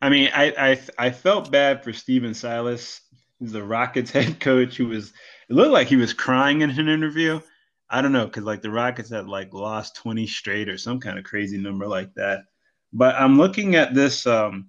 I 0.00 0.08
mean, 0.08 0.30
I, 0.34 0.52
I, 0.98 1.06
I 1.06 1.10
felt 1.10 1.50
bad 1.50 1.84
for 1.84 1.92
Stephen 1.92 2.34
Silas, 2.34 3.00
He's 3.38 3.52
the 3.52 3.62
Rockets 3.62 4.10
head 4.10 4.38
coach, 4.40 4.76
who 4.76 4.88
was 4.88 5.12
it 5.48 5.54
looked 5.54 5.72
like 5.72 5.88
he 5.88 5.96
was 5.96 6.12
crying 6.12 6.60
in 6.60 6.70
an 6.70 6.88
interview. 6.88 7.40
I 7.88 8.02
don't 8.02 8.12
know, 8.12 8.26
because 8.26 8.44
like 8.44 8.62
the 8.62 8.70
Rockets 8.70 9.10
had 9.10 9.26
like 9.26 9.52
lost 9.52 9.96
twenty 9.96 10.26
straight 10.26 10.68
or 10.68 10.78
some 10.78 11.00
kind 11.00 11.18
of 11.18 11.24
crazy 11.24 11.58
number 11.58 11.86
like 11.86 12.14
that. 12.14 12.44
But 12.92 13.16
I'm 13.16 13.36
looking 13.36 13.74
at 13.74 13.94
this 13.94 14.26
um, 14.26 14.68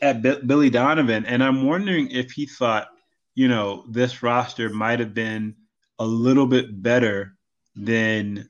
at 0.00 0.22
B- 0.22 0.40
Billy 0.46 0.70
Donovan, 0.70 1.26
and 1.26 1.42
I'm 1.42 1.66
wondering 1.66 2.10
if 2.10 2.30
he 2.32 2.46
thought, 2.46 2.88
you 3.34 3.48
know, 3.48 3.84
this 3.88 4.22
roster 4.22 4.68
might 4.68 5.00
have 5.00 5.14
been 5.14 5.56
a 5.98 6.04
little 6.04 6.46
bit 6.46 6.82
better 6.82 7.34
than 7.74 8.48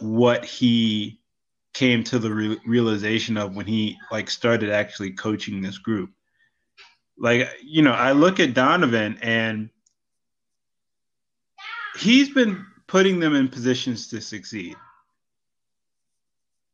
what 0.00 0.44
he 0.44 1.20
came 1.74 2.04
to 2.04 2.18
the 2.18 2.32
re- 2.32 2.60
realization 2.64 3.36
of 3.36 3.54
when 3.54 3.66
he 3.66 3.98
like 4.10 4.30
started 4.30 4.70
actually 4.70 5.10
coaching 5.10 5.60
this 5.60 5.78
group. 5.78 6.10
Like, 7.18 7.48
you 7.62 7.82
know, 7.82 7.92
I 7.92 8.12
look 8.12 8.40
at 8.40 8.54
Donovan 8.54 9.18
and 9.20 9.70
he's 11.98 12.30
been 12.30 12.64
putting 12.86 13.20
them 13.20 13.34
in 13.34 13.48
positions 13.48 14.08
to 14.08 14.20
succeed. 14.20 14.76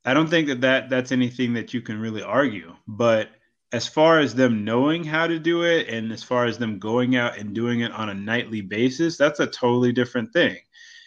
I 0.04 0.14
don't 0.14 0.28
think 0.28 0.48
that, 0.48 0.60
that 0.62 0.90
that's 0.90 1.12
anything 1.12 1.54
that 1.54 1.74
you 1.74 1.82
can 1.82 2.00
really 2.00 2.22
argue. 2.22 2.74
But 2.86 3.30
as 3.72 3.86
far 3.86 4.18
as 4.18 4.34
them 4.34 4.64
knowing 4.64 5.04
how 5.04 5.26
to 5.26 5.38
do 5.38 5.64
it 5.64 5.88
and 5.88 6.10
as 6.12 6.22
far 6.22 6.46
as 6.46 6.58
them 6.58 6.78
going 6.78 7.16
out 7.16 7.38
and 7.38 7.54
doing 7.54 7.80
it 7.80 7.92
on 7.92 8.08
a 8.08 8.14
nightly 8.14 8.62
basis, 8.62 9.16
that's 9.16 9.40
a 9.40 9.46
totally 9.46 9.92
different 9.92 10.32
thing. 10.32 10.56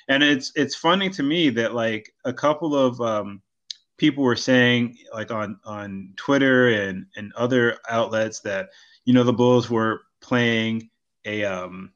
And 0.08 0.24
it's 0.24 0.52
it's 0.56 0.76
funny 0.76 1.10
to 1.12 1.24
me 1.24 1.50
that 1.52 1.74
like 1.74 2.14
a 2.26 2.34
couple 2.34 2.76
of 2.76 3.00
um, 3.02 3.42
people 3.98 4.24
were 4.24 4.36
saying 4.36 4.98
like 5.14 5.32
on 5.32 5.60
on 5.66 6.14
Twitter 6.16 6.70
and 6.70 7.06
and 7.16 7.34
other 7.34 7.78
outlets 7.90 8.40
that 8.42 8.70
you 9.06 9.14
know 9.14 9.24
the 9.24 9.34
Bulls 9.34 9.70
were 9.70 10.02
playing 10.22 10.90
a 11.26 11.44
um 11.44 11.92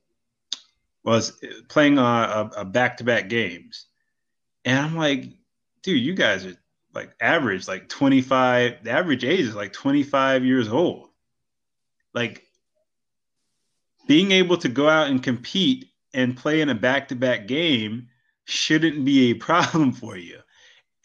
was 1.04 1.40
playing 1.70 1.98
a, 1.98 2.50
a 2.58 2.66
back 2.66 2.98
to 2.98 3.04
back 3.04 3.30
games, 3.30 3.86
and 4.66 4.78
I'm 4.78 4.96
like, 4.96 5.26
dude, 5.82 6.02
you 6.02 6.14
guys 6.14 6.46
are 6.46 6.58
like 6.94 7.16
average, 7.22 7.68
like 7.68 7.88
25. 7.88 8.84
The 8.84 8.92
average 8.92 9.24
age 9.24 9.42
is 9.42 9.56
like 9.56 9.72
25 9.72 10.44
years 10.44 10.68
old. 10.68 11.10
Like 12.14 12.44
being 14.08 14.32
able 14.32 14.58
to 14.58 14.70
go 14.70 14.90
out 14.90 15.08
and 15.08 15.22
compete 15.22 15.92
and 16.14 16.36
play 16.36 16.62
in 16.62 16.70
a 16.70 16.76
back 16.76 17.10
to 17.10 17.16
back 17.16 17.48
game 17.48 18.08
shouldn't 18.46 19.06
be 19.06 19.32
a 19.32 19.34
problem 19.48 19.94
for 19.94 20.18
you. 20.18 20.40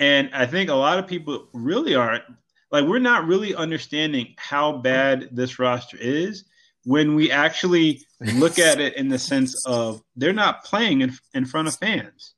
And 0.02 0.30
I 0.32 0.46
think 0.46 0.68
a 0.68 0.74
lot 0.74 0.98
of 0.98 1.06
people 1.06 1.46
really 1.52 1.94
aren't 1.94 2.24
like 2.72 2.86
we're 2.86 2.98
not 2.98 3.28
really 3.28 3.54
understanding 3.54 4.34
how 4.36 4.78
bad 4.78 5.28
this 5.30 5.60
roster 5.60 5.96
is 5.96 6.42
when 6.82 7.14
we 7.14 7.30
actually 7.30 8.00
look 8.34 8.58
at 8.58 8.80
it 8.80 8.96
in 8.96 9.06
the 9.06 9.18
sense 9.20 9.64
of 9.64 10.02
they're 10.16 10.32
not 10.32 10.64
playing 10.64 11.02
in, 11.02 11.12
in 11.34 11.44
front 11.44 11.68
of 11.68 11.76
fans. 11.76 12.34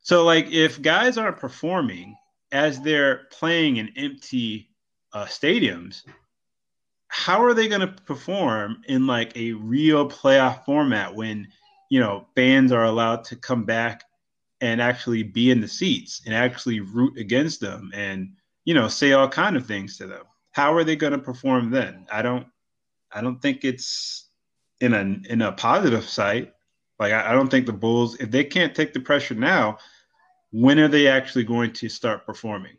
So, 0.00 0.24
like, 0.24 0.50
if 0.50 0.82
guys 0.82 1.18
aren't 1.18 1.38
performing 1.38 2.16
as 2.50 2.80
they're 2.80 3.28
playing 3.30 3.76
in 3.76 3.92
empty 3.96 4.70
uh, 5.12 5.26
stadiums, 5.26 6.02
how 7.06 7.44
are 7.44 7.54
they 7.54 7.68
going 7.68 7.80
to 7.80 8.02
perform 8.06 8.82
in 8.88 9.06
like 9.06 9.36
a 9.36 9.52
real 9.52 10.10
playoff 10.10 10.64
format 10.64 11.14
when 11.14 11.46
you 11.90 12.00
know 12.00 12.26
fans 12.34 12.72
are 12.72 12.84
allowed 12.84 13.22
to 13.26 13.36
come 13.36 13.62
back 13.62 14.02
and 14.60 14.80
actually 14.80 15.22
be 15.22 15.50
in 15.50 15.60
the 15.60 15.68
seats 15.68 16.22
and 16.24 16.34
actually 16.34 16.80
root 16.80 17.18
against 17.18 17.60
them 17.60 17.90
and 17.94 18.30
you 18.64 18.74
know 18.74 18.88
say 18.88 19.12
all 19.12 19.28
kind 19.28 19.56
of 19.56 19.66
things 19.66 19.98
to 19.98 20.06
them? 20.06 20.22
How 20.52 20.72
are 20.74 20.84
they 20.84 20.96
going 20.96 21.12
to 21.12 21.18
perform 21.18 21.70
then? 21.70 22.06
I 22.12 22.22
don't 22.22 22.46
I 23.12 23.20
don't 23.20 23.40
think 23.40 23.64
it's 23.64 24.28
in 24.80 24.92
a 24.94 25.32
in 25.32 25.42
a 25.42 25.52
positive 25.52 26.08
side. 26.08 26.52
Like 26.98 27.12
I, 27.12 27.30
I 27.30 27.32
don't 27.32 27.50
think 27.50 27.66
the 27.66 27.72
Bulls, 27.72 28.16
if 28.20 28.30
they 28.30 28.44
can't 28.44 28.74
take 28.74 28.92
the 28.92 29.00
pressure 29.00 29.34
now, 29.34 29.78
when 30.52 30.78
are 30.78 30.88
they 30.88 31.08
actually 31.08 31.44
going 31.44 31.72
to 31.72 31.88
start 31.88 32.26
performing? 32.26 32.76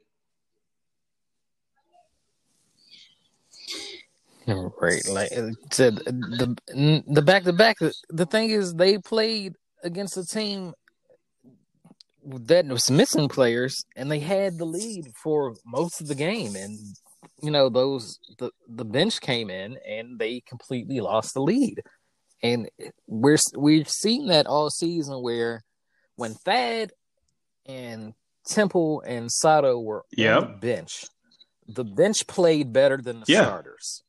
Right, 4.48 5.06
like 5.08 5.32
uh, 5.36 5.50
said, 5.72 6.00
uh, 6.06 6.12
the 6.12 7.04
the 7.08 7.22
back 7.22 7.44
to 7.46 7.54
back. 7.54 7.78
The 8.10 8.26
thing 8.28 8.52
is, 8.52 8.76
they 8.76 9.00
played 9.00 9.56
against 9.84 10.18
a 10.18 10.26
team 10.26 10.74
that 12.26 12.66
was 12.68 12.90
missing 12.90 13.30
players, 13.30 13.86
and 13.96 14.12
they 14.12 14.20
had 14.20 14.58
the 14.58 14.66
lead 14.66 15.12
for 15.22 15.56
most 15.66 16.02
of 16.02 16.08
the 16.08 16.16
game, 16.16 16.56
and 16.56 16.78
you 17.42 17.52
know 17.52 17.70
those 17.70 18.20
the 18.40 18.52
the 18.68 18.86
bench 18.86 19.22
came 19.22 19.50
in 19.50 19.78
and 19.88 20.20
they 20.20 20.42
completely 20.42 21.00
lost 21.00 21.34
the 21.34 21.42
lead, 21.42 21.82
and 22.42 22.70
we're 23.08 23.38
we've 23.58 23.90
seen 23.90 24.28
that 24.28 24.48
all 24.48 24.70
season 24.70 25.22
where 25.22 25.64
when 26.16 26.34
Thad 26.34 26.92
and 27.66 28.14
Temple 28.48 29.02
and 29.06 29.32
Sato 29.32 29.80
were 29.80 30.04
yep. 30.12 30.44
on 30.44 30.52
the 30.52 30.58
bench, 30.58 31.06
the 31.68 31.84
bench 31.84 32.26
played 32.28 32.74
better 32.74 32.98
than 32.98 33.20
the 33.20 33.26
yeah. 33.28 33.46
starters. 33.46 34.04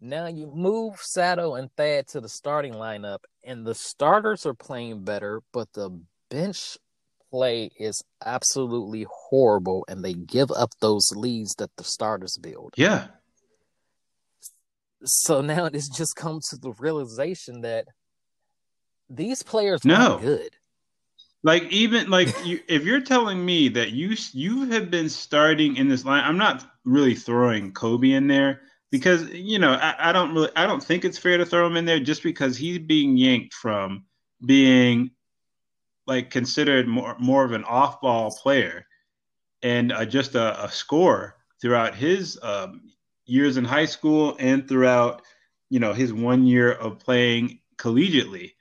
Now 0.00 0.26
you 0.26 0.52
move 0.54 0.96
Sato 1.00 1.54
and 1.54 1.70
Thad 1.76 2.08
to 2.08 2.20
the 2.20 2.28
starting 2.28 2.74
lineup, 2.74 3.20
and 3.42 3.66
the 3.66 3.74
starters 3.74 4.44
are 4.44 4.54
playing 4.54 5.04
better, 5.04 5.40
but 5.52 5.72
the 5.72 5.98
bench 6.30 6.76
play 7.34 7.68
is 7.80 8.04
absolutely 8.24 9.04
horrible 9.10 9.84
and 9.88 10.04
they 10.04 10.14
give 10.14 10.52
up 10.52 10.70
those 10.80 11.10
leads 11.16 11.56
that 11.56 11.70
the 11.76 11.82
starters 11.82 12.38
build. 12.40 12.74
Yeah. 12.76 13.08
So 15.04 15.40
now 15.40 15.64
it's 15.64 15.88
just 15.88 16.14
come 16.14 16.38
to 16.50 16.56
the 16.56 16.70
realization 16.78 17.62
that 17.62 17.88
these 19.10 19.42
players 19.42 19.84
no. 19.84 20.18
good. 20.18 20.50
Like 21.42 21.64
even 21.64 22.08
like 22.08 22.32
you, 22.44 22.60
if 22.68 22.84
you're 22.84 23.00
telling 23.00 23.44
me 23.44 23.68
that 23.70 23.90
you 23.90 24.16
you 24.32 24.70
have 24.70 24.88
been 24.88 25.08
starting 25.08 25.76
in 25.76 25.88
this 25.88 26.04
line, 26.04 26.22
I'm 26.22 26.38
not 26.38 26.64
really 26.84 27.16
throwing 27.16 27.72
Coby 27.72 28.14
in 28.14 28.28
there 28.28 28.60
because 28.92 29.28
you 29.30 29.58
know 29.58 29.72
I, 29.72 30.10
I 30.10 30.12
don't 30.12 30.32
really 30.32 30.50
I 30.54 30.66
don't 30.66 30.82
think 30.82 31.04
it's 31.04 31.18
fair 31.18 31.36
to 31.38 31.44
throw 31.44 31.66
him 31.66 31.76
in 31.76 31.84
there 31.84 31.98
just 31.98 32.22
because 32.22 32.56
he's 32.56 32.78
being 32.78 33.16
yanked 33.16 33.54
from 33.54 34.04
being 34.46 35.10
like 36.06 36.30
considered 36.30 36.86
more 36.86 37.16
more 37.18 37.44
of 37.44 37.52
an 37.52 37.64
off 37.64 38.00
ball 38.00 38.30
player 38.30 38.86
and 39.62 39.92
uh, 39.92 40.04
just 40.04 40.34
a, 40.34 40.64
a 40.64 40.70
scorer 40.70 41.36
throughout 41.60 41.94
his 41.94 42.38
um, 42.42 42.82
years 43.26 43.56
in 43.56 43.64
high 43.64 43.86
school 43.86 44.36
and 44.38 44.68
throughout 44.68 45.22
you 45.70 45.80
know 45.80 45.92
his 45.92 46.12
one 46.12 46.46
year 46.46 46.72
of 46.72 46.98
playing 46.98 47.58
collegiately. 47.76 48.52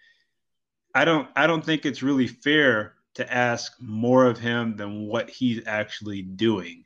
I 0.96 1.06
don't 1.06 1.28
I 1.36 1.48
don't 1.48 1.64
think 1.64 1.86
it's 1.86 2.04
really 2.04 2.28
fair 2.28 2.96
to 3.16 3.34
ask 3.34 3.74
more 3.80 4.26
of 4.26 4.40
him 4.40 4.76
than 4.76 5.08
what 5.08 5.30
he's 5.30 5.62
actually 5.68 6.22
doing. 6.22 6.86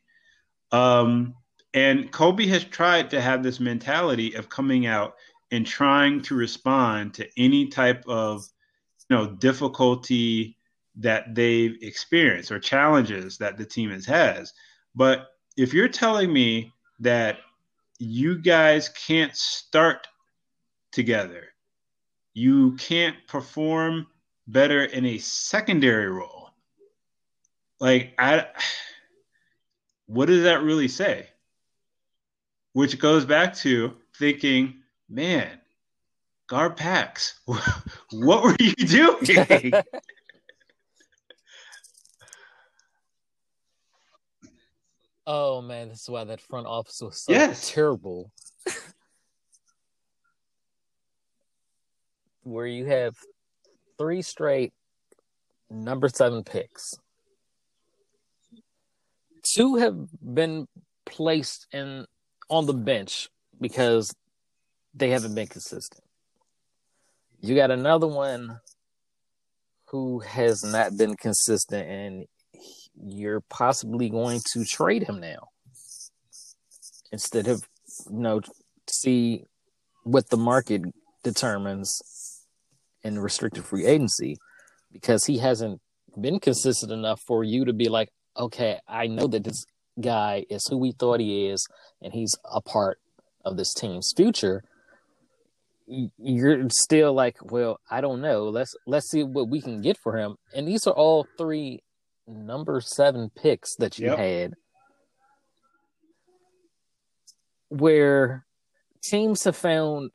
Um, 0.71 1.35
and 1.73 2.11
Coby 2.11 2.47
has 2.49 2.63
tried 2.63 3.09
to 3.11 3.21
have 3.21 3.43
this 3.43 3.59
mentality 3.59 4.33
of 4.33 4.49
coming 4.49 4.87
out 4.87 5.15
and 5.51 5.65
trying 5.65 6.21
to 6.23 6.35
respond 6.35 7.13
to 7.13 7.29
any 7.37 7.67
type 7.67 8.03
of 8.07 8.45
you 9.09 9.15
know 9.15 9.27
difficulty 9.27 10.57
that 10.95 11.35
they've 11.35 11.77
experienced 11.81 12.51
or 12.51 12.59
challenges 12.59 13.37
that 13.37 13.57
the 13.57 13.65
team 13.65 13.91
has 13.91 14.05
has. 14.05 14.53
But 14.95 15.27
if 15.55 15.73
you're 15.73 15.87
telling 15.87 16.33
me 16.33 16.73
that 16.99 17.37
you 17.99 18.39
guys 18.39 18.89
can't 18.89 19.35
start 19.35 20.07
together, 20.91 21.49
you 22.33 22.75
can't 22.75 23.15
perform 23.27 24.07
better 24.47 24.85
in 24.85 25.05
a 25.05 25.17
secondary 25.17 26.09
role, 26.09 26.49
like 27.79 28.13
I 28.17 28.47
what 30.07 30.27
does 30.27 30.43
that 30.43 30.63
really 30.63 30.87
say? 30.87 31.27
Which 32.73 32.99
goes 32.99 33.25
back 33.25 33.55
to 33.57 33.95
thinking 34.17 34.81
man, 35.09 35.59
Garpax, 36.49 37.33
what 38.11 38.43
were 38.43 38.55
you 38.59 38.73
doing? 38.73 39.73
oh 45.27 45.61
man, 45.61 45.89
this 45.89 46.03
is 46.03 46.09
why 46.09 46.23
that 46.23 46.39
front 46.41 46.67
office 46.67 47.01
was 47.01 47.21
so 47.21 47.31
Yes. 47.33 47.69
terrible. 47.69 48.31
Where 52.43 52.65
you 52.65 52.85
have 52.85 53.15
three 53.97 54.21
straight 54.21 54.71
number 55.69 56.07
seven 56.07 56.45
picks. 56.45 56.95
Two 59.43 59.75
have 59.75 59.97
been 60.21 60.67
placed 61.05 61.67
in 61.73 62.05
on 62.49 62.65
the 62.65 62.73
bench 62.73 63.27
because 63.59 64.15
they 64.93 65.09
haven't 65.09 65.35
been 65.35 65.47
consistent. 65.47 66.06
You 67.39 67.55
got 67.55 67.71
another 67.71 68.07
one 68.07 68.59
who 69.89 70.19
has 70.19 70.63
not 70.63 70.97
been 70.97 71.15
consistent, 71.15 71.87
and 71.87 72.25
you're 72.99 73.41
possibly 73.41 74.09
going 74.09 74.41
to 74.53 74.65
trade 74.65 75.03
him 75.03 75.19
now 75.19 75.49
instead 77.11 77.47
of 77.47 77.61
you 78.09 78.19
know 78.19 78.41
see 78.89 79.43
what 80.03 80.29
the 80.29 80.37
market 80.37 80.81
determines 81.23 81.99
in 83.03 83.19
restricted 83.19 83.65
free 83.65 83.85
agency 83.85 84.37
because 84.91 85.25
he 85.25 85.37
hasn't 85.37 85.79
been 86.19 86.39
consistent 86.39 86.91
enough 86.91 87.21
for 87.21 87.43
you 87.43 87.65
to 87.65 87.73
be 87.73 87.89
like, 87.89 88.09
okay, 88.37 88.79
I 88.87 89.07
know 89.07 89.27
that 89.27 89.43
this 89.43 89.65
guy 90.01 90.45
is 90.49 90.67
who 90.67 90.77
we 90.77 90.91
thought 90.91 91.19
he 91.19 91.47
is, 91.47 91.67
and 92.01 92.13
he's 92.13 92.35
a 92.51 92.61
part 92.61 92.99
of 93.45 93.57
this 93.57 93.73
team's 93.73 94.13
future. 94.15 94.63
You're 95.87 96.67
still 96.69 97.13
like, 97.13 97.37
well, 97.41 97.79
I 97.89 98.01
don't 98.01 98.21
know. 98.21 98.45
Let's 98.49 98.75
let's 98.85 99.09
see 99.09 99.23
what 99.23 99.49
we 99.49 99.61
can 99.61 99.81
get 99.81 99.97
for 99.97 100.17
him. 100.17 100.35
And 100.53 100.67
these 100.67 100.85
are 100.85 100.93
all 100.93 101.25
three 101.37 101.81
number 102.27 102.81
seven 102.81 103.29
picks 103.33 103.75
that 103.77 103.97
you 103.97 104.07
Yep. 104.07 104.17
had, 104.17 104.53
where 107.69 108.45
teams 109.03 109.43
have 109.45 109.55
found 109.55 110.11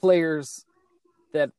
players 0.00 0.64
that 1.32 1.50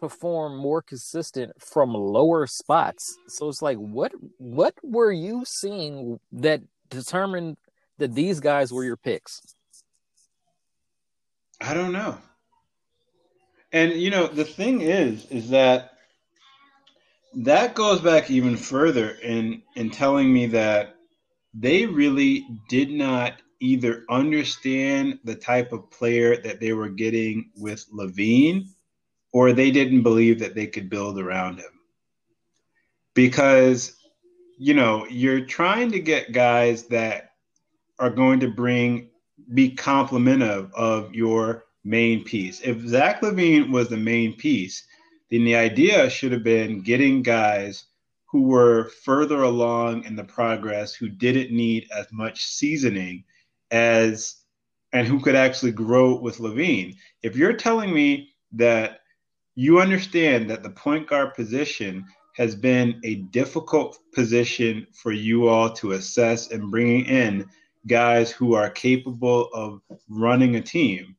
perform 0.00 0.56
more 0.56 0.82
consistent 0.82 1.52
from 1.60 1.92
lower 1.94 2.46
spots. 2.46 3.16
So 3.28 3.48
it's 3.48 3.62
like 3.62 3.78
what 3.78 4.12
what 4.38 4.74
were 4.82 5.12
you 5.12 5.44
seeing 5.44 6.20
that 6.32 6.60
determined 6.88 7.56
that 7.98 8.14
these 8.14 8.40
guys 8.40 8.72
were 8.72 8.84
your 8.84 8.96
picks? 8.96 9.40
I 11.62 11.74
don't 11.74 11.92
know. 11.92 12.18
And 13.72 13.92
you 13.92 14.10
know, 14.10 14.26
the 14.26 14.44
thing 14.44 14.80
is, 14.82 15.24
is 15.26 15.50
that 15.50 15.92
that 17.34 17.74
goes 17.74 18.00
back 18.00 18.30
even 18.30 18.56
further 18.56 19.10
in 19.22 19.62
in 19.76 19.90
telling 19.90 20.32
me 20.32 20.46
that 20.46 20.96
they 21.54 21.86
really 21.86 22.46
did 22.68 22.90
not 22.90 23.34
either 23.60 24.04
understand 24.10 25.20
the 25.24 25.36
type 25.36 25.72
of 25.72 25.90
player 25.90 26.36
that 26.36 26.58
they 26.58 26.72
were 26.72 26.88
getting 26.88 27.50
with 27.56 27.86
LaVine, 27.92 28.66
or 29.32 29.52
they 29.52 29.70
didn't 29.70 30.02
believe 30.02 30.40
that 30.40 30.54
they 30.54 30.66
could 30.66 30.90
build 30.90 31.18
around 31.18 31.58
him. 31.58 31.70
Because, 33.14 33.96
you 34.58 34.74
know, 34.74 35.06
you're 35.06 35.46
trying 35.46 35.92
to 35.92 36.00
get 36.00 36.32
guys 36.32 36.86
that 36.86 37.32
are 38.00 38.10
going 38.10 38.40
to 38.40 38.48
bring 38.48 39.10
be 39.54 39.70
complementive 39.70 40.72
of 40.74 41.14
your 41.14 41.64
main 41.84 42.24
piece. 42.24 42.60
If 42.60 42.80
Zach 42.80 43.22
LaVine 43.22 43.70
was 43.70 43.88
the 43.88 43.96
main 43.96 44.36
piece, 44.36 44.86
then 45.30 45.44
the 45.44 45.56
idea 45.56 46.10
should 46.10 46.32
have 46.32 46.44
been 46.44 46.82
getting 46.82 47.22
guys 47.22 47.84
who 48.26 48.42
were 48.42 48.90
further 49.04 49.42
along 49.42 50.04
in 50.04 50.16
the 50.16 50.24
progress, 50.24 50.94
who 50.94 51.08
didn't 51.08 51.54
need 51.54 51.86
as 51.94 52.06
much 52.12 52.44
seasoning 52.44 53.24
as, 53.70 54.36
and 54.92 55.06
who 55.06 55.20
could 55.20 55.34
actually 55.34 55.72
grow 55.72 56.18
with 56.18 56.38
LaVine. 56.38 56.96
If 57.22 57.36
you're 57.36 57.52
telling 57.52 57.92
me 57.92 58.30
that 58.52 59.00
you 59.54 59.80
understand 59.80 60.48
that 60.50 60.62
the 60.62 60.70
point 60.70 61.08
guard 61.08 61.34
position 61.34 62.06
has 62.36 62.54
been 62.54 63.00
a 63.04 63.16
difficult 63.16 63.98
position 64.14 64.86
for 64.94 65.12
you 65.12 65.48
all 65.48 65.70
to 65.74 65.92
assess 65.92 66.50
and 66.50 66.70
bringing 66.70 67.04
in 67.04 67.46
guys 67.86 68.30
who 68.30 68.54
are 68.54 68.70
capable 68.70 69.48
of 69.52 69.80
running 70.08 70.56
a 70.56 70.60
team. 70.60 71.16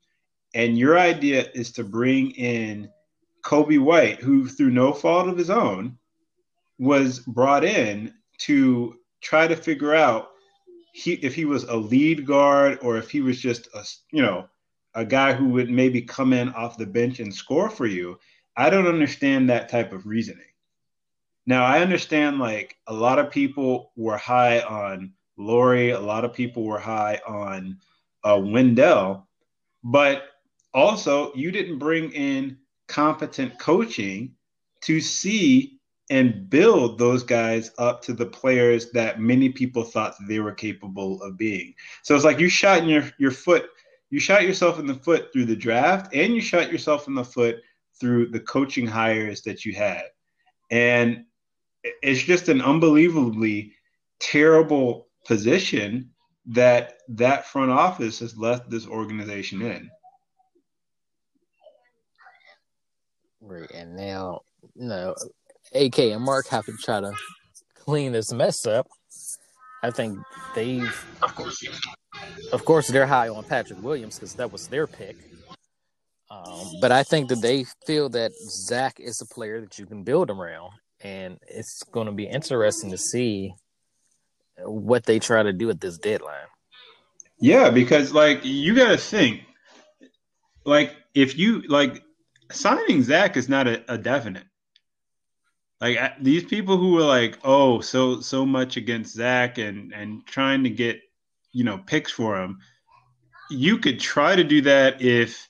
And 0.55 0.77
your 0.77 0.97
idea 0.97 1.47
is 1.53 1.71
to 1.73 1.83
bring 1.83 2.31
in 2.31 2.89
Coby 3.43 3.79
White, 3.79 4.19
who, 4.19 4.47
through 4.47 4.71
no 4.71 4.93
fault 4.93 5.27
of 5.27 5.37
his 5.37 5.49
own, 5.49 5.97
was 6.79 7.19
brought 7.19 7.63
in 7.63 8.13
to 8.39 8.97
try 9.21 9.47
to 9.47 9.55
figure 9.55 9.93
out 9.93 10.31
he, 10.93 11.13
if 11.13 11.33
he 11.33 11.45
was 11.45 11.63
a 11.63 11.75
lead 11.75 12.25
guard 12.25 12.79
or 12.81 12.97
if 12.97 13.09
he 13.09 13.21
was 13.21 13.39
just 13.39 13.67
a 13.73 13.83
you 14.11 14.21
know 14.21 14.47
a 14.95 15.03
guy 15.03 15.33
who 15.33 15.49
would 15.49 15.69
maybe 15.69 16.01
come 16.01 16.33
in 16.33 16.49
off 16.49 16.77
the 16.77 16.85
bench 16.85 17.19
and 17.19 17.33
score 17.33 17.69
for 17.69 17.87
you. 17.87 18.19
I 18.55 18.69
don't 18.69 18.87
understand 18.87 19.49
that 19.49 19.69
type 19.69 19.91
of 19.91 20.05
reasoning. 20.05 20.45
Now 21.47 21.65
I 21.65 21.79
understand 21.79 22.37
like 22.37 22.77
a 22.85 22.93
lot 22.93 23.17
of 23.17 23.31
people 23.31 23.91
were 23.95 24.17
high 24.17 24.61
on 24.61 25.13
Lauri, 25.37 25.91
a 25.91 25.99
lot 25.99 26.25
of 26.25 26.33
people 26.33 26.63
were 26.63 26.79
high 26.79 27.19
on 27.27 27.77
uh, 28.23 28.39
Wendell, 28.41 29.27
but 29.83 30.23
also 30.73 31.33
you 31.33 31.51
didn't 31.51 31.79
bring 31.79 32.11
in 32.11 32.57
competent 32.87 33.57
coaching 33.59 34.35
to 34.81 34.99
see 34.99 35.79
and 36.09 36.49
build 36.49 36.99
those 36.99 37.23
guys 37.23 37.71
up 37.77 38.01
to 38.03 38.13
the 38.13 38.25
players 38.25 38.91
that 38.91 39.19
many 39.19 39.49
people 39.49 39.83
thought 39.83 40.15
they 40.27 40.39
were 40.39 40.51
capable 40.51 41.21
of 41.23 41.37
being. 41.37 41.73
So 42.03 42.15
it's 42.15 42.25
like 42.25 42.39
you 42.39 42.49
shot 42.49 42.79
in 42.79 42.89
your, 42.89 43.09
your 43.17 43.31
foot, 43.31 43.69
you 44.09 44.19
shot 44.19 44.43
yourself 44.43 44.79
in 44.79 44.85
the 44.85 44.95
foot 44.95 45.31
through 45.31 45.45
the 45.45 45.55
draft, 45.55 46.13
and 46.13 46.35
you 46.35 46.41
shot 46.41 46.71
yourself 46.71 47.07
in 47.07 47.15
the 47.15 47.23
foot 47.23 47.61
through 47.99 48.27
the 48.27 48.39
coaching 48.39 48.85
hires 48.85 49.41
that 49.43 49.65
you 49.65 49.73
had. 49.73 50.03
And 50.69 51.25
it's 52.01 52.21
just 52.21 52.49
an 52.49 52.61
unbelievably 52.61 53.73
terrible 54.19 55.07
position 55.25 56.09
that 56.47 56.95
that 57.07 57.45
front 57.45 57.71
office 57.71 58.19
has 58.19 58.37
left 58.37 58.69
this 58.69 58.87
organization 58.87 59.61
in. 59.61 59.89
Right, 63.41 63.71
and 63.71 63.95
now 63.95 64.41
you 64.75 64.87
know, 64.87 65.15
AK 65.73 65.99
and 65.99 66.23
Marc 66.23 66.47
have 66.47 66.65
to 66.65 66.73
try 66.77 67.01
to 67.01 67.13
clean 67.75 68.11
this 68.11 68.31
mess 68.31 68.65
up. 68.65 68.87
I 69.81 69.91
think 69.91 70.17
they've, 70.55 71.05
Of 71.21 71.35
course, 71.35 71.65
of 72.53 72.63
course, 72.63 72.87
they're 72.87 73.05
high 73.05 73.27
on 73.27 73.43
Patrick 73.43 73.83
Williams 73.83 74.15
because 74.15 74.33
that 74.35 74.51
was 74.51 74.67
their 74.67 74.87
pick. 74.87 75.17
Um, 76.31 76.67
but 76.79 76.91
I 76.91 77.03
think 77.03 77.29
that 77.29 77.41
they 77.41 77.65
feel 77.85 78.09
that 78.09 78.31
Zach 78.33 78.99
is 78.99 79.21
a 79.21 79.25
player 79.25 79.61
that 79.61 79.77
you 79.77 79.85
can 79.85 80.03
build 80.03 80.29
around, 80.29 80.71
and 81.01 81.37
it's 81.47 81.83
going 81.83 82.07
to 82.07 82.13
be 82.13 82.25
interesting 82.25 82.91
to 82.91 82.97
see 82.97 83.53
what 84.59 85.05
they 85.05 85.19
try 85.19 85.43
to 85.43 85.53
do 85.53 85.69
at 85.69 85.81
this 85.81 85.97
deadline. 85.97 86.47
Yeah, 87.39 87.69
because 87.69 88.13
like 88.13 88.41
you 88.43 88.75
got 88.75 88.89
to 88.89 88.97
think, 88.97 89.41
like 90.65 90.95
if 91.13 91.37
you 91.37 91.61
like 91.63 92.03
signing 92.51 93.03
Zach 93.03 93.37
is 93.37 93.49
not 93.49 93.67
a, 93.67 93.83
a 93.93 93.97
definite. 93.97 94.45
Like 95.81 95.99
these 96.21 96.45
people 96.45 96.77
who 96.77 96.93
were 96.93 97.03
like, 97.03 97.37
oh, 97.43 97.81
so 97.81 98.21
so 98.21 98.45
much 98.45 98.77
against 98.77 99.15
Zach 99.15 99.57
and 99.57 99.93
and 99.93 100.25
trying 100.25 100.63
to 100.63 100.69
get 100.69 101.01
you 101.51 101.63
know 101.63 101.77
picks 101.77 102.11
for 102.11 102.41
him. 102.41 102.59
You 103.49 103.77
could 103.77 103.99
try 103.99 104.35
to 104.35 104.43
do 104.43 104.61
that 104.61 105.01
if 105.01 105.49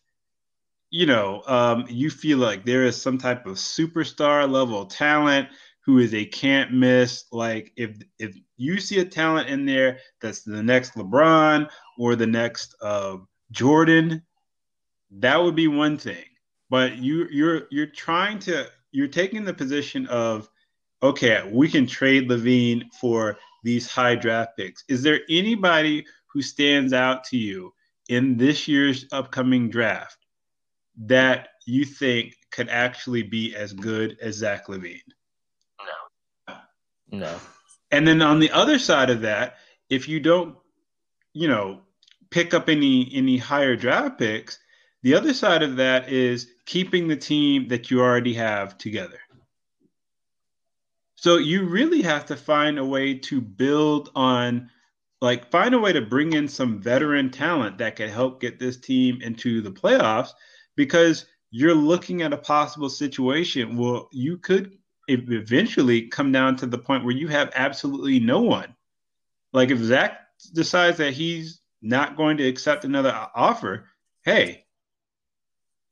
you 0.89 1.05
know 1.05 1.43
um, 1.45 1.85
you 1.87 2.09
feel 2.09 2.39
like 2.39 2.65
there 2.65 2.83
is 2.83 2.99
some 2.99 3.17
type 3.17 3.45
of 3.45 3.57
superstar 3.57 4.49
level 4.49 4.85
talent 4.85 5.49
who 5.85 5.99
is 5.99 6.13
a 6.13 6.25
can't 6.25 6.73
miss. 6.73 7.25
Like 7.31 7.71
if 7.75 7.97
if 8.17 8.35
you 8.57 8.79
see 8.79 8.99
a 8.99 9.05
talent 9.05 9.49
in 9.49 9.65
there 9.65 9.99
that's 10.21 10.43
the 10.43 10.63
next 10.63 10.95
LeBron 10.95 11.69
or 11.97 12.15
the 12.15 12.27
next 12.27 12.75
uh, 12.81 13.17
Jordan, 13.51 14.23
that 15.11 15.41
would 15.41 15.55
be 15.55 15.67
one 15.67 15.97
thing. 15.97 16.25
But 16.69 16.97
you 16.97 17.27
you're 17.29 17.67
you're 17.71 17.87
trying 17.87 18.39
to 18.39 18.67
you're 18.91 19.07
taking 19.07 19.43
the 19.43 19.53
position 19.53 20.07
of 20.07 20.49
okay, 21.01 21.49
we 21.51 21.67
can 21.67 21.85
trade 21.85 22.29
LaVine 22.29 22.91
for 22.93 23.37
these 23.63 23.89
high 23.89 24.15
draft 24.15 24.51
picks. 24.57 24.83
Is 24.87 25.03
there 25.03 25.19
anybody 25.29 26.05
who 26.27 26.41
stands 26.41 26.93
out 26.93 27.23
to 27.25 27.37
you 27.37 27.73
in 28.09 28.37
this 28.37 28.67
year's 28.67 29.05
upcoming 29.11 29.69
draft 29.69 30.17
that 30.97 31.49
you 31.65 31.85
think 31.85 32.35
could 32.51 32.69
actually 32.69 33.23
be 33.23 33.55
as 33.55 33.73
good 33.73 34.17
as 34.21 34.35
Zach 34.35 34.67
LaVine? 34.67 35.01
No. 35.79 36.55
No, 37.11 37.39
And 37.93 38.07
then 38.07 38.23
on 38.23 38.39
the 38.39 38.49
other 38.49 38.79
side 38.79 39.11
of 39.11 39.21
that, 39.21 39.57
if 39.87 40.09
you 40.09 40.19
don't, 40.19 40.57
you 41.31 41.47
know, 41.47 41.81
pick 42.31 42.55
up 42.55 42.67
any 42.67 43.07
any 43.13 43.37
higher 43.37 43.75
draft 43.75 44.17
picks, 44.17 44.57
The 45.03 45.15
other 45.15 45.33
side 45.33 45.63
of 45.63 45.75
that 45.75 46.09
is 46.09 46.47
keeping 46.65 47.07
the 47.07 47.17
team 47.17 47.67
that 47.67 47.91
you 47.91 47.99
already 48.01 48.33
have 48.35 48.77
together. 48.77 49.19
So 51.17 51.37
you 51.37 51.65
really 51.65 52.01
have 52.01 52.25
to 52.27 52.37
find 52.37 52.79
a 52.79 52.85
way 52.85 53.15
to 53.15 53.41
build 53.41 54.09
on, 54.15 54.71
like, 55.21 55.51
find 55.51 55.75
a 55.75 55.79
way 55.79 55.93
to 55.93 56.01
bring 56.01 56.33
in 56.33 56.47
some 56.47 56.81
veteran 56.81 57.31
talent 57.31 57.77
that 57.77 57.97
can 57.97 58.09
help 58.09 58.41
get 58.41 58.59
this 58.59 58.77
team 58.77 59.21
into 59.21 59.61
the 59.61 59.71
playoffs 59.71 60.31
because 60.75 61.25
you're 61.51 61.75
looking 61.75 62.21
at 62.21 62.33
a 62.33 62.37
possible 62.37 62.89
situation 62.89 63.77
where 63.77 64.01
you 64.11 64.37
could 64.37 64.77
eventually 65.07 66.07
come 66.07 66.31
down 66.31 66.55
to 66.57 66.65
the 66.65 66.77
point 66.77 67.03
where 67.03 67.15
you 67.15 67.27
have 67.27 67.51
absolutely 67.55 68.19
no 68.19 68.41
one. 68.41 68.75
Like, 69.51 69.69
if 69.69 69.79
Zach 69.79 70.19
decides 70.53 70.97
that 70.97 71.13
he's 71.13 71.61
not 71.81 72.17
going 72.17 72.37
to 72.37 72.47
accept 72.47 72.85
another 72.85 73.27
offer, 73.35 73.85
hey. 74.23 74.65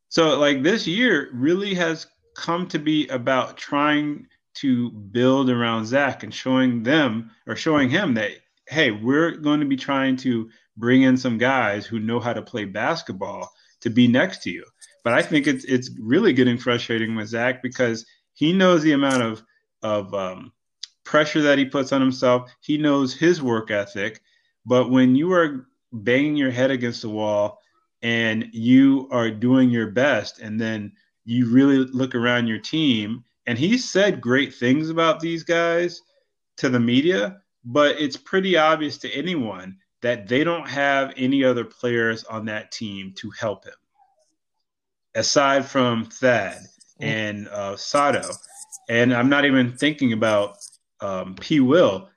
So, 0.10 0.40
like, 0.40 0.64
this 0.64 0.88
year 0.88 1.30
really 1.34 1.74
has 1.76 2.08
come 2.36 2.68
to 2.70 2.80
be 2.80 3.08
about 3.08 3.58
trying 3.58 4.28
to 4.54 4.90
build 4.90 5.50
around 5.50 5.86
Zach 5.86 6.24
and 6.24 6.34
showing 6.34 6.84
them 6.84 7.32
or 7.48 7.56
showing 7.56 7.90
him 7.90 8.14
that, 8.16 8.32
hey, 8.68 8.92
we're 8.92 9.32
going 9.32 9.60
to 9.60 9.66
be 9.66 9.78
trying 9.78 10.16
to 10.18 10.50
bring 10.78 11.04
in 11.04 11.18
some 11.18 11.38
guys 11.38 11.86
who 11.86 12.00
know 12.00 12.20
how 12.20 12.34
to 12.34 12.42
play 12.42 12.66
basketball 12.66 13.52
to 13.82 13.90
be 13.90 14.08
next 14.08 14.44
to 14.44 14.52
you. 14.52 14.66
But 15.04 15.14
I 15.14 15.22
think 15.22 15.48
it's 15.48 15.66
it's 15.66 15.90
really 16.00 16.34
getting 16.34 16.58
frustrating 16.58 17.16
with 17.16 17.28
Zach 17.28 17.64
because 17.64 18.06
he 18.34 18.54
knows 18.54 18.84
the 18.84 18.94
amount 18.94 19.24
of 19.24 19.44
of 19.84 20.14
um, 20.14 20.52
pressure 21.04 21.42
that 21.42 21.58
he 21.58 21.66
puts 21.66 21.92
on 21.92 22.02
himself. 22.02 22.52
He 22.62 22.78
knows 22.78 23.14
his 23.14 23.42
work 23.42 23.72
ethic, 23.72 24.22
but 24.66 24.90
when 24.90 25.16
you 25.16 25.34
are 25.34 25.68
banging 25.92 26.36
your 26.36 26.52
head 26.52 26.72
against 26.72 27.02
the 27.02 27.10
wall 27.10 27.60
and 28.02 28.48
you 28.54 29.08
are 29.12 29.30
doing 29.30 29.70
your 29.70 29.88
best, 29.88 30.40
and 30.40 30.60
then 30.60 30.92
you 31.26 31.50
really 31.50 31.78
look 31.78 32.16
around 32.16 32.48
your 32.48 32.60
team 32.60 33.24
and 33.48 33.58
he 33.58 33.78
said 33.78 34.22
great 34.22 34.54
things 34.54 34.90
about 34.90 35.20
these 35.20 35.44
guys 35.44 36.02
to 36.58 36.70
the 36.70 36.80
media, 36.80 37.42
but 37.66 38.00
it's 38.00 38.18
pretty 38.18 38.58
obvious 38.58 38.98
to 39.00 39.12
anyone 39.12 39.78
that 40.02 40.28
they 40.28 40.44
don't 40.44 40.68
have 40.68 41.14
any 41.18 41.44
other 41.44 41.66
players 41.66 42.24
on 42.24 42.46
that 42.46 42.72
team 42.72 43.14
to 43.18 43.30
help 43.32 43.66
him. 43.66 43.74
Aside 45.14 45.66
from 45.66 46.06
Thad 46.06 46.62
and 47.02 47.48
uh, 47.50 47.76
Sato. 47.76 48.30
And 48.90 49.14
I'm 49.14 49.30
not 49.30 49.46
even 49.46 49.76
thinking 49.78 50.14
about 50.14 50.58
um, 51.00 51.36
P. 51.36 51.60
Will 51.60 52.10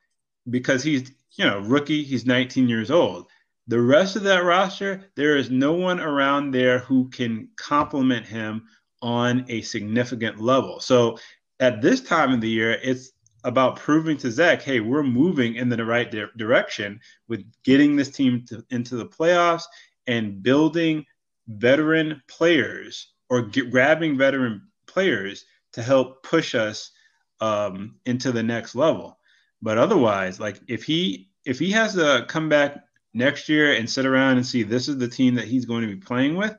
because 0.50 0.82
he's, 0.82 1.10
you 1.32 1.44
know, 1.44 1.60
rookie. 1.60 2.02
He's 2.02 2.26
19 2.26 2.68
years 2.68 2.90
old. 2.90 3.26
The 3.66 3.80
rest 3.80 4.16
of 4.16 4.22
that 4.24 4.44
roster, 4.44 5.10
there 5.16 5.36
is 5.36 5.50
no 5.50 5.72
one 5.72 6.00
around 6.00 6.50
there 6.50 6.80
who 6.80 7.08
can 7.08 7.48
complement 7.56 8.26
him 8.26 8.66
on 9.00 9.44
a 9.48 9.62
significant 9.62 10.40
level. 10.40 10.80
So 10.80 11.18
at 11.60 11.80
this 11.80 12.02
time 12.02 12.32
of 12.32 12.40
the 12.40 12.48
year, 12.48 12.78
it's 12.82 13.12
about 13.44 13.76
proving 13.76 14.16
to 14.18 14.30
Zach, 14.30 14.62
hey, 14.62 14.80
we're 14.80 15.02
moving 15.02 15.56
in 15.56 15.68
the 15.68 15.84
right 15.84 16.10
di- 16.10 16.24
direction 16.36 17.00
with 17.28 17.44
getting 17.62 17.96
this 17.96 18.10
team 18.10 18.44
to, 18.48 18.64
into 18.70 18.96
the 18.96 19.06
playoffs 19.06 19.64
and 20.06 20.42
building 20.42 21.04
veteran 21.48 22.22
players 22.28 23.12
or 23.28 23.42
get, 23.42 23.70
grabbing 23.70 24.16
veteran 24.16 24.62
players 24.94 25.44
to 25.72 25.82
help 25.82 26.22
push 26.22 26.54
us 26.54 26.92
um, 27.40 27.96
into 28.06 28.32
the 28.32 28.42
next 28.42 28.74
level. 28.74 29.18
But 29.60 29.76
otherwise, 29.76 30.38
like 30.38 30.60
if 30.68 30.84
he 30.84 31.30
if 31.44 31.58
he 31.58 31.72
has 31.72 31.94
to 31.94 32.24
come 32.28 32.48
back 32.48 32.76
next 33.12 33.48
year 33.48 33.74
and 33.74 33.90
sit 33.90 34.06
around 34.06 34.36
and 34.36 34.46
see 34.46 34.62
this 34.62 34.88
is 34.88 34.98
the 34.98 35.08
team 35.08 35.34
that 35.34 35.46
he's 35.46 35.66
going 35.66 35.82
to 35.82 35.94
be 35.94 36.00
playing 36.00 36.36
with, 36.36 36.56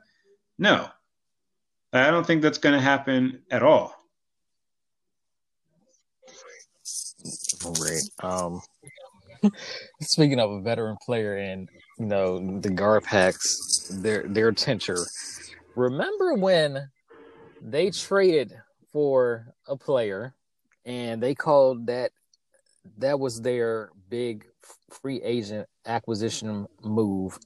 no, 0.58 0.88
I 1.92 2.10
don't 2.10 2.26
think 2.26 2.42
that's 2.42 2.58
going 2.58 2.74
to 2.74 2.80
happen 2.80 3.42
at 3.50 3.62
all. 3.62 3.94
Great. 7.74 8.02
Um, 8.22 8.60
speaking 10.00 10.38
of 10.38 10.50
a 10.50 10.60
veteran 10.60 10.96
player 11.04 11.36
and 11.36 11.68
you 11.98 12.06
know 12.06 12.60
the 12.60 12.68
Garpax, 12.68 14.02
their 14.02 14.24
their 14.28 14.52
tenure. 14.52 15.04
Remember 15.74 16.34
when 16.34 16.88
they 17.60 17.90
traded 17.90 18.52
for 18.92 19.52
a 19.68 19.76
player 19.76 20.34
and 20.84 21.22
they 21.22 21.34
called 21.34 21.86
that 21.86 22.10
that 22.98 23.18
was 23.18 23.40
their 23.40 23.90
big 24.08 24.44
free 24.90 25.20
agent 25.22 25.68
acquisition 25.84 26.66
move 26.82 27.38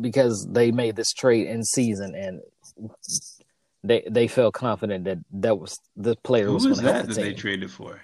because 0.00 0.46
they 0.50 0.72
made 0.72 0.96
this 0.96 1.12
trade 1.12 1.46
in 1.46 1.62
season 1.62 2.14
and 2.14 2.40
they 3.84 4.02
they 4.10 4.26
felt 4.26 4.54
confident 4.54 5.04
that 5.04 5.18
that 5.32 5.58
was 5.58 5.78
the 5.96 6.16
player 6.16 6.46
Who 6.46 6.54
was, 6.54 6.66
was 6.66 6.80
going 6.80 6.86
to 6.86 6.92
that 6.92 6.94
help 6.96 7.06
the 7.08 7.14
that 7.14 7.20
team. 7.22 7.32
they 7.32 7.34
traded 7.34 7.70
for? 7.70 8.00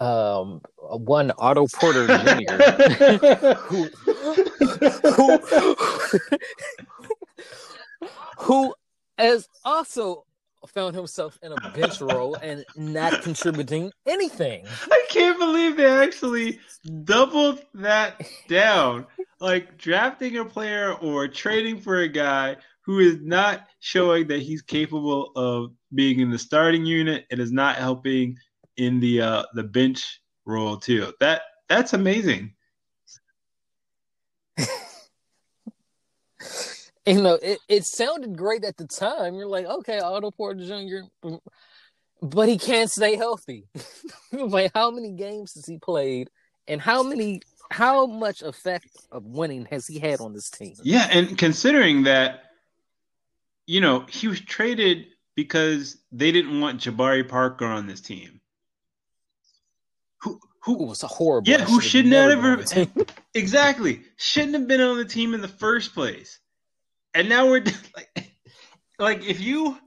um, 0.00 0.60
one 0.76 1.32
Otto 1.38 1.66
Porter 1.72 2.06
Jr. 2.18 2.54
who, 3.54 3.84
who, 5.14 5.38
who 8.44 8.74
has 9.16 9.48
also 9.64 10.24
found 10.66 10.94
himself 10.94 11.38
in 11.42 11.52
a 11.52 11.70
bench 11.70 12.00
role 12.00 12.36
and 12.36 12.64
not 12.76 13.22
contributing 13.22 13.90
anything. 14.06 14.64
I 14.90 15.06
can't 15.08 15.38
believe 15.38 15.76
they 15.76 15.86
actually 15.86 16.60
doubled 17.04 17.62
that 17.74 18.22
down. 18.48 19.06
Like 19.40 19.78
drafting 19.78 20.38
a 20.38 20.44
player 20.44 20.94
or 20.94 21.28
trading 21.28 21.80
for 21.80 21.96
a 21.96 22.08
guy 22.08 22.56
who 22.82 22.98
is 22.98 23.18
not 23.20 23.66
showing 23.80 24.26
that 24.28 24.40
he's 24.40 24.62
capable 24.62 25.32
of 25.36 25.72
being 25.94 26.20
in 26.20 26.30
the 26.30 26.38
starting 26.38 26.84
unit 26.84 27.26
and 27.30 27.40
is 27.40 27.52
not 27.52 27.76
helping 27.76 28.36
in 28.76 29.00
the 29.00 29.20
uh, 29.20 29.44
the 29.54 29.64
bench 29.64 30.20
role 30.44 30.76
too. 30.76 31.12
That 31.20 31.42
that's 31.68 31.94
amazing. 31.94 32.54
You 37.06 37.20
know, 37.20 37.38
it, 37.42 37.58
it 37.68 37.84
sounded 37.84 38.36
great 38.36 38.64
at 38.64 38.76
the 38.76 38.86
time. 38.86 39.34
You're 39.34 39.46
like, 39.46 39.66
okay, 39.66 39.98
Otto 39.98 40.30
Porter 40.30 40.64
Jr., 40.64 41.36
but 42.22 42.48
he 42.48 42.56
can't 42.56 42.90
stay 42.90 43.16
healthy. 43.16 43.66
like, 44.32 44.72
how 44.74 44.90
many 44.90 45.12
games 45.12 45.54
has 45.54 45.66
he 45.66 45.78
played, 45.78 46.30
and 46.66 46.80
how 46.80 47.02
many, 47.02 47.42
how 47.70 48.06
much 48.06 48.40
effect 48.40 48.88
of 49.12 49.26
winning 49.26 49.66
has 49.70 49.86
he 49.86 49.98
had 49.98 50.20
on 50.20 50.32
this 50.32 50.48
team? 50.48 50.74
Yeah, 50.82 51.06
and 51.10 51.36
considering 51.36 52.04
that, 52.04 52.44
you 53.66 53.82
know, 53.82 54.06
he 54.08 54.28
was 54.28 54.40
traded 54.40 55.06
because 55.34 55.98
they 56.12 56.32
didn't 56.32 56.60
want 56.60 56.80
Jabari 56.80 57.28
Parker 57.28 57.66
on 57.66 57.86
this 57.86 58.00
team. 58.00 58.40
Who 60.22 60.40
Who 60.62 60.86
was 60.86 61.02
a 61.02 61.06
horrible? 61.06 61.50
Yeah, 61.50 61.64
who 61.64 61.80
should 61.80 62.06
never 62.06 62.56
been 62.56 62.88
on 62.96 63.06
exactly 63.34 64.02
shouldn't 64.16 64.54
have 64.54 64.68
been 64.68 64.80
on 64.80 64.96
the 64.96 65.04
team 65.04 65.34
in 65.34 65.42
the 65.42 65.48
first 65.48 65.94
place. 65.94 66.38
And 67.14 67.28
now 67.28 67.46
we're 67.46 67.64
like, 67.96 68.32
like 68.98 69.24
if 69.24 69.40
you 69.40 69.78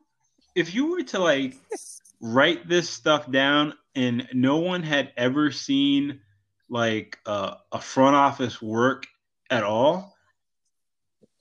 if 0.55 0.73
you 0.73 0.89
were 0.89 1.03
to 1.03 1.19
like 1.19 1.55
write 2.19 2.67
this 2.67 2.89
stuff 2.89 3.29
down 3.29 3.73
and 3.95 4.27
no 4.33 4.57
one 4.57 4.81
had 4.81 5.11
ever 5.17 5.51
seen 5.51 6.21
like 6.69 7.19
uh, 7.25 7.55
a 7.71 7.79
front 7.79 8.15
office 8.15 8.61
work 8.61 9.05
at 9.49 9.63
all, 9.63 10.15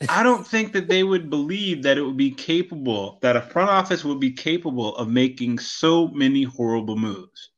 I 0.09 0.23
don't 0.23 0.47
think 0.47 0.73
that 0.75 0.89
they 0.89 1.03
would 1.03 1.31
believe 1.31 1.83
that 1.85 1.97
it 1.97 2.03
would 2.03 2.17
be 2.19 2.31
capable 2.31 3.19
that 3.23 3.37
a 3.37 3.41
front 3.41 3.71
office 3.71 4.05
would 4.05 4.21
be 4.21 4.33
capable 4.33 4.95
of 4.97 5.09
making 5.09 5.59
so 5.59 6.09
many 6.09 6.43
horrible 6.43 6.97
moves. 6.97 7.51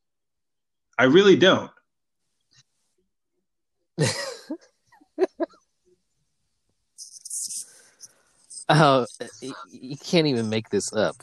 I 0.97 1.05
really 1.05 1.37
don't. 1.37 1.71
Uh, 8.69 9.07
you 9.71 9.97
can't 9.97 10.27
even 10.27 10.49
make 10.49 10.69
this 10.69 10.93
up. 10.93 11.17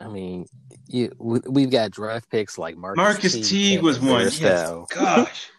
I 0.00 0.08
mean, 0.08 0.46
you, 0.86 1.12
we, 1.18 1.40
we've 1.48 1.70
got 1.70 1.90
draft 1.90 2.30
picks 2.30 2.58
like 2.58 2.76
Marquis, 2.76 3.00
Marquis 3.00 3.42
Teague 3.42 3.82
was 3.82 4.00
one. 4.00 4.28
Yes. 4.38 4.70
Gosh. 4.90 5.50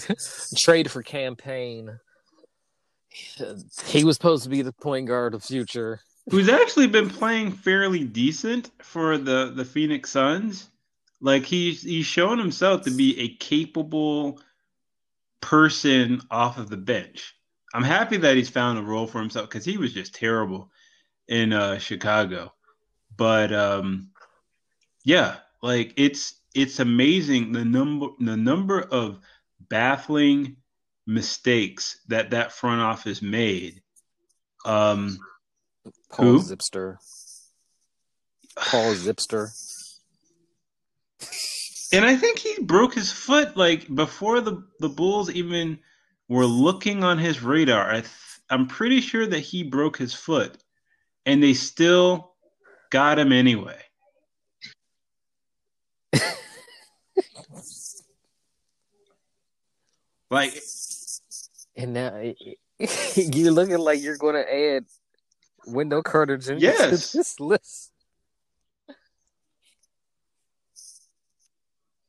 traded 0.56 0.90
for 0.90 1.02
Cam 1.02 1.36
Payne. 1.36 1.98
He 3.84 4.04
was 4.04 4.16
supposed 4.16 4.44
to 4.44 4.50
be 4.50 4.62
the 4.62 4.72
point 4.72 5.08
guard 5.08 5.34
of 5.34 5.42
future. 5.42 6.00
who's 6.30 6.48
actually 6.48 6.86
been 6.86 7.08
playing 7.08 7.52
fairly 7.52 8.04
decent 8.04 8.70
for 8.82 9.18
the 9.18 9.52
the 9.54 9.64
Phoenix 9.64 10.10
Suns. 10.10 10.68
Like 11.20 11.44
he's 11.44 11.82
he's 11.82 12.06
shown 12.06 12.38
himself 12.38 12.82
to 12.82 12.90
be 12.90 13.18
a 13.18 13.34
capable 13.36 14.40
person 15.40 16.20
off 16.30 16.58
of 16.58 16.70
the 16.70 16.76
bench. 16.76 17.34
I'm 17.74 17.84
happy 17.84 18.16
that 18.18 18.36
he's 18.36 18.48
found 18.48 18.78
a 18.78 18.82
role 18.82 19.06
for 19.06 19.20
himself 19.20 19.48
because 19.48 19.64
he 19.64 19.76
was 19.76 19.92
just 19.92 20.14
terrible 20.14 20.70
in 21.28 21.52
uh, 21.52 21.78
Chicago. 21.78 22.52
But 23.16 23.52
um, 23.52 24.10
yeah, 25.04 25.36
like 25.62 25.94
it's 25.96 26.34
it's 26.54 26.80
amazing 26.80 27.52
the 27.52 27.64
number 27.64 28.08
the 28.18 28.36
number 28.36 28.80
of 28.80 29.18
baffling 29.68 30.56
mistakes 31.06 32.00
that 32.08 32.30
that 32.30 32.52
front 32.52 32.80
office 32.80 33.20
made. 33.20 33.82
Um, 34.64 35.18
Paul 36.10 36.26
Who? 36.26 36.38
Zipser. 36.40 36.96
Paul 38.56 38.94
Zipser. 38.94 39.50
and 41.92 42.04
I 42.04 42.16
think 42.16 42.38
he 42.38 42.62
broke 42.62 42.94
his 42.94 43.10
foot 43.10 43.56
like 43.56 43.92
before 43.94 44.40
the 44.40 44.64
the 44.80 44.88
Bulls 44.88 45.30
even 45.30 45.78
were 46.28 46.46
looking 46.46 47.02
on 47.04 47.18
his 47.18 47.42
radar. 47.42 47.90
I 47.90 48.00
th- 48.00 48.10
I'm 48.50 48.66
pretty 48.66 49.00
sure 49.00 49.26
that 49.26 49.40
he 49.40 49.62
broke 49.62 49.96
his 49.98 50.14
foot, 50.14 50.56
and 51.26 51.42
they 51.42 51.54
still 51.54 52.34
got 52.90 53.18
him 53.18 53.32
anyway. 53.32 53.80
like 60.30 60.54
And 61.76 61.92
now 61.94 62.32
you're 63.14 63.52
looking 63.52 63.78
like 63.78 64.00
you're 64.02 64.16
going 64.16 64.34
to 64.34 64.54
add 64.54 64.84
Wendell 65.66 66.02
Carter 66.02 66.36
Jr. 66.38 66.54
Yes. 66.54 67.10
to 67.10 67.16
this 67.18 67.40
list. 67.40 67.92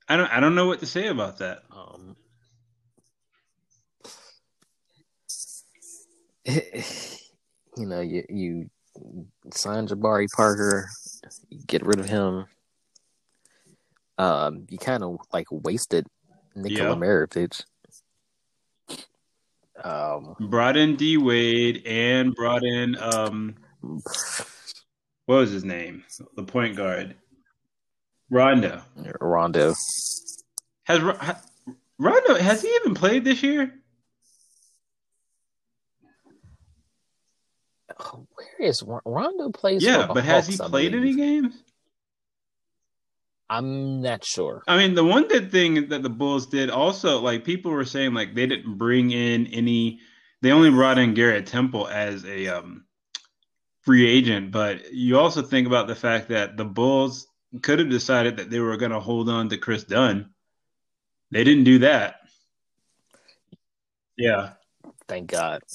I 0.08 0.18
don't 0.18 0.32
I 0.32 0.40
don't 0.40 0.56
know 0.56 0.66
what 0.66 0.80
to 0.80 0.88
say 0.88 1.08
about 1.08 1.38
that. 1.38 1.64
Um, 1.72 2.16
you 7.78 7.86
know, 7.86 8.02
you 8.02 8.24
you 8.30 8.70
sign 9.54 9.88
Jabari 9.88 10.28
Parker, 10.36 10.90
get 11.68 11.86
rid 11.86 12.00
of 12.00 12.08
him. 12.10 12.46
Um, 14.18 14.66
you 14.70 14.78
kind 14.78 15.04
of 15.04 15.18
like 15.32 15.48
wasted 15.52 16.08
Nikola 16.56 16.90
Yeah. 16.90 16.96
Mirotic. 16.96 17.64
Um, 19.84 20.36
Brought 20.50 20.76
in 20.76 20.96
D 20.98 21.18
Wade 21.18 21.84
and 21.86 22.36
brought 22.36 22.64
in 22.64 22.98
um 23.00 23.56
what 25.26 25.36
was 25.36 25.52
his 25.52 25.64
name? 25.64 26.04
The 26.36 26.44
point 26.44 26.76
guard. 26.76 27.16
Rondo. 28.30 28.82
Rondo. 29.22 29.74
Has 30.84 31.00
Ro- 31.02 31.16
ha- 31.18 31.42
Rondo 31.98 32.36
has 32.36 32.62
he 32.62 32.68
even 32.82 32.94
played 32.94 33.24
this 33.24 33.42
year? 33.42 33.74
Oh, 38.00 38.26
where 38.34 38.70
is 38.70 38.82
Ron- 38.82 39.02
Rondo 39.06 39.50
plays? 39.50 39.84
Yeah, 39.84 40.08
but 40.14 40.24
has 40.24 40.48
he 40.48 40.56
Hawks, 40.56 40.70
played 40.70 40.96
any 40.96 41.16
games? 41.16 41.54
I'm 43.50 44.02
not 44.02 44.24
sure. 44.24 44.64
I 44.68 44.78
mean, 44.78 44.94
the 44.96 45.04
one 45.04 45.28
good 45.28 45.52
thing 45.52 45.90
that 45.90 46.04
the 46.04 46.10
Bulls 46.10 46.46
did 46.46 46.70
also, 46.70 47.20
like 47.20 47.44
people 47.44 47.72
were 47.72 47.86
saying, 47.86 48.14
like 48.14 48.36
they 48.36 48.46
didn't 48.46 48.78
bring 48.78 49.12
in 49.12 49.48
any. 49.48 50.00
They 50.42 50.52
only 50.52 50.70
brought 50.70 50.98
in 50.98 51.14
Garrett 51.14 51.48
Temple 51.48 51.88
as 51.88 52.24
a 52.24 52.48
um, 52.48 52.86
free 53.82 54.08
agent, 54.08 54.52
but 54.52 54.94
you 54.94 55.20
also 55.20 55.42
think 55.42 55.68
about 55.68 55.88
the 55.88 55.96
fact 55.96 56.30
that 56.30 56.56
the 56.56 56.64
Bulls 56.64 57.28
could 57.62 57.80
have 57.80 57.90
decided 57.90 58.38
that 58.38 58.50
they 58.50 58.60
were 58.60 58.78
going 58.78 58.92
to 58.92 59.00
hold 59.02 59.28
on 59.28 59.50
to 59.50 59.58
Kris 59.58 59.84
Dunn. 59.84 60.30
They 61.32 61.44
didn't 61.44 61.66
do 61.66 61.80
that. 61.80 62.22
Yeah. 64.16 64.52
Thank 65.08 65.32
God. 65.32 65.62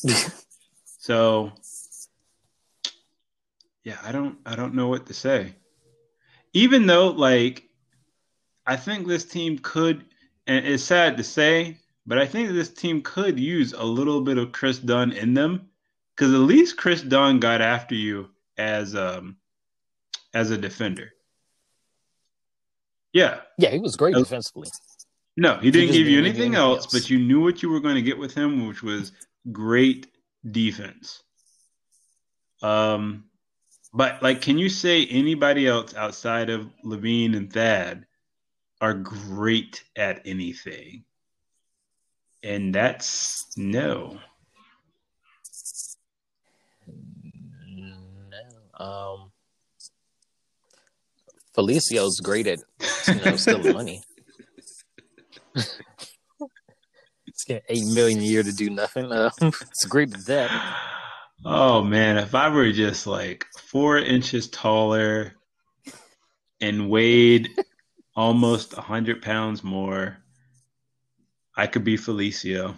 So 1.04 1.52
yeah, 3.84 3.98
I 4.02 4.12
don't 4.12 4.38
I 4.46 4.56
don't 4.56 4.74
know 4.74 4.88
what 4.88 5.06
to 5.06 5.14
say. 5.14 5.54
Even 6.52 6.86
though 6.86 7.08
like 7.08 7.68
I 8.66 8.76
think 8.76 9.06
this 9.06 9.24
team 9.24 9.58
could 9.58 10.04
and 10.46 10.66
it's 10.66 10.82
sad 10.82 11.16
to 11.18 11.24
say, 11.24 11.78
but 12.06 12.18
I 12.18 12.26
think 12.26 12.50
this 12.50 12.70
team 12.70 13.02
could 13.02 13.38
use 13.38 13.72
a 13.72 13.84
little 13.84 14.20
bit 14.20 14.38
of 14.38 14.52
Kris 14.52 14.78
Dunn 14.78 15.12
in 15.12 15.34
them 15.34 15.68
cuz 16.16 16.32
at 16.32 16.38
least 16.40 16.76
Kris 16.76 17.02
Dunn 17.02 17.40
got 17.40 17.60
after 17.60 17.94
you 17.94 18.30
as 18.56 18.94
um 18.94 19.36
as 20.32 20.50
a 20.50 20.58
defender. 20.58 21.12
Yeah. 23.12 23.40
yeah, 23.58 23.70
he 23.70 23.78
was 23.78 23.94
great 23.96 24.16
Oh. 24.16 24.20
defensively. 24.20 24.68
No, 25.36 25.56
he 25.58 25.70
didn't 25.70 25.88
just 25.88 25.98
give 25.98 26.06
you 26.06 26.16
didn't 26.16 26.24
you 26.24 26.30
anything 26.30 26.42
anything 26.42 26.54
else, 26.56 26.84
else. 26.84 26.92
but 26.92 27.10
you 27.10 27.18
knew 27.18 27.40
what 27.42 27.62
you 27.62 27.68
were 27.68 27.80
going 27.80 27.96
to 27.96 28.02
get 28.02 28.18
with 28.18 28.34
him, 28.34 28.66
which 28.68 28.82
was 28.82 29.12
great 29.52 30.06
defense. 30.50 31.22
Um, 32.62 33.24
but 33.94 34.20
like, 34.24 34.42
can 34.42 34.58
you 34.58 34.68
say 34.68 35.06
anybody 35.06 35.68
else 35.68 35.94
outside 35.94 36.50
of 36.50 36.68
LaVine 36.84 37.36
and 37.36 37.52
Thad 37.52 38.06
are 38.80 38.92
great 38.92 39.84
at 39.94 40.20
anything? 40.24 41.04
And 42.42 42.74
that's 42.74 43.56
no. 43.56 44.18
No. 47.68 48.84
Um, 48.84 49.30
Felicio's 51.56 52.18
great 52.18 52.48
at 52.48 52.58
you 53.06 53.14
know 53.24 53.36
stealing 53.36 53.72
money. 53.74 54.02
He's 55.54 57.44
getting 57.46 57.62
eight 57.68 57.86
million 57.94 58.18
a 58.18 58.22
year 58.22 58.42
to 58.42 58.52
do 58.52 58.70
nothing. 58.70 59.12
Uh, 59.12 59.30
it's 59.40 59.86
great 59.86 60.12
at 60.12 60.26
that. 60.26 60.50
Oh 61.44 61.82
man, 61.82 62.16
if 62.16 62.34
I 62.34 62.48
were 62.48 62.72
just 62.72 63.06
like 63.06 63.44
four 63.58 63.98
inches 63.98 64.48
taller 64.48 65.34
and 66.60 66.88
weighed 66.88 67.50
almost 68.16 68.78
a 68.78 68.80
hundred 68.80 69.20
pounds 69.20 69.62
more, 69.62 70.16
I 71.54 71.66
could 71.66 71.84
be 71.84 71.98
Felicio. 71.98 72.74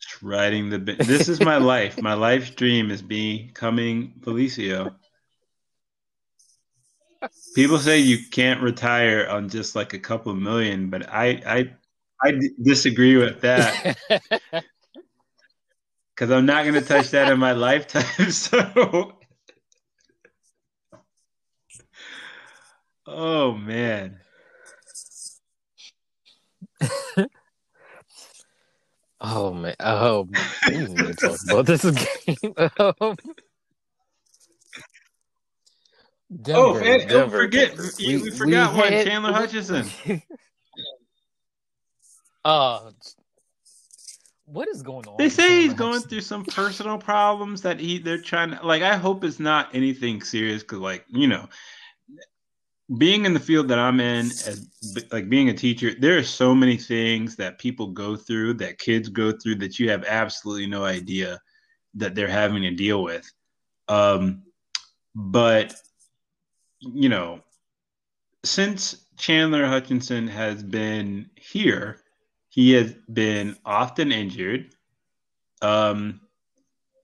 Just 0.00 0.22
riding 0.22 0.70
the. 0.70 0.78
This 0.78 1.28
is 1.28 1.40
my 1.40 1.56
life. 1.56 2.00
My 2.00 2.14
life's 2.14 2.50
dream 2.50 2.92
is 2.92 3.02
becoming 3.02 4.12
Felicio. 4.20 4.94
People 7.56 7.78
say 7.78 7.98
you 7.98 8.18
can't 8.30 8.62
retire 8.62 9.26
on 9.28 9.48
just 9.48 9.74
like 9.74 9.92
a 9.92 9.98
couple 9.98 10.34
million, 10.34 10.88
but 10.88 11.08
I 11.08 11.42
I 11.44 11.74
I 12.22 12.40
disagree 12.62 13.16
with 13.16 13.40
that 13.40 13.96
because 16.14 16.30
I'm 16.30 16.46
not 16.46 16.62
going 16.64 16.74
to 16.74 16.80
touch 16.80 17.10
that 17.10 17.30
in 17.30 17.38
my 17.38 17.52
lifetime. 17.54 18.04
So, 18.30 19.12
oh 23.06 23.52
man, 23.54 24.18
oh 29.20 29.54
man. 29.54 29.74
Oh, 29.80 30.28
we 30.68 30.78
need 30.78 30.96
to 31.06 31.14
talk 31.14 31.38
about 31.48 31.66
this 31.66 31.84
game. 31.84 32.54
Um, 32.78 33.16
Denver, 36.42 36.58
oh, 36.60 36.76
and, 36.78 37.02
oh, 37.02 37.06
Denver, 37.06 37.38
forget 37.42 37.68
Denver. 37.76 37.92
we, 37.98 38.16
we 38.18 38.30
forgot 38.30 38.74
one, 38.76 38.92
had- 38.92 39.06
Chandler 39.06 39.32
Hutchison. 39.32 39.86
Uh, 42.44 42.90
what 44.54 44.68
is 44.68 44.82
going 44.82 45.06
on? 45.08 45.16
They 45.18 45.28
say 45.28 45.62
he's 45.62 45.74
going 45.74 46.00
through 46.00 46.20
some 46.20 46.44
personal 46.44 46.96
problems 46.96 47.60
that 47.62 47.80
he 47.80 47.98
they're 47.98 48.22
trying 48.22 48.52
to 48.52 48.64
like. 48.64 48.82
I 48.82 48.96
hope 48.96 49.24
it's 49.24 49.40
not 49.40 49.74
anything 49.74 50.22
serious 50.22 50.62
because, 50.62 50.78
like, 50.78 51.04
you 51.08 51.26
know, 51.26 51.48
being 52.96 53.24
in 53.24 53.34
the 53.34 53.40
field 53.40 53.66
that 53.68 53.80
I'm 53.80 53.98
in, 53.98 54.26
as 54.26 54.68
like 55.10 55.28
being 55.28 55.48
a 55.48 55.54
teacher, 55.54 55.94
there 55.98 56.16
are 56.16 56.22
so 56.22 56.54
many 56.54 56.76
things 56.76 57.34
that 57.36 57.58
people 57.58 57.88
go 57.88 58.14
through, 58.14 58.54
that 58.54 58.78
kids 58.78 59.08
go 59.08 59.32
through, 59.32 59.56
that 59.56 59.80
you 59.80 59.90
have 59.90 60.04
absolutely 60.04 60.66
no 60.66 60.84
idea 60.84 61.40
that 61.94 62.14
they're 62.14 62.28
having 62.28 62.62
to 62.62 62.70
deal 62.70 63.02
with. 63.02 63.28
Um, 63.88 64.44
but 65.16 65.74
you 66.78 67.08
know, 67.08 67.40
since 68.44 69.04
Chandler 69.16 69.66
Hutchison 69.66 70.28
has 70.28 70.62
been 70.62 71.28
here, 71.34 72.03
he 72.54 72.70
has 72.74 72.94
been 73.12 73.56
often 73.64 74.12
injured. 74.12 74.72
Um, 75.60 76.20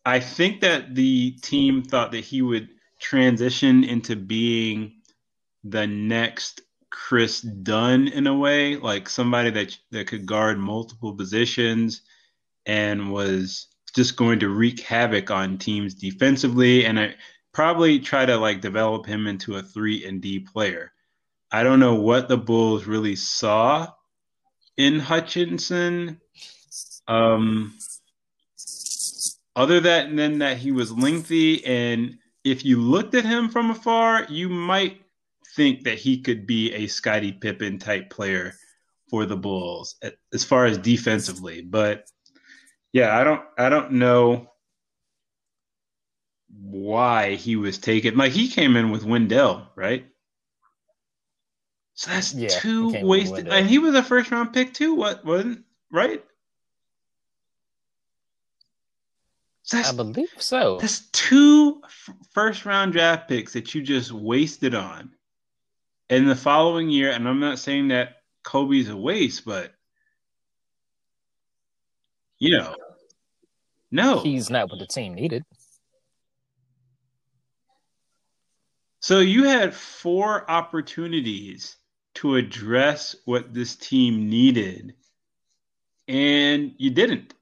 I 0.06 0.20
think 0.20 0.60
that 0.60 0.94
the 0.94 1.32
team 1.42 1.82
thought 1.82 2.12
that 2.12 2.24
he 2.24 2.40
would 2.40 2.68
transition 3.00 3.82
into 3.82 4.14
being 4.14 5.00
the 5.64 5.88
next 5.88 6.60
Kris 6.88 7.40
Dunn 7.40 8.06
in 8.06 8.28
a 8.28 8.36
way, 8.36 8.76
like 8.76 9.08
somebody 9.08 9.50
that 9.50 9.76
that 9.90 10.06
could 10.06 10.24
guard 10.24 10.56
multiple 10.56 11.16
positions 11.16 12.02
and 12.64 13.10
was 13.12 13.66
just 13.92 14.16
going 14.16 14.38
to 14.40 14.50
wreak 14.50 14.78
havoc 14.78 15.32
on 15.32 15.58
teams 15.58 15.94
defensively 15.94 16.86
and 16.86 17.00
I 17.00 17.16
probably 17.52 17.98
try 17.98 18.24
to 18.24 18.36
like 18.36 18.60
develop 18.60 19.04
him 19.04 19.26
into 19.26 19.56
a 19.56 19.62
3 19.64 20.06
and 20.06 20.22
D 20.22 20.38
player. 20.38 20.92
I 21.50 21.64
don't 21.64 21.80
know 21.80 21.96
what 21.96 22.28
the 22.28 22.38
Bulls 22.38 22.86
really 22.86 23.16
saw 23.16 23.88
in 24.80 24.98
Hutchison. 24.98 26.20
Um, 27.06 27.74
other 29.54 29.80
than, 29.80 30.16
than 30.16 30.38
that, 30.38 30.56
he 30.56 30.72
was 30.72 30.90
lengthy, 30.90 31.64
and 31.66 32.16
if 32.44 32.64
you 32.64 32.80
looked 32.80 33.14
at 33.14 33.24
him 33.24 33.50
from 33.50 33.70
afar, 33.70 34.24
you 34.30 34.48
might 34.48 35.02
think 35.54 35.84
that 35.84 35.98
he 35.98 36.22
could 36.22 36.46
be 36.46 36.72
a 36.72 36.86
Scottie 36.86 37.32
Pippen 37.32 37.78
type 37.78 38.08
player 38.08 38.54
for 39.10 39.26
the 39.26 39.36
Bulls 39.36 39.96
as 40.32 40.44
far 40.44 40.64
as 40.64 40.78
defensively. 40.78 41.60
But 41.60 42.06
yeah, 42.92 43.18
I 43.18 43.24
don't 43.24 43.42
I 43.58 43.68
don't 43.68 43.92
know 43.92 44.46
why 46.48 47.34
he 47.34 47.56
was 47.56 47.78
taken. 47.78 48.16
Like 48.16 48.32
he 48.32 48.48
came 48.48 48.76
in 48.76 48.90
with 48.90 49.04
Wendell, 49.04 49.68
right? 49.76 50.06
So 52.00 52.10
that's 52.10 52.32
Yeah, 52.32 52.48
two 52.48 52.86
he 52.86 52.92
came 52.94 53.06
with 53.06 53.30
wasted. 53.30 53.48
And 53.48 53.68
he 53.68 53.78
was 53.78 53.94
a 53.94 54.02
first 54.02 54.30
round 54.30 54.54
pick 54.54 54.72
too. 54.72 54.94
What 54.94 55.22
wasn't 55.22 55.66
right? 55.92 56.24
So 59.64 59.76
I 59.76 59.92
believe 59.92 60.32
so. 60.38 60.78
that's 60.78 61.00
two 61.10 61.82
f- 61.84 62.14
first 62.32 62.64
round 62.64 62.92
draft 62.92 63.28
picks 63.28 63.52
that 63.52 63.74
you 63.74 63.82
just 63.82 64.12
wasted 64.12 64.74
on. 64.74 65.10
In 66.08 66.24
the 66.24 66.34
following 66.34 66.88
year, 66.88 67.10
and 67.12 67.28
I'm 67.28 67.38
not 67.38 67.58
saying 67.58 67.88
that 67.88 68.22
Coby's 68.44 68.88
a 68.88 68.96
waste, 68.96 69.44
but 69.44 69.74
you 72.38 72.56
know, 72.56 72.74
no. 73.90 74.20
He's 74.20 74.48
not 74.48 74.70
what 74.70 74.78
the 74.78 74.86
team 74.86 75.12
needed. 75.12 75.44
So 79.00 79.18
you 79.18 79.44
had 79.44 79.74
four 79.74 80.50
opportunities 80.50 81.76
to 82.14 82.36
address 82.36 83.16
what 83.24 83.54
this 83.54 83.76
team 83.76 84.28
needed, 84.28 84.94
and 86.08 86.74
you 86.78 86.90
didn't. 86.90 87.34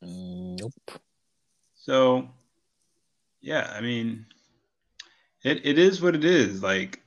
Nope. 0.00 0.72
So, 1.76 2.28
yeah, 3.40 3.72
I 3.76 3.80
mean, 3.80 4.26
it, 5.42 5.66
it 5.66 5.78
is 5.78 6.00
what 6.00 6.14
it 6.14 6.24
is. 6.24 6.62
Like, 6.62 7.00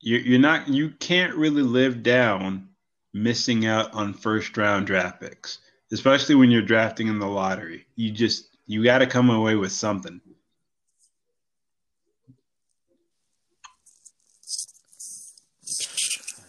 you're, 0.00 0.20
you're 0.20 0.38
not, 0.38 0.68
you 0.68 0.90
can't 0.90 1.34
really 1.34 1.62
live 1.62 2.02
down 2.02 2.68
missing 3.12 3.66
out 3.66 3.92
on 3.94 4.12
first 4.12 4.56
round 4.56 4.86
draft 4.86 5.20
picks, 5.20 5.58
especially 5.92 6.34
when 6.36 6.50
you're 6.50 6.62
drafting 6.62 7.08
in 7.08 7.18
the 7.18 7.26
lottery. 7.26 7.86
You 7.96 8.12
just, 8.12 8.56
you 8.66 8.84
got 8.84 8.98
to 8.98 9.06
come 9.06 9.30
away 9.30 9.56
with 9.56 9.72
something. 9.72 10.20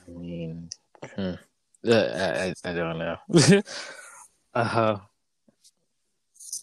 I 0.07 0.11
mean, 0.11 0.69
hmm. 1.17 1.33
I, 1.85 1.91
I 1.91 2.53
I 2.63 2.73
don't 2.73 2.99
know. 2.99 3.17
uh, 4.53 4.63
huh. 4.63 4.97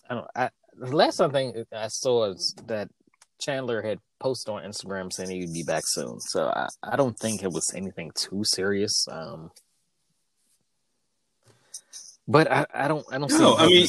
I 0.09 0.15
don't. 0.15 0.27
I, 0.35 0.51
the 0.77 0.97
last 0.97 1.17
something 1.17 1.65
I 1.73 1.89
saw 1.89 2.31
is 2.31 2.55
that 2.67 2.89
Chandler 3.41 3.83
had 3.83 3.99
posted 4.21 4.55
on 4.55 4.63
Instagram 4.63 5.13
saying 5.13 5.31
he'd 5.31 5.53
be 5.53 5.63
back 5.63 5.85
soon. 5.87 6.21
So 6.21 6.47
I, 6.47 6.69
I 6.83 6.97
don't 6.97 7.19
think 7.19 7.43
it 7.43 7.53
was 7.53 7.73
anything 7.75 8.11
too 8.15 8.43
serious. 8.45 9.07
Um, 9.11 9.51
but 12.27 12.51
I, 12.51 12.67
I 12.73 12.89
don't 12.89 13.05
I 13.13 13.19
don't 13.19 13.31
see 13.31 13.39
No, 13.39 13.57
I 13.57 13.67
mean, 13.67 13.87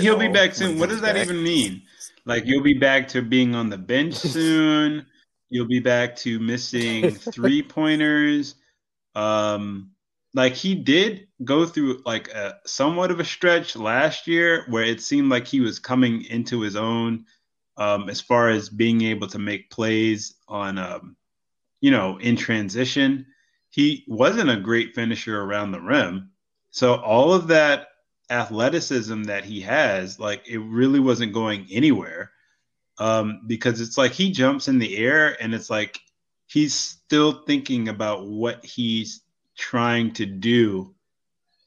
he'll 0.00 0.18
be 0.18 0.28
back 0.28 0.54
soon. 0.54 0.78
What 0.78 0.90
does 0.90 1.00
that 1.00 1.14
back. 1.14 1.24
even 1.24 1.42
mean? 1.42 1.82
Like, 2.24 2.44
you'll 2.44 2.62
be 2.62 2.74
back 2.74 3.08
to 3.08 3.22
being 3.22 3.54
on 3.54 3.70
the 3.70 3.78
bench 3.78 4.14
soon. 4.14 5.06
You'll 5.48 5.68
be 5.68 5.80
back 5.80 6.16
to 6.16 6.38
missing 6.38 7.12
three 7.34 7.62
pointers. 7.62 8.54
Um, 9.14 9.92
like 10.34 10.54
he 10.54 10.74
did 10.74 11.28
go 11.44 11.64
through 11.64 12.02
like 12.04 12.28
a 12.28 12.58
somewhat 12.66 13.10
of 13.10 13.20
a 13.20 13.24
stretch 13.24 13.76
last 13.76 14.26
year 14.26 14.64
where 14.68 14.84
it 14.84 15.00
seemed 15.00 15.30
like 15.30 15.46
he 15.46 15.60
was 15.60 15.78
coming 15.78 16.24
into 16.24 16.60
his 16.60 16.76
own 16.76 17.24
um, 17.76 18.08
as 18.08 18.20
far 18.20 18.50
as 18.50 18.68
being 18.68 19.02
able 19.02 19.28
to 19.28 19.38
make 19.38 19.70
plays 19.70 20.34
on, 20.48 20.78
um, 20.78 21.16
you 21.80 21.90
know, 21.90 22.18
in 22.18 22.36
transition. 22.36 23.26
He 23.70 24.04
wasn't 24.08 24.50
a 24.50 24.56
great 24.56 24.94
finisher 24.94 25.40
around 25.40 25.72
the 25.72 25.80
rim. 25.80 26.30
So 26.70 26.96
all 26.96 27.32
of 27.32 27.48
that 27.48 27.88
athleticism 28.30 29.24
that 29.24 29.44
he 29.44 29.60
has, 29.62 30.18
like 30.18 30.46
it 30.48 30.58
really 30.58 31.00
wasn't 31.00 31.32
going 31.32 31.66
anywhere. 31.70 32.32
Um, 32.98 33.42
because 33.46 33.80
it's 33.80 33.96
like 33.96 34.10
he 34.10 34.32
jumps 34.32 34.66
in 34.66 34.80
the 34.80 34.96
air 34.96 35.40
and 35.40 35.54
it's 35.54 35.70
like 35.70 36.00
he's 36.46 36.74
still 36.74 37.44
thinking 37.44 37.88
about 37.88 38.26
what 38.26 38.64
he's 38.64 39.22
trying 39.58 40.12
to 40.12 40.24
do 40.24 40.94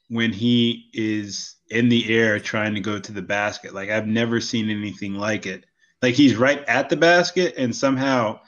when 0.08 0.34
he 0.34 0.90
is 0.94 1.58
in 1.70 1.90
the 1.90 2.14
air 2.14 2.40
trying 2.40 2.74
to 2.74 2.80
go 2.80 3.00
to 3.00 3.12
the 3.12 3.22
basket. 3.22 3.74
Like 3.74 3.90
I've 3.90 4.08
never 4.08 4.42
seen 4.42 4.70
anything 4.70 5.16
like 5.16 5.46
it. 5.46 5.66
Like 6.02 6.16
he's 6.16 6.36
right 6.36 6.68
at 6.68 6.90
the 6.90 6.98
basket 6.98 7.54
and 7.58 7.76
somehow 7.76 8.40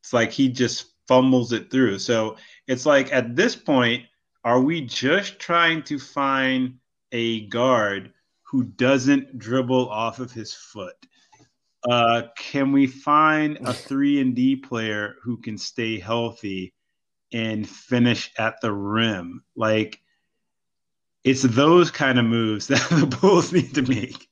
it's 0.00 0.12
like 0.12 0.30
he 0.30 0.48
just 0.48 0.92
fumbles 1.08 1.52
it 1.52 1.70
through. 1.70 1.98
So 1.98 2.36
it's 2.66 2.86
like 2.86 3.12
at 3.12 3.34
this 3.34 3.56
point, 3.56 4.04
are 4.44 4.60
we 4.60 4.82
just 4.82 5.38
trying 5.38 5.82
to 5.84 5.98
find 5.98 6.78
a 7.12 7.46
guard 7.46 8.12
who 8.44 8.62
doesn't 8.62 9.38
dribble 9.38 9.88
off 9.88 10.20
of 10.20 10.30
his 10.30 10.54
foot? 10.54 10.94
Uh, 11.88 12.22
can 12.38 12.72
we 12.72 12.86
find 12.86 13.58
a 13.66 13.72
three 13.72 14.20
and 14.20 14.34
D 14.34 14.54
player 14.54 15.16
who 15.22 15.36
can 15.36 15.58
stay 15.58 15.98
healthy 15.98 16.72
and 17.32 17.68
finish 17.68 18.32
at 18.38 18.60
the 18.60 18.72
rim? 18.72 19.42
Like 19.54 20.00
it's 21.24 21.42
those 21.42 21.90
kind 21.90 22.18
of 22.18 22.24
moves 22.24 22.66
that 22.68 22.88
the 22.90 23.06
Bulls 23.06 23.52
need 23.52 23.74
to 23.74 23.82
make. 23.82 24.28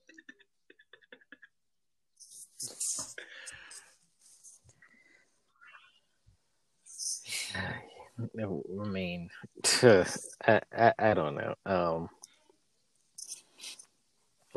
I 7.58 8.86
mean, 8.86 9.30
I, 9.82 10.60
I 10.76 10.92
I 10.98 11.14
don't 11.14 11.34
know. 11.34 11.54
Um, 11.66 12.08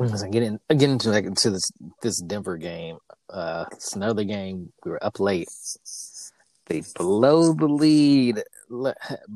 as 0.00 0.22
I 0.22 0.28
get 0.28 0.44
in, 0.44 0.60
get 0.68 0.90
into 0.90 1.10
like 1.10 1.24
into 1.24 1.50
this 1.50 1.70
this 2.02 2.18
Denver 2.20 2.56
game. 2.56 2.98
Uh, 3.28 3.64
it's 3.72 3.96
another 3.96 4.24
game. 4.24 4.72
We 4.84 4.92
were 4.92 5.04
up 5.04 5.18
late. 5.18 5.48
They 6.68 6.82
blow 6.96 7.54
the 7.54 7.66
lead. 7.66 8.42
The 8.68 8.94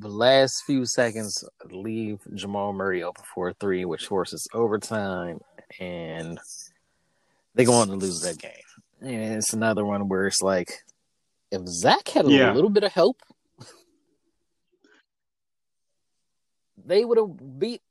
last 0.09 0.65
few 0.67 0.85
seconds 0.85 1.43
leave 1.71 2.21
Jamal 2.35 2.75
Murray 2.75 3.03
open 3.03 3.25
for 3.35 3.49
a 3.49 3.55
three, 3.55 3.87
which 3.87 4.07
forces 4.07 4.47
overtime, 4.53 5.41
and 5.81 6.39
they 7.55 7.65
go 7.65 7.73
on 7.73 7.89
to 7.89 7.95
lose 7.95 8.21
that 8.21 8.39
game. 8.39 8.53
And 9.01 9.37
it's 9.37 9.55
another 9.55 9.85
one 9.85 10.09
where 10.09 10.27
it's 10.27 10.43
like, 10.43 10.85
if 11.51 11.67
Zach 11.67 12.09
had 12.09 12.27
a 12.27 12.31
Yeah. 12.31 12.53
little 12.53 12.71
bit 12.71 12.85
of 12.85 12.93
help, 12.93 13.23
they 16.77 17.05
would 17.05 17.19
have 17.19 17.59
beat 17.59 17.83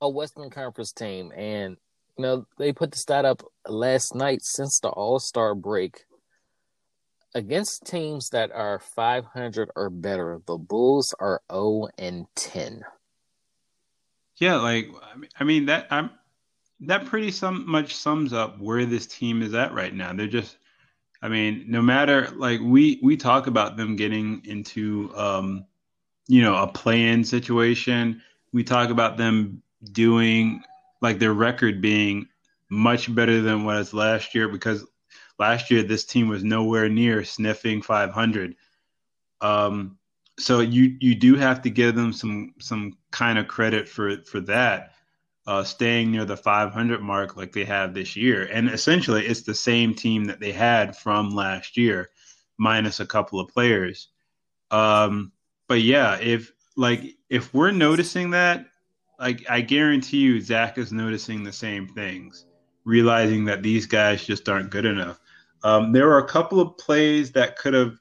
a 0.00 0.08
Western 0.08 0.48
Conference 0.50 0.92
team. 0.92 1.30
And, 1.32 1.76
you 2.16 2.22
know, 2.22 2.46
they 2.58 2.72
put 2.72 2.90
the 2.92 2.98
stat 2.98 3.24
up 3.24 3.42
last 3.68 4.14
night 4.14 4.40
since 4.42 4.80
the 4.80 4.88
All 4.88 5.18
Star 5.20 5.54
break. 5.54 6.06
Against 7.34 7.84
teams 7.84 8.30
that 8.30 8.52
are 8.52 8.78
500 8.78 9.70
or 9.74 9.90
better, 9.90 10.40
the 10.46 10.56
Bulls 10.56 11.14
are 11.18 11.42
0 11.50 11.88
and 11.98 12.26
10. 12.36 12.84
Yeah, 14.36 14.56
like 14.56 14.88
I 15.38 15.44
mean- 15.44 15.66
that 15.66 15.86
I'm 15.90 16.10
that 16.80 17.06
pretty 17.06 17.30
some 17.30 17.68
much 17.68 17.94
sums 17.96 18.32
up 18.32 18.60
where 18.60 18.84
this 18.84 19.06
team 19.06 19.42
is 19.42 19.54
at 19.54 19.72
right 19.72 19.94
now. 19.94 20.12
They're 20.12 20.26
just 20.26 20.58
I 21.22 21.28
mean, 21.28 21.64
no 21.68 21.80
matter 21.80 22.28
like 22.36 22.60
we 22.60 23.00
we 23.02 23.16
talk 23.16 23.46
about 23.46 23.76
them 23.76 23.96
getting 23.96 24.42
into 24.44 25.12
um 25.16 25.66
you 26.26 26.42
know, 26.42 26.56
a 26.56 26.66
play-in 26.66 27.24
situation. 27.24 28.22
We 28.52 28.64
talk 28.64 28.90
about 28.90 29.16
them 29.16 29.62
doing 29.92 30.62
like 31.00 31.18
their 31.18 31.34
record 31.34 31.80
being 31.80 32.28
much 32.70 33.14
better 33.14 33.42
than 33.42 33.64
what 33.64 33.92
last 33.92 34.34
year 34.34 34.48
because 34.48 34.86
last 35.38 35.70
year 35.70 35.82
this 35.82 36.04
team 36.04 36.28
was 36.28 36.44
nowhere 36.44 36.88
near 36.88 37.24
sniffing 37.24 37.82
500. 37.82 38.56
Um 39.40 39.98
so 40.38 40.60
you 40.60 40.96
you 41.00 41.14
do 41.14 41.36
have 41.36 41.62
to 41.62 41.70
give 41.70 41.94
them 41.94 42.12
some 42.12 42.54
some 42.60 42.96
kind 43.10 43.38
of 43.38 43.48
credit 43.48 43.88
for 43.88 44.22
for 44.24 44.40
that 44.40 44.92
uh, 45.46 45.62
staying 45.62 46.10
near 46.10 46.24
the 46.24 46.36
500 46.38 47.02
mark 47.02 47.36
like 47.36 47.52
they 47.52 47.66
have 47.66 47.92
this 47.92 48.16
year. 48.16 48.46
And 48.46 48.68
essentially 48.68 49.26
it's 49.26 49.42
the 49.42 49.54
same 49.54 49.94
team 49.94 50.24
that 50.24 50.40
they 50.40 50.52
had 50.52 50.96
from 50.96 51.30
last 51.30 51.76
year 51.76 52.10
minus 52.56 52.98
a 52.98 53.06
couple 53.06 53.38
of 53.40 53.48
players. 53.48 54.08
Um 54.70 55.32
but 55.68 55.80
yeah 55.80 56.18
if 56.20 56.52
like 56.76 57.02
if 57.28 57.52
we're 57.54 57.70
noticing 57.70 58.30
that 58.30 58.66
like 59.18 59.44
i 59.48 59.60
guarantee 59.60 60.18
you 60.18 60.40
zach 60.40 60.78
is 60.78 60.92
noticing 60.92 61.42
the 61.42 61.52
same 61.52 61.88
things 61.88 62.46
realizing 62.84 63.44
that 63.44 63.62
these 63.62 63.86
guys 63.86 64.24
just 64.24 64.48
aren't 64.48 64.70
good 64.70 64.84
enough 64.84 65.18
um 65.64 65.92
there 65.92 66.06
were 66.06 66.18
a 66.18 66.28
couple 66.28 66.60
of 66.60 66.78
plays 66.78 67.32
that 67.32 67.58
could 67.58 67.74
have 67.74 67.98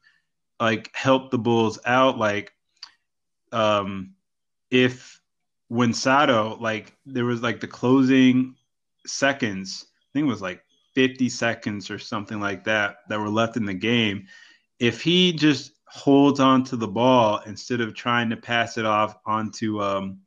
like 0.60 0.92
helped 0.94 1.32
the 1.32 1.38
bulls 1.38 1.80
out 1.86 2.18
like 2.20 2.54
um 3.52 4.14
if 4.70 5.20
when 5.70 5.92
Sato 5.94 6.56
like 6.60 6.96
there 7.06 7.26
was 7.26 7.42
like 7.42 7.60
the 7.60 7.68
closing 7.68 8.56
seconds, 9.08 9.86
I 9.88 10.06
think 10.14 10.26
it 10.26 10.30
was 10.30 10.42
like 10.42 10.64
50 10.94 11.30
seconds 11.30 11.90
or 11.90 11.98
something 11.98 12.40
like 12.40 12.64
that 12.66 12.98
that 13.10 13.20
were 13.20 13.30
left 13.30 13.58
in 13.58 13.66
the 13.66 13.74
game. 13.74 14.28
If 14.80 15.02
he 15.02 15.34
just 15.34 15.72
holds 15.88 16.40
onto 16.40 16.76
the 16.76 16.88
ball 16.88 17.42
instead 17.46 17.82
of 17.82 17.96
trying 17.96 18.30
to 18.30 18.38
pass 18.38 18.78
it 18.78 18.86
off 18.86 19.16
onto 19.26 19.82
um, 19.82 20.20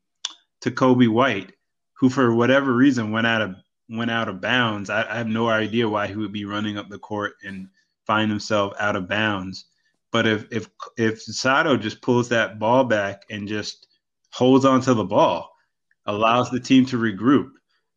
to 0.61 0.71
Coby 0.71 1.09
White, 1.09 1.53
who 1.93 2.09
for 2.09 2.35
whatever 2.35 2.73
reason 2.73 3.13
went 3.13 3.27
out 3.27 3.43
of 3.43 3.57
went 3.89 4.11
out 4.11 4.29
of 4.29 4.41
bounds. 4.41 4.91
I, 4.91 5.09
I 5.11 5.17
have 5.17 5.29
no 5.29 5.49
idea 5.49 5.89
why 5.89 6.07
he 6.07 6.17
would 6.17 6.33
be 6.33 6.45
running 6.45 6.79
up 6.79 6.89
the 6.89 6.99
court 6.99 7.35
and 7.45 7.69
find 8.07 8.31
himself 8.31 8.75
out 8.79 8.97
of 8.97 9.09
bounds. 9.09 9.67
But 10.11 10.27
if 10.27 10.47
if 10.51 10.69
if 10.97 11.23
Sato 11.23 11.77
just 11.77 12.01
pulls 12.01 12.29
that 12.29 12.59
ball 12.59 12.85
back 12.85 13.23
and 13.31 13.49
just 13.49 13.89
holds 14.31 14.65
onto 14.65 14.95
the 14.95 15.05
ball, 15.05 15.53
allows 16.07 16.51
the 16.51 16.61
team 16.61 16.87
to 16.87 16.99
regroup. 16.99 17.51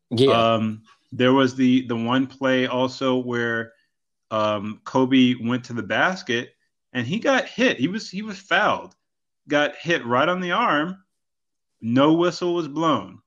Yeah. 0.10 0.32
Um, 0.32 0.84
there 1.12 1.34
was 1.34 1.56
the 1.56 1.88
the 1.88 1.96
one 1.96 2.28
play 2.28 2.68
also 2.68 3.18
where 3.18 3.74
um, 4.32 4.82
Coby 4.84 5.46
went 5.46 5.64
to 5.66 5.74
the 5.74 5.84
basket 5.84 6.54
and 6.94 7.06
he 7.06 7.20
got 7.20 7.48
hit. 7.48 7.78
He 7.78 7.88
was 7.88 8.10
he 8.10 8.22
was 8.22 8.40
fouled, 8.40 8.96
got 9.48 9.76
hit 9.76 10.06
right 10.06 10.28
on 10.28 10.42
the 10.42 10.52
arm. 10.52 11.04
No 11.82 12.14
whistle 12.14 12.56
was 12.56 12.68
blown. 12.68 13.20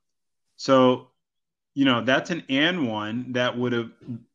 So, 0.56 1.11
you 1.74 1.84
know, 1.84 2.04
that's 2.04 2.30
an 2.30 2.44
and 2.48 2.88
one 2.88 3.32
that 3.32 3.56
would 3.56 3.72
have 3.72 3.90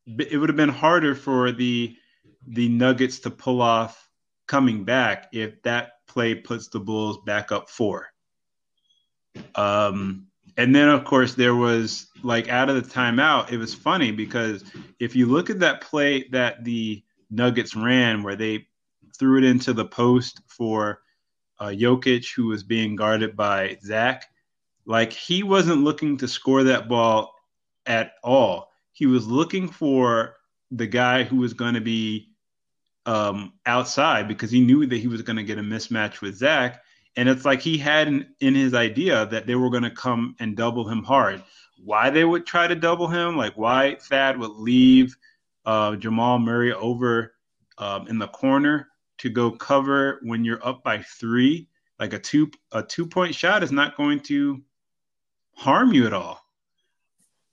it 0.06 0.38
would 0.38 0.48
have 0.48 0.56
been 0.56 0.68
harder 0.68 1.14
for 1.14 1.52
the 1.52 1.96
the 2.46 2.68
Nuggets 2.68 3.20
to 3.20 3.30
pull 3.30 3.60
off 3.60 4.08
coming 4.46 4.84
back 4.84 5.28
if 5.32 5.62
that 5.62 5.92
play 6.06 6.34
puts 6.34 6.68
the 6.68 6.80
Bulls 6.80 7.18
back 7.24 7.52
up 7.52 7.68
four. 7.68 8.08
Um, 9.54 10.26
and 10.56 10.74
then 10.74 10.88
of 10.88 11.04
course 11.04 11.34
there 11.34 11.54
was 11.54 12.08
like 12.22 12.48
out 12.48 12.70
of 12.70 12.74
the 12.76 12.90
timeout, 12.90 13.52
it 13.52 13.58
was 13.58 13.74
funny 13.74 14.10
because 14.10 14.64
if 14.98 15.14
you 15.14 15.26
look 15.26 15.50
at 15.50 15.60
that 15.60 15.82
play 15.82 16.26
that 16.30 16.64
the 16.64 17.04
Nuggets 17.30 17.76
ran 17.76 18.22
where 18.22 18.36
they 18.36 18.66
threw 19.18 19.38
it 19.38 19.44
into 19.44 19.72
the 19.72 19.84
post 19.84 20.40
for 20.46 21.02
uh, 21.60 21.66
Jokic, 21.66 22.34
who 22.34 22.46
was 22.46 22.62
being 22.62 22.96
guarded 22.96 23.36
by 23.36 23.76
Zach. 23.82 24.24
Like 24.88 25.12
he 25.12 25.42
wasn't 25.42 25.84
looking 25.84 26.16
to 26.16 26.26
score 26.26 26.64
that 26.64 26.88
ball 26.88 27.34
at 27.84 28.12
all. 28.24 28.70
He 28.92 29.04
was 29.04 29.26
looking 29.26 29.68
for 29.68 30.36
the 30.70 30.86
guy 30.86 31.24
who 31.24 31.36
was 31.36 31.52
going 31.52 31.74
to 31.74 31.82
be 31.82 32.30
um, 33.04 33.52
outside 33.66 34.28
because 34.28 34.50
he 34.50 34.60
knew 34.60 34.86
that 34.86 34.96
he 34.96 35.06
was 35.06 35.20
going 35.20 35.36
to 35.36 35.42
get 35.42 35.58
a 35.58 35.62
mismatch 35.62 36.22
with 36.22 36.36
Zach. 36.36 36.82
And 37.16 37.28
it's 37.28 37.44
like 37.44 37.60
he 37.60 37.76
had 37.76 38.08
in, 38.08 38.28
in 38.40 38.54
his 38.54 38.72
idea 38.72 39.26
that 39.26 39.46
they 39.46 39.56
were 39.56 39.68
going 39.68 39.82
to 39.82 39.90
come 39.90 40.34
and 40.40 40.56
double 40.56 40.88
him 40.88 41.04
hard. 41.04 41.42
Why 41.84 42.08
they 42.08 42.24
would 42.24 42.46
try 42.46 42.66
to 42.66 42.74
double 42.74 43.08
him, 43.08 43.36
like 43.36 43.58
why 43.58 43.96
Thad 44.00 44.38
would 44.38 44.52
leave 44.52 45.14
uh, 45.66 45.96
Jamal 45.96 46.38
Murray 46.38 46.72
over 46.72 47.34
um, 47.76 48.08
in 48.08 48.18
the 48.18 48.28
corner, 48.28 48.88
to 49.18 49.28
go 49.28 49.50
cover 49.50 50.18
when 50.22 50.46
you're 50.46 50.66
up 50.66 50.82
by 50.82 51.02
three. 51.02 51.68
Like 51.98 52.14
a 52.14 52.18
two 52.18 52.50
a 52.72 52.82
two 52.82 53.06
point 53.06 53.34
shot 53.34 53.62
is 53.62 53.72
not 53.72 53.96
going 53.96 54.20
to 54.20 54.62
harm 55.58 55.92
you 55.92 56.06
at 56.06 56.12
all. 56.12 56.40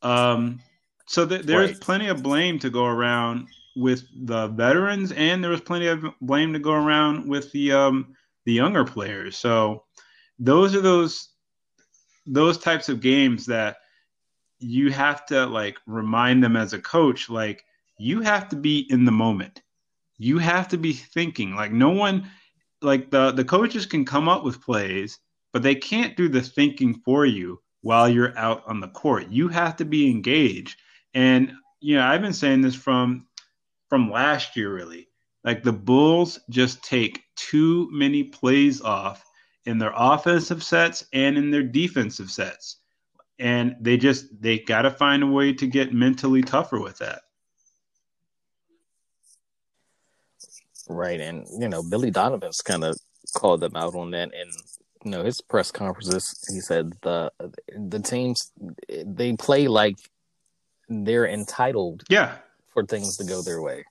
Um, 0.01 0.61
so 1.07 1.25
th- 1.25 1.43
there's 1.43 1.71
right. 1.71 1.81
plenty 1.81 2.07
of 2.07 2.23
blame 2.23 2.59
to 2.59 2.69
go 2.69 2.85
around 2.85 3.47
with 3.75 4.05
the 4.25 4.47
veterans, 4.47 5.11
and 5.11 5.43
there 5.43 5.51
was 5.51 5.61
plenty 5.61 5.87
of 5.87 6.05
blame 6.21 6.53
to 6.53 6.59
go 6.59 6.73
around 6.73 7.27
with 7.27 7.51
the 7.51 7.71
um, 7.71 8.15
the 8.45 8.53
younger 8.53 8.85
players. 8.85 9.37
So 9.37 9.83
those 10.39 10.75
are 10.75 10.81
those 10.81 11.29
those 12.25 12.57
types 12.57 12.89
of 12.89 13.01
games 13.01 13.45
that 13.47 13.77
you 14.59 14.91
have 14.91 15.25
to 15.27 15.45
like 15.45 15.77
remind 15.85 16.43
them 16.43 16.55
as 16.55 16.73
a 16.73 16.79
coach, 16.79 17.29
like 17.29 17.63
you 17.97 18.21
have 18.21 18.49
to 18.49 18.55
be 18.55 18.87
in 18.89 19.05
the 19.05 19.11
moment 19.11 19.61
you 20.17 20.37
have 20.37 20.67
to 20.69 20.77
be 20.77 20.93
thinking 20.93 21.55
like 21.55 21.71
no 21.71 21.89
one 21.89 22.29
like 22.81 23.09
the 23.11 23.31
the 23.31 23.43
coaches 23.43 23.85
can 23.85 24.05
come 24.05 24.29
up 24.29 24.43
with 24.43 24.61
plays 24.61 25.19
but 25.51 25.61
they 25.61 25.75
can't 25.75 26.17
do 26.17 26.27
the 26.27 26.41
thinking 26.41 26.93
for 27.05 27.25
you 27.25 27.59
while 27.85 28.09
you're 28.09 28.35
out 28.35 28.63
on 28.65 28.79
the 28.79 28.87
court. 28.87 29.27
You 29.29 29.47
have 29.47 29.75
to 29.75 29.85
be 29.85 30.09
engaged. 30.09 30.81
And 31.13 31.51
you 31.81 31.95
know 31.95 32.03
i've 32.03 32.21
been 32.21 32.33
saying 32.33 32.61
this 32.61 32.73
from 32.73 33.27
from 33.89 34.11
last 34.11 34.55
year 34.55 34.73
really. 34.73 35.07
Like 35.43 35.61
the 35.61 35.71
bulls 35.71 36.39
just 36.49 36.83
take 36.83 37.21
too 37.35 37.87
many 37.91 38.23
plays 38.23 38.81
off 38.81 39.23
in 39.67 39.77
their 39.77 39.93
offensive 39.95 40.63
sets 40.63 41.05
and 41.13 41.37
in 41.37 41.51
their 41.51 41.61
defensive 41.61 42.31
sets. 42.31 42.77
And 43.37 43.75
they 43.79 43.97
just 43.97 44.41
they 44.41 44.57
got 44.57 44.81
to 44.81 44.89
find 44.89 45.21
a 45.21 45.27
way 45.27 45.53
to 45.53 45.67
get 45.67 45.93
mentally 45.93 46.41
tougher 46.41 46.79
with 46.79 46.97
that. 46.97 47.21
Right, 50.89 51.21
and 51.21 51.45
you 51.59 51.69
know 51.69 51.83
Billy 51.87 52.09
Donovan's 52.09 52.61
kind 52.63 52.83
of 52.83 52.97
called 53.35 53.61
them 53.61 53.75
out 53.75 53.93
on 53.93 54.09
that, 54.11 54.31
and 54.33 54.51
know 55.05 55.23
his 55.23 55.41
press 55.41 55.71
conferences. 55.71 56.43
He 56.51 56.59
said 56.59 56.93
the 57.01 57.31
the 57.75 57.99
teams 57.99 58.51
they 58.89 59.33
play 59.33 59.67
like 59.67 59.97
they're 60.89 61.27
entitled, 61.27 62.03
yeah, 62.09 62.37
for 62.73 62.85
things 62.85 63.17
to 63.17 63.23
go 63.23 63.41
their 63.41 63.61
way. 63.61 63.85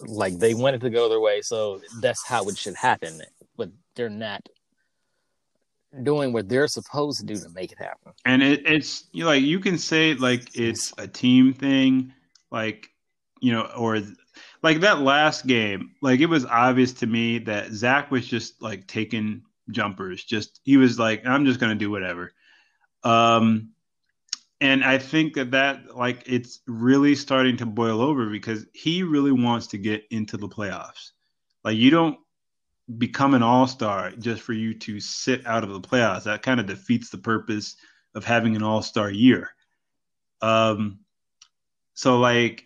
Like 0.00 0.38
they 0.38 0.54
want 0.54 0.76
it 0.76 0.80
to 0.80 0.90
go 0.90 1.08
their 1.08 1.20
way, 1.20 1.40
so 1.42 1.80
that's 2.00 2.26
how 2.26 2.44
it 2.48 2.58
should 2.58 2.76
happen. 2.76 3.22
But 3.56 3.70
they're 3.94 4.10
not 4.10 4.48
doing 6.02 6.32
what 6.32 6.48
they're 6.48 6.68
supposed 6.68 7.20
to 7.20 7.26
do 7.26 7.36
to 7.36 7.48
make 7.50 7.72
it 7.72 7.78
happen. 7.78 8.12
And 8.24 8.42
it, 8.42 8.66
it's 8.66 9.04
you 9.12 9.24
know, 9.24 9.30
like 9.30 9.42
you 9.42 9.60
can 9.60 9.78
say 9.78 10.14
like 10.14 10.56
it's 10.56 10.92
a 10.98 11.06
team 11.06 11.52
thing, 11.52 12.12
like 12.50 12.90
you 13.40 13.52
know, 13.52 13.70
or 13.76 14.00
like 14.62 14.80
that 14.80 15.00
last 15.00 15.46
game, 15.46 15.94
like 16.02 16.20
it 16.20 16.26
was 16.26 16.44
obvious 16.44 16.92
to 16.94 17.06
me 17.06 17.38
that 17.40 17.72
Zach 17.72 18.10
was 18.10 18.26
just 18.26 18.60
like 18.60 18.86
taking 18.86 19.42
jumpers. 19.70 20.24
Just 20.24 20.60
he 20.64 20.76
was 20.76 20.98
like, 20.98 21.26
I'm 21.26 21.44
just 21.44 21.60
gonna 21.60 21.74
do 21.74 21.90
whatever. 21.90 22.32
Um, 23.04 23.70
and 24.60 24.82
I 24.84 24.98
think 24.98 25.34
that 25.34 25.52
that 25.52 25.96
like 25.96 26.24
it's 26.26 26.60
really 26.66 27.14
starting 27.14 27.56
to 27.58 27.66
boil 27.66 28.00
over 28.00 28.28
because 28.28 28.66
he 28.72 29.02
really 29.02 29.32
wants 29.32 29.68
to 29.68 29.78
get 29.78 30.04
into 30.10 30.36
the 30.36 30.48
playoffs. 30.48 31.12
Like 31.64 31.76
you 31.76 31.90
don't 31.90 32.18
become 32.96 33.34
an 33.34 33.42
all 33.42 33.66
star 33.66 34.12
just 34.12 34.42
for 34.42 34.54
you 34.54 34.74
to 34.74 34.98
sit 34.98 35.46
out 35.46 35.62
of 35.62 35.70
the 35.70 35.80
playoffs. 35.80 36.24
That 36.24 36.42
kind 36.42 36.58
of 36.58 36.66
defeats 36.66 37.10
the 37.10 37.18
purpose 37.18 37.76
of 38.14 38.24
having 38.24 38.56
an 38.56 38.62
all 38.62 38.82
star 38.82 39.10
year. 39.10 39.50
Um, 40.40 41.00
so 41.94 42.18
like 42.18 42.64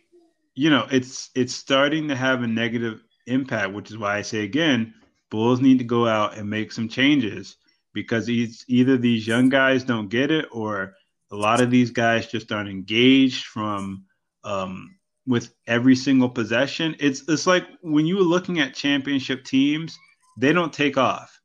you 0.54 0.70
know, 0.70 0.86
it's 0.90 1.30
it's 1.34 1.54
starting 1.54 2.08
to 2.08 2.16
have 2.16 2.42
a 2.42 2.46
negative 2.46 3.02
impact, 3.26 3.72
which 3.72 3.90
is 3.90 3.98
why 3.98 4.16
I 4.16 4.22
say 4.22 4.44
again, 4.44 4.94
Bulls 5.32 5.62
need 5.62 5.78
to 5.78 5.84
go 5.84 6.06
out 6.06 6.36
and 6.36 6.48
make 6.48 6.70
some 6.72 6.90
changes 6.90 7.56
because 7.94 8.28
either 8.28 8.98
these 8.98 9.26
young 9.26 9.48
guys 9.48 9.82
don't 9.82 10.10
get 10.10 10.30
it 10.30 10.44
or 10.52 10.92
a 11.30 11.36
lot 11.36 11.62
of 11.62 11.70
these 11.70 11.90
guys 11.90 12.26
just 12.26 12.52
aren't 12.52 12.68
engaged 12.68 13.46
from 13.46 14.04
um, 14.44 14.94
with 15.26 15.54
every 15.66 15.96
single 15.96 16.28
possession. 16.28 16.94
It's 17.00 17.26
it's 17.28 17.46
like 17.46 17.64
when 17.80 18.04
you 18.04 18.16
were 18.16 18.22
looking 18.22 18.60
at 18.60 18.74
championship 18.74 19.42
teams, 19.42 19.98
they 20.36 20.52
don't 20.52 20.70
take 20.70 20.98
off. 20.98 21.40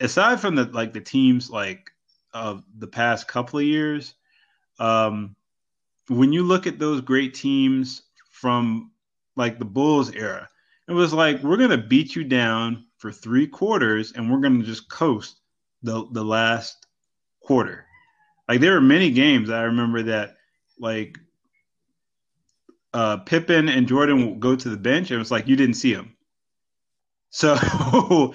Aside 0.00 0.40
from 0.40 0.54
the 0.54 0.64
like 0.64 0.94
the 0.94 1.02
teams 1.02 1.50
like 1.50 1.90
of 2.32 2.64
the 2.78 2.86
past 2.86 3.28
couple 3.28 3.58
of 3.58 3.66
years, 3.66 4.14
um, 4.78 5.36
when 6.08 6.32
you 6.32 6.42
look 6.42 6.66
at 6.66 6.78
those 6.78 7.02
great 7.02 7.34
teams 7.34 8.00
from 8.30 8.92
like 9.36 9.58
the 9.58 9.66
Bulls 9.66 10.10
era. 10.14 10.48
It 10.88 10.92
was 10.92 11.12
like 11.12 11.42
we're 11.42 11.58
gonna 11.58 11.76
beat 11.76 12.16
you 12.16 12.24
down 12.24 12.85
for 12.98 13.12
three 13.12 13.46
quarters 13.46 14.12
and 14.12 14.30
we're 14.30 14.40
gonna 14.40 14.64
just 14.64 14.88
coast 14.88 15.40
the 15.82 16.06
the 16.12 16.24
last 16.24 16.86
quarter. 17.42 17.86
Like 18.48 18.60
there 18.60 18.72
were 18.72 18.80
many 18.80 19.10
games 19.10 19.50
I 19.50 19.62
remember 19.62 20.02
that 20.04 20.36
like 20.78 21.18
uh, 22.92 23.18
Pippen 23.18 23.68
and 23.68 23.86
Jordan 23.86 24.24
will 24.24 24.36
go 24.36 24.56
to 24.56 24.68
the 24.68 24.76
bench 24.76 25.10
and 25.10 25.20
it's 25.20 25.30
like 25.30 25.48
you 25.48 25.56
didn't 25.56 25.74
see 25.74 25.94
them. 25.94 26.16
So 27.30 27.52
uh, 27.54 28.32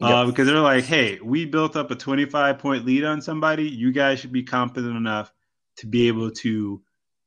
yep. 0.00 0.26
because 0.26 0.46
they're 0.46 0.60
like, 0.60 0.84
hey, 0.84 1.18
we 1.22 1.44
built 1.44 1.76
up 1.76 1.90
a 1.90 1.94
25 1.94 2.58
point 2.58 2.86
lead 2.86 3.04
on 3.04 3.20
somebody. 3.20 3.68
You 3.68 3.92
guys 3.92 4.20
should 4.20 4.32
be 4.32 4.44
confident 4.44 4.96
enough 4.96 5.32
to 5.78 5.86
be 5.86 6.08
able 6.08 6.30
to 6.30 6.82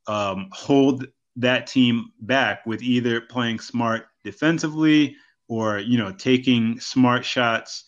um, 0.08 0.50
hold 0.52 1.06
that 1.38 1.68
team 1.68 2.12
back 2.20 2.66
with 2.66 2.82
either 2.82 3.22
playing 3.22 3.60
smart 3.60 4.08
defensively 4.24 5.16
or 5.52 5.80
you 5.80 5.98
know 5.98 6.14
taking 6.14 6.80
smart 6.80 7.26
shots 7.26 7.84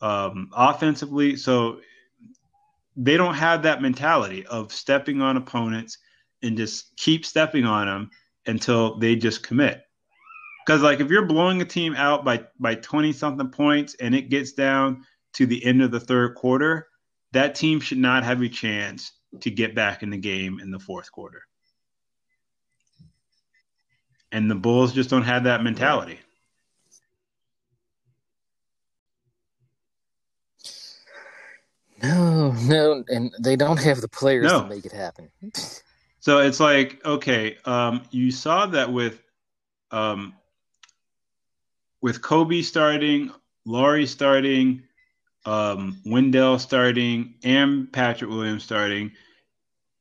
um, 0.00 0.48
offensively. 0.54 1.34
So 1.34 1.80
they 2.96 3.16
don't 3.16 3.34
have 3.34 3.64
that 3.64 3.82
mentality 3.82 4.46
of 4.46 4.72
stepping 4.72 5.20
on 5.20 5.36
opponents 5.36 5.98
and 6.44 6.56
just 6.56 6.96
keep 6.96 7.26
stepping 7.26 7.64
on 7.64 7.88
them 7.88 8.10
until 8.46 8.98
they 8.98 9.16
just 9.16 9.42
commit. 9.42 9.82
Because 10.64 10.80
like 10.80 11.00
if 11.00 11.10
you're 11.10 11.26
blowing 11.26 11.60
a 11.60 11.64
team 11.64 11.96
out 11.96 12.24
by 12.24 12.44
by 12.60 12.76
twenty 12.76 13.12
something 13.12 13.50
points 13.50 13.96
and 13.98 14.14
it 14.14 14.30
gets 14.30 14.52
down 14.52 15.04
to 15.32 15.44
the 15.44 15.64
end 15.64 15.82
of 15.82 15.90
the 15.90 16.00
third 16.00 16.36
quarter, 16.36 16.86
that 17.32 17.56
team 17.56 17.80
should 17.80 17.98
not 17.98 18.22
have 18.22 18.40
a 18.42 18.48
chance 18.48 19.10
to 19.40 19.50
get 19.50 19.74
back 19.74 20.04
in 20.04 20.10
the 20.10 20.16
game 20.16 20.60
in 20.60 20.70
the 20.70 20.78
fourth 20.78 21.10
quarter 21.10 21.42
and 24.30 24.50
the 24.50 24.54
Bulls 24.54 24.92
just 24.92 25.10
don't 25.10 25.22
have 25.22 25.44
that 25.44 25.62
mentality. 25.64 26.20
No, 32.02 32.52
no, 32.52 33.04
and 33.08 33.32
they 33.40 33.56
don't 33.56 33.80
have 33.82 34.00
the 34.00 34.08
players 34.08 34.50
No. 34.50 34.62
to 34.62 34.68
make 34.68 34.84
it 34.84 34.92
happen. 34.92 35.30
So 36.20 36.38
it's 36.38 36.60
like, 36.60 37.04
okay, 37.04 37.56
um, 37.64 38.02
you 38.10 38.30
saw 38.30 38.66
that 38.66 38.92
with 38.92 39.22
um, 39.90 40.34
with 42.00 42.20
Coby 42.20 42.62
starting, 42.62 43.30
Lauri 43.64 44.06
starting, 44.06 44.82
um, 45.44 46.00
Wendell 46.04 46.58
starting, 46.58 47.34
and 47.42 47.92
Patrick 47.92 48.30
Williams 48.30 48.64
starting. 48.64 49.12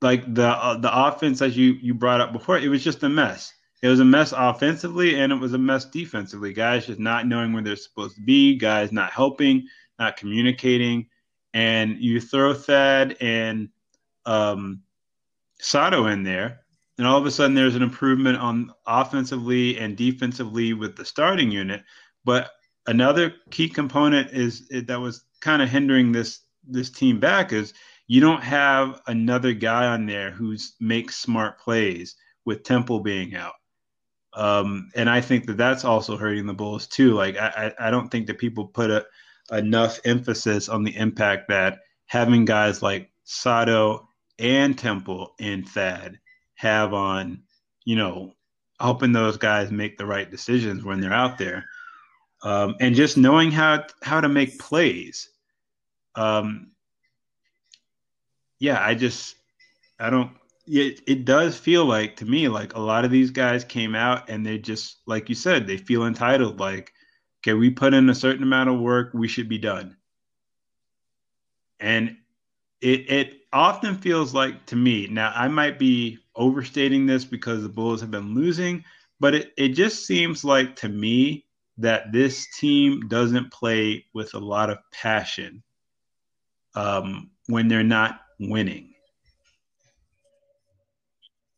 Like 0.02 0.32
the 0.34 0.48
uh, 0.48 0.78
the 0.78 0.96
offense 1.08 1.42
as 1.42 1.58
you 1.58 1.74
you 1.82 1.94
brought 1.94 2.22
up 2.22 2.34
before, 2.34 2.60
it 2.60 2.68
was 2.68 2.84
just 2.84 3.04
a 3.04 3.10
mess. 3.10 3.54
It 3.82 3.88
was 3.88 4.00
a 4.00 4.06
mess 4.06 4.34
offensively, 4.36 5.20
and 5.20 5.32
it 5.32 5.40
was 5.40 5.54
a 5.54 5.58
mess 5.58 5.86
defensively. 5.86 6.52
Guys 6.54 6.88
just 6.88 7.00
not 7.00 7.28
knowing 7.28 7.54
where 7.54 7.64
they're 7.64 7.76
supposed 7.76 8.16
to 8.16 8.22
be. 8.22 8.56
Guys 8.56 8.92
not 8.92 9.12
helping, 9.12 9.68
not 10.00 10.18
communicating, 10.18 11.08
and 11.58 11.98
you 12.00 12.22
throw 12.22 12.54
Thad 12.54 13.18
and 13.20 13.70
um, 14.28 14.84
Sato 15.60 16.06
in 16.06 16.22
there, 16.22 16.60
and 17.00 17.08
all 17.08 17.18
of 17.18 17.26
a 17.26 17.32
sudden 17.32 17.56
there's 17.56 17.74
an 17.74 17.82
improvement 17.82 18.38
on 18.38 18.72
offensively 18.86 19.80
and 19.80 19.98
defensively 19.98 20.74
with 20.74 20.96
the 20.96 21.04
starting 21.04 21.50
unit. 21.50 21.82
But 22.24 22.52
another 22.86 23.34
key 23.50 23.70
component 23.70 24.34
is 24.34 24.68
that 24.70 25.02
was 25.02 25.26
kind 25.40 25.64
of 25.64 25.70
hindering 25.70 26.12
this 26.12 26.42
this 26.64 26.92
team 26.92 27.20
back 27.20 27.54
is 27.54 27.74
you 28.06 28.22
don't 28.22 28.44
have 28.44 29.02
another 29.08 29.54
guy 29.54 29.88
on 29.88 30.06
there 30.06 30.30
who's 30.30 30.76
makes 30.80 31.18
smart 31.18 31.60
plays 31.60 32.18
with 32.46 32.62
Temple 32.62 33.00
being 33.00 33.36
out. 33.36 33.56
Um, 34.36 34.92
and 34.96 35.10
I 35.10 35.22
think 35.22 35.48
that 35.48 35.58
that's 35.58 35.86
also 35.86 36.18
hurting 36.18 36.46
the 36.46 36.54
Bulls 36.54 36.86
too. 36.86 37.16
Like 37.16 37.36
I, 37.36 37.74
I 37.80 37.88
I 37.88 37.90
don't 37.90 38.10
think 38.10 38.28
that 38.28 38.38
people 38.38 38.68
put 38.68 38.92
a, 38.92 39.08
enough 39.52 40.00
emphasis 40.06 40.70
on 40.70 40.84
the 40.84 40.96
impact 40.96 41.50
that 41.50 41.80
having 42.06 42.46
guys 42.46 42.82
like 42.82 43.10
Sato 43.24 44.08
and 44.40 44.78
Temple 44.78 45.34
and 45.40 45.68
Thad 45.68 46.20
have 46.56 46.94
on, 46.94 47.44
you 47.86 47.96
know, 47.96 48.34
helping 48.80 49.12
those 49.12 49.38
guys 49.38 49.72
make 49.72 49.98
the 49.98 50.06
right 50.06 50.30
decisions 50.30 50.84
when 50.84 51.02
they're 51.02 51.14
out 51.14 51.38
there, 51.38 51.66
um, 52.44 52.76
and 52.80 52.96
just 52.96 53.18
knowing 53.18 53.52
how 53.52 53.84
how 54.04 54.22
to 54.22 54.30
make 54.30 54.60
plays. 54.60 55.30
Um, 56.16 56.72
yeah, 58.60 58.84
I 58.84 58.96
just 58.96 59.36
I 60.00 60.10
don't. 60.10 60.32
It, 60.70 61.00
it 61.08 61.24
does 61.24 61.58
feel 61.58 61.86
like 61.86 62.18
to 62.18 62.26
me 62.26 62.50
like 62.50 62.76
a 62.76 62.80
lot 62.80 63.06
of 63.06 63.12
these 63.12 63.32
guys 63.32 63.64
came 63.64 63.96
out 63.96 64.30
and 64.30 64.46
they 64.46 64.58
just 64.58 64.98
like 65.06 65.30
you 65.30 65.36
said 65.36 65.66
they 65.66 65.78
feel 65.78 66.06
entitled 66.06 66.60
like 66.60 66.92
okay 67.42 67.54
we 67.54 67.70
put 67.70 67.94
in 67.94 68.10
a 68.10 68.16
certain 68.16 68.44
amount 68.44 68.70
of 68.70 68.80
work 68.80 69.12
we 69.14 69.28
should 69.28 69.50
be 69.50 69.58
done 69.58 69.96
and 71.80 72.16
it 72.82 73.10
it 73.10 73.42
often 73.54 73.96
feels 73.96 74.34
like 74.34 74.66
to 74.66 74.76
me 74.76 75.08
now 75.08 75.32
i 75.36 75.48
might 75.48 75.80
be 75.80 76.18
overstating 76.36 77.06
this 77.06 77.26
because 77.26 77.64
the 77.64 77.70
bulls 77.70 78.02
have 78.02 78.12
been 78.12 78.34
losing 78.36 78.84
but 79.20 79.34
it, 79.34 79.52
it 79.58 79.70
just 79.70 80.06
seems 80.06 80.44
like 80.44 80.76
to 80.76 80.90
me 80.90 81.46
that 81.78 82.12
this 82.12 82.48
team 82.58 83.08
doesn't 83.08 83.52
play 83.52 84.06
with 84.14 84.34
a 84.36 84.40
lot 84.40 84.70
of 84.70 84.78
passion 84.92 85.64
um, 86.76 87.32
when 87.48 87.68
they're 87.68 87.84
not 87.84 88.22
winning 88.40 88.94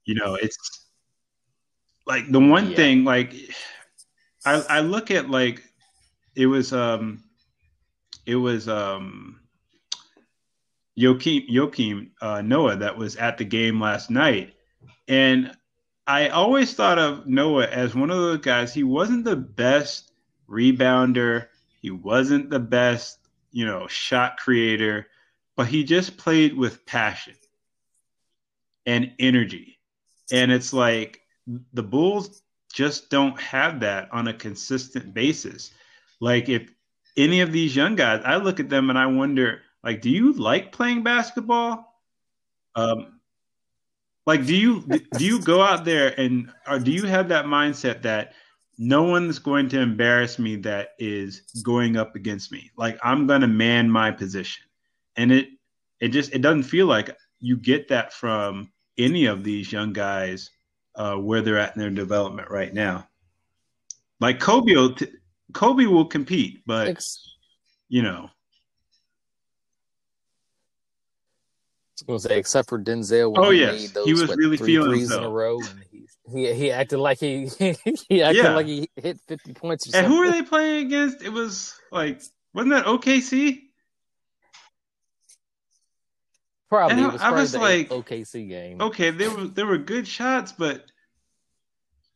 you 0.06 0.16
know 0.16 0.36
it's 0.36 0.88
like 2.08 2.30
the 2.32 2.40
one 2.40 2.70
Yeah. 2.70 2.76
thing 2.76 3.04
like 3.04 3.34
I, 4.46 4.64
I 4.70 4.80
look 4.80 5.12
at 5.12 5.30
like 5.30 5.62
it 6.40 6.46
was 6.46 6.72
um 6.72 7.22
it 8.26 8.38
was 8.38 8.70
um 8.70 9.42
Joakim, 10.98 11.50
Joakim 11.50 12.12
uh, 12.22 12.42
Noah 12.42 12.78
that 12.78 12.98
was 12.98 13.18
at 13.18 13.38
the 13.38 13.44
game 13.44 13.80
last 13.82 14.10
night. 14.10 14.54
And 15.08 15.52
I 16.08 16.30
always 16.30 16.74
thought 16.74 16.98
of 16.98 17.28
Noah 17.28 17.68
as 17.68 17.94
one 17.94 18.10
of 18.10 18.18
those 18.18 18.40
guys. 18.40 18.74
He 18.74 18.84
wasn't 18.84 19.26
the 19.26 19.36
best 19.36 20.12
rebounder. 20.50 21.48
He 21.82 21.92
wasn't 21.92 22.50
the 22.50 22.60
best, 22.60 23.20
you 23.52 23.66
know, 23.66 23.88
shot 23.88 24.38
creator, 24.38 25.08
but 25.58 25.68
he 25.68 25.84
just 25.84 26.18
played 26.18 26.56
with 26.56 26.86
passion 26.86 27.36
and 28.86 29.12
energy. 29.20 29.78
And 30.32 30.52
it's 30.52 30.72
like 30.72 31.22
the 31.74 31.84
Bulls 31.84 32.42
just 32.74 33.10
don't 33.10 33.40
have 33.42 33.82
that 33.82 34.10
on 34.14 34.30
a 34.30 34.34
consistent 34.34 35.14
basis. 35.14 35.72
Like 36.20 36.50
if 36.50 36.70
any 37.18 37.42
of 37.42 37.52
these 37.52 37.76
young 37.76 37.96
guys, 37.96 38.22
I 38.26 38.38
look 38.38 38.60
at 38.60 38.70
them 38.70 38.90
and 38.90 38.98
I 38.98 39.06
wonder, 39.08 39.62
like, 39.84 40.02
do 40.02 40.10
you 40.10 40.34
like 40.34 40.72
playing 40.72 41.04
basketball? 41.04 42.02
Um, 42.76 43.20
like, 44.26 44.46
do 44.46 44.56
you 44.56 44.82
do 45.18 45.26
you 45.26 45.42
go 45.42 45.62
out 45.62 45.86
there 45.86 46.20
and 46.20 46.52
or 46.68 46.80
do 46.80 46.92
you 46.92 47.04
have 47.04 47.30
that 47.30 47.46
mindset 47.46 48.02
that 48.04 48.34
no 48.78 49.04
one's 49.04 49.40
going 49.40 49.68
to 49.70 49.80
embarrass 49.80 50.40
me 50.40 50.56
that 50.58 50.90
is 51.00 51.42
going 51.64 51.98
up 51.98 52.16
against 52.16 52.52
me? 52.52 52.72
Like, 52.78 53.00
I'm 53.04 53.28
going 53.28 53.42
to 53.42 53.48
man 53.48 53.90
my 53.90 54.12
position, 54.12 54.66
and 55.16 55.32
it 55.32 55.50
it 56.00 56.10
just 56.10 56.34
it 56.34 56.42
doesn't 56.42 56.64
feel 56.64 56.86
like 56.86 57.18
you 57.40 57.58
get 57.58 57.88
that 57.88 58.14
from 58.14 58.72
any 58.98 59.26
of 59.26 59.44
these 59.44 59.72
young 59.72 59.94
guys 59.94 60.52
uh, 60.96 61.16
where 61.16 61.42
they're 61.42 61.58
at 61.58 61.76
in 61.76 61.82
their 61.82 61.90
development 61.90 62.50
right 62.50 62.74
now. 62.74 63.08
Like 64.20 64.40
Coby, 64.40 65.18
Coby 65.52 65.88
will 65.88 66.06
compete, 66.06 66.62
but 66.66 66.88
Ex- 66.90 67.36
you 67.88 68.02
know, 68.04 68.30
I 72.00 72.12
was 72.12 72.20
gonna 72.20 72.20
say, 72.20 72.40
except 72.40 72.70
for 72.70 72.80
Denzel. 72.80 73.34
When 73.34 73.44
Oh, 73.46 73.50
he 73.50 73.60
yes. 73.62 73.92
those, 73.92 74.06
He 74.06 74.14
was 74.14 74.28
what, 74.28 74.38
really 74.38 74.58
three 74.58 74.76
feeling 74.76 74.92
threes 74.92 75.12
in 75.12 75.24
a 75.24 75.30
row, 75.30 75.60
and 75.60 75.84
he, 75.92 76.08
he 76.32 76.54
he 76.54 76.72
acted 76.72 77.00
like 77.00 77.20
he 77.20 77.48
he 78.10 78.22
acted 78.24 78.44
Yeah. 78.44 78.54
like 78.56 78.68
he 78.68 78.90
hit 78.96 79.20
fifty 79.28 79.54
points 79.54 79.88
or 79.88 79.98
and 79.98 80.06
something. 80.06 80.12
who 80.12 80.24
are 80.24 80.32
they 80.32 80.44
playing 80.44 80.86
against? 80.88 81.22
It 81.22 81.30
was 81.34 81.74
like, 81.92 82.22
wasn't 82.54 82.74
that 82.76 82.86
OKC? 82.86 83.64
Probably 86.70 86.92
And 86.94 87.02
it 87.02 87.04
I- 87.10 87.12
was 87.14 87.22
I 87.22 87.26
probably 87.26 87.42
was 87.42 87.52
the 87.52 87.60
like, 87.60 87.90
OKC 87.90 88.48
game. 88.48 88.82
Okay, 88.82 89.10
there 89.10 89.32
were 89.32 89.46
there 89.48 89.66
were 89.66 89.78
good 89.80 90.08
shots, 90.08 90.52
but 90.52 90.86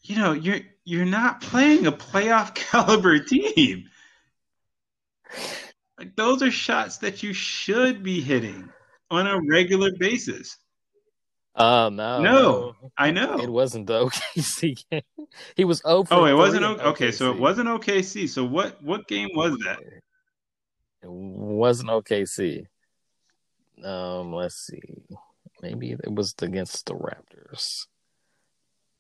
you 0.03 0.15
know, 0.17 0.33
you're 0.33 0.59
you're 0.85 1.05
not 1.05 1.41
playing 1.41 1.87
a 1.87 1.91
playoff 1.91 2.53
caliber 2.55 3.19
team. 3.19 3.85
Like 5.97 6.15
those 6.15 6.41
are 6.41 6.51
shots 6.51 6.97
that 6.97 7.23
you 7.23 7.33
should 7.33 8.03
be 8.03 8.21
hitting 8.21 8.69
on 9.09 9.27
a 9.27 9.39
regular 9.49 9.91
basis. 9.97 10.57
Oh 11.55 11.89
no, 11.89 12.19
No, 12.21 12.75
I 12.97 13.11
know. 13.11 13.39
it 13.39 13.49
wasn't 13.49 13.85
the 13.85 14.05
OKC 14.09 14.75
game. 14.89 15.01
He 15.55 15.65
was 15.65 15.81
over. 15.85 16.11
Oh, 16.13 16.25
it 16.25 16.33
wasn't 16.33 16.65
O- 16.65 16.77
okay. 16.89 17.11
So 17.11 17.31
it 17.31 17.39
wasn't 17.39 17.69
OKC. 17.69 18.27
So 18.27 18.43
what 18.43 18.81
what 18.83 19.07
game 19.07 19.29
was 19.35 19.55
that? 19.59 19.79
It 21.03 21.09
wasn't 21.11 21.89
OKC. 21.89 22.65
Um, 23.83 24.33
let's 24.33 24.55
see. 24.65 24.81
Maybe 25.61 25.91
it 25.91 26.11
was 26.11 26.33
against 26.41 26.87
the 26.87 26.95
Raptors. 26.95 27.85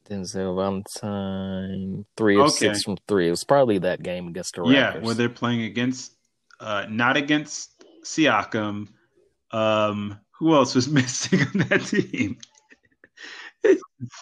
Denzel 0.09 0.55
Valentine, 0.55 2.05
three 2.17 2.39
of 2.39 2.47
Okay. 2.47 2.51
six 2.73 2.83
from 2.83 2.97
three. 3.07 3.27
It 3.27 3.31
was 3.31 3.43
probably 3.43 3.77
that 3.79 4.03
game 4.03 4.27
against 4.27 4.55
the 4.55 4.61
Raptors. 4.61 4.73
Yeah, 4.73 4.97
where 4.99 5.15
they're 5.15 5.29
playing 5.29 5.63
against, 5.63 6.13
uh, 6.59 6.85
not 6.89 7.17
against 7.17 7.83
Siakam. 8.03 8.87
Um, 9.51 10.19
who 10.39 10.53
else 10.55 10.75
was 10.75 10.89
missing 10.89 11.41
on 11.41 11.67
that 11.69 11.81
team? 11.85 12.37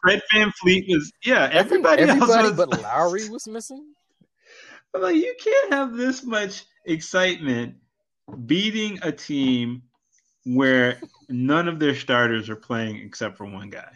Fred 0.02 0.22
Van 0.34 0.52
Fleet 0.62 0.86
was, 0.90 1.12
yeah, 1.24 1.50
everybody, 1.52 2.04
everybody 2.04 2.50
else 2.50 2.58
was. 2.58 2.68
but 2.68 2.82
Lowry 2.84 3.30
was 3.30 3.48
missing. 3.48 3.94
I'm 4.94 5.02
like, 5.02 5.16
you 5.16 5.34
can't 5.44 5.74
have 5.74 5.96
this 5.96 6.24
much 6.24 6.66
excitement 6.86 7.76
beating 8.46 9.00
a 9.02 9.12
team 9.12 9.84
where 10.46 11.00
none 11.30 11.68
of 11.68 11.80
their 11.80 11.96
starters 11.96 12.50
are 12.50 12.56
playing 12.56 12.98
except 12.98 13.38
for 13.38 13.46
one 13.46 13.70
guy. 13.70 13.92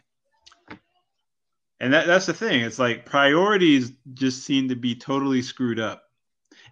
And 1.80 1.94
that, 1.94 2.08
that's 2.08 2.26
the 2.26 2.34
thing. 2.34 2.62
It's 2.62 2.80
like 2.80 3.06
priorities 3.06 3.92
just 4.14 4.44
seem 4.44 4.70
to 4.70 4.76
be 4.76 4.96
totally 4.96 5.42
screwed 5.42 5.80
up. 5.80 6.04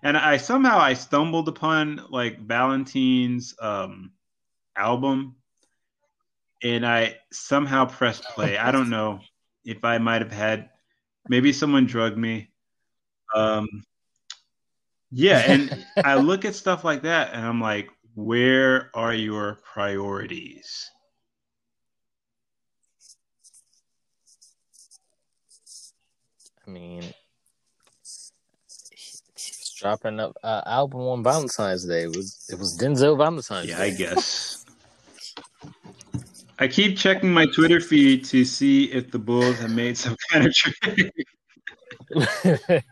And 0.02 0.18
I 0.18 0.38
somehow 0.38 0.80
I 0.80 0.94
stumbled 0.94 1.48
upon 1.48 2.02
like 2.10 2.40
Valentine's 2.40 3.56
um, 3.62 4.12
album, 4.76 5.36
and 6.62 6.86
I 6.86 7.18
somehow 7.32 7.86
pressed 7.86 8.24
play. 8.24 8.58
I 8.58 8.72
don't 8.72 8.90
know 8.90 9.20
if 9.64 9.84
I 9.84 9.98
might 9.98 10.22
have 10.22 10.32
had 10.32 10.70
maybe 11.30 11.54
someone 11.54 11.86
drugged 11.86 12.18
me. 12.18 12.50
Um, 13.34 13.68
yeah, 15.12 15.40
and 15.40 15.86
I 16.04 16.16
look 16.16 16.44
at 16.44 16.56
stuff 16.56 16.84
like 16.84 17.04
that, 17.04 17.34
and 17.34 17.46
I'm 17.46 17.62
like, 17.62 17.90
where 18.16 18.92
are 18.94 19.14
your 19.14 19.60
priorities? 19.74 20.92
I 26.66 26.70
mean, 26.70 27.04
he's 29.36 29.74
dropping 29.78 30.20
up 30.20 30.36
uh, 30.44 30.62
album 30.66 31.02
on 31.02 31.24
Valentine's 31.24 31.86
Day. 31.86 32.04
It 32.04 32.16
was 32.16 32.46
it 32.50 32.58
was 32.58 32.80
Denzel 32.80 33.18
Valentine's 33.18 33.70
Yeah, 33.70 33.82
I 33.82 33.92
guess. 33.92 34.66
I 36.60 36.68
keep 36.68 36.98
checking 36.98 37.34
my 37.34 37.46
Twitter 37.48 37.82
feed 37.82 38.26
to 38.26 38.46
see 38.46 38.86
if 38.86 39.12
the 39.12 39.20
Bulls 39.20 39.60
have 39.60 39.72
made 39.72 39.98
some 39.98 40.16
kind 40.32 40.46
of 40.46 40.54
trade. 40.54 41.12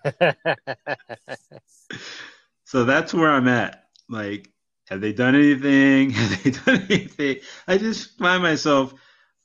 so 2.66 2.84
that's 2.84 3.14
where 3.14 3.32
I'm 3.32 3.48
at. 3.48 3.86
Like, 4.10 4.52
have 4.90 5.00
they 5.00 5.14
done 5.14 5.36
anything? 5.36 6.10
Have 6.10 6.44
they 6.44 6.52
done 6.52 6.86
anything? 6.90 7.38
I 7.68 7.78
just 7.78 8.18
find 8.18 8.44
myself 8.44 8.94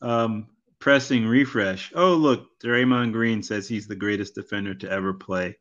um, 0.03 0.49
pressing 0.79 1.27
refresh. 1.27 1.93
Oh, 1.95 2.15
look, 2.15 2.49
Draymond 2.61 3.13
Green 3.13 3.43
says 3.43 3.69
he's 3.69 3.87
the 3.87 3.97
greatest 3.97 4.35
defender 4.35 4.75
to 4.75 4.91
ever 4.91 5.15
play 5.15 5.57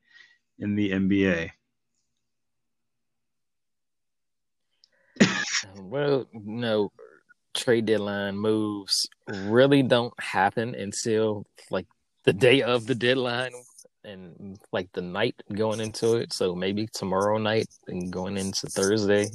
in 0.60 0.76
the 0.76 0.92
NBA. 0.92 1.52
well, 5.78 6.28
no, 6.34 6.92
trade 7.54 7.86
deadline 7.86 8.38
moves 8.38 9.08
really 9.28 9.82
don't 9.82 10.14
happen 10.20 10.76
until 10.76 11.46
like 11.72 11.88
the 12.26 12.34
day 12.34 12.62
of 12.62 12.86
the 12.86 12.96
deadline 12.96 13.52
and 14.04 14.60
like 14.72 14.92
the 14.94 15.02
night 15.02 15.36
going 15.54 15.80
into 15.80 16.16
it. 16.16 16.34
So 16.34 16.56
maybe 16.56 16.88
tomorrow 16.94 17.38
night 17.38 17.68
and 17.88 18.12
going 18.12 18.38
into 18.38 18.68
Thursday, 18.68 19.28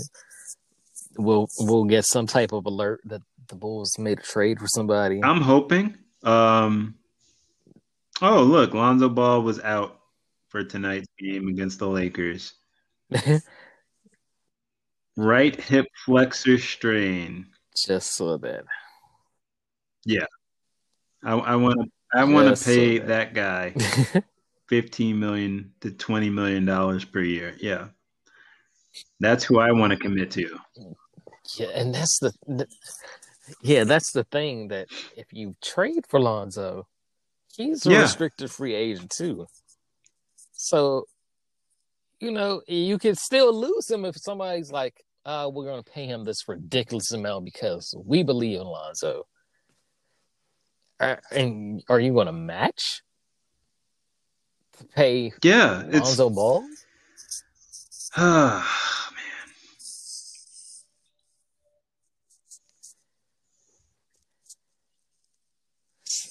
we'll 1.16 1.48
we'll 1.58 1.84
get 1.84 2.04
some 2.04 2.26
type 2.26 2.52
of 2.52 2.66
alert 2.66 3.00
that 3.06 3.22
the 3.50 3.56
Bulls 3.56 3.98
made 3.98 4.18
a 4.18 4.22
trade 4.22 4.58
for 4.58 4.66
somebody. 4.66 5.20
I'm 5.22 5.40
hoping. 5.40 5.96
Um, 6.22 6.94
oh, 8.22 8.42
look, 8.42 8.74
Lonzo 8.74 9.08
Ball 9.08 9.42
was 9.42 9.60
out 9.60 10.00
for 10.48 10.64
tonight's 10.64 11.08
game 11.18 11.48
against 11.48 11.78
the 11.78 11.88
Lakers. 11.88 12.54
right 15.16 15.60
hip 15.60 15.86
flexor 16.04 16.58
strain. 16.58 17.46
Just 17.76 18.14
so 18.14 18.36
that. 18.38 18.64
Yeah, 20.04 20.26
I 21.22 21.56
want 21.56 21.80
to. 21.80 21.86
I 22.12 22.24
want 22.24 22.56
to 22.56 22.64
pay 22.64 22.98
that. 22.98 23.34
that 23.34 23.34
guy 23.34 24.22
fifteen 24.68 25.20
million 25.20 25.72
to 25.80 25.90
twenty 25.90 26.30
million 26.30 26.64
dollars 26.64 27.04
per 27.04 27.20
year. 27.20 27.54
Yeah, 27.60 27.88
that's 29.20 29.44
who 29.44 29.58
I 29.60 29.72
want 29.72 29.92
to 29.92 29.98
commit 29.98 30.30
to. 30.32 30.58
Yeah, 31.56 31.68
and 31.74 31.94
that's 31.94 32.18
the, 32.20 32.32
the 32.46 32.66
yeah, 33.62 33.84
that's 33.84 34.12
the 34.12 34.24
thing 34.24 34.68
that 34.68 34.88
if 35.16 35.26
you 35.32 35.56
trade 35.62 36.04
for 36.08 36.20
Lonzo, 36.20 36.86
he's 37.56 37.86
a 37.86 37.90
yeah. 37.90 38.02
restricted 38.02 38.50
free 38.50 38.74
agent 38.74 39.10
too. 39.10 39.46
So, 40.52 41.06
you 42.20 42.30
know, 42.30 42.62
you 42.66 42.98
could 42.98 43.18
still 43.18 43.54
lose 43.54 43.90
him 43.90 44.04
if 44.04 44.16
somebody's 44.16 44.70
like, 44.70 45.02
uh, 45.24 45.50
we're 45.52 45.64
going 45.64 45.82
to 45.82 45.90
pay 45.90 46.06
him 46.06 46.24
this 46.24 46.48
ridiculous 46.48 47.12
amount 47.12 47.44
because 47.44 47.94
we 48.04 48.22
believe 48.22 48.60
in 48.60 48.66
Lonzo. 48.66 49.26
Uh, 50.98 51.16
and 51.30 51.82
are 51.88 52.00
you 52.00 52.12
going 52.12 52.26
to 52.26 52.32
match 52.32 53.02
to 54.78 54.84
pay 54.84 55.32
yeah, 55.42 55.82
Lonzo 55.86 56.26
it's... 56.26 56.34
Ball? 56.34 56.64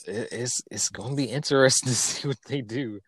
It's 0.09 0.61
it's 0.71 0.89
going 0.89 1.11
to 1.11 1.15
be 1.15 1.25
interesting 1.25 1.89
to 1.89 1.95
see 1.95 2.27
what 2.27 2.41
they 2.47 2.61
do. 2.61 2.99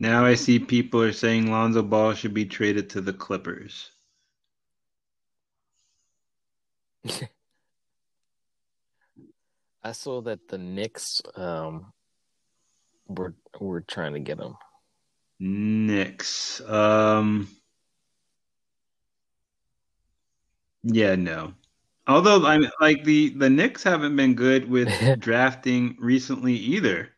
Now 0.00 0.24
I 0.24 0.34
see 0.34 0.58
people 0.58 1.00
are 1.02 1.12
saying 1.12 1.50
Lonzo 1.50 1.82
Ball 1.82 2.14
should 2.14 2.34
be 2.34 2.46
traded 2.46 2.90
to 2.90 3.00
the 3.00 3.12
Clippers. 3.12 3.90
I 9.82 9.92
saw 9.92 10.20
that 10.22 10.48
the 10.48 10.58
Knicks 10.58 11.20
um 11.36 11.92
were 13.06 13.34
were 13.60 13.82
trying 13.82 14.14
to 14.14 14.20
get 14.20 14.38
him. 14.38 14.56
Knicks. 15.38 16.60
Um 16.62 17.48
Yeah, 20.82 21.14
no. 21.16 21.54
Although 22.06 22.46
I 22.46 22.58
mean, 22.58 22.70
like 22.80 23.04
the 23.04 23.30
the 23.30 23.48
Knicks 23.48 23.82
haven't 23.82 24.16
been 24.16 24.34
good 24.34 24.68
with 24.68 24.88
drafting 25.20 25.96
recently 25.98 26.54
either. 26.54 27.10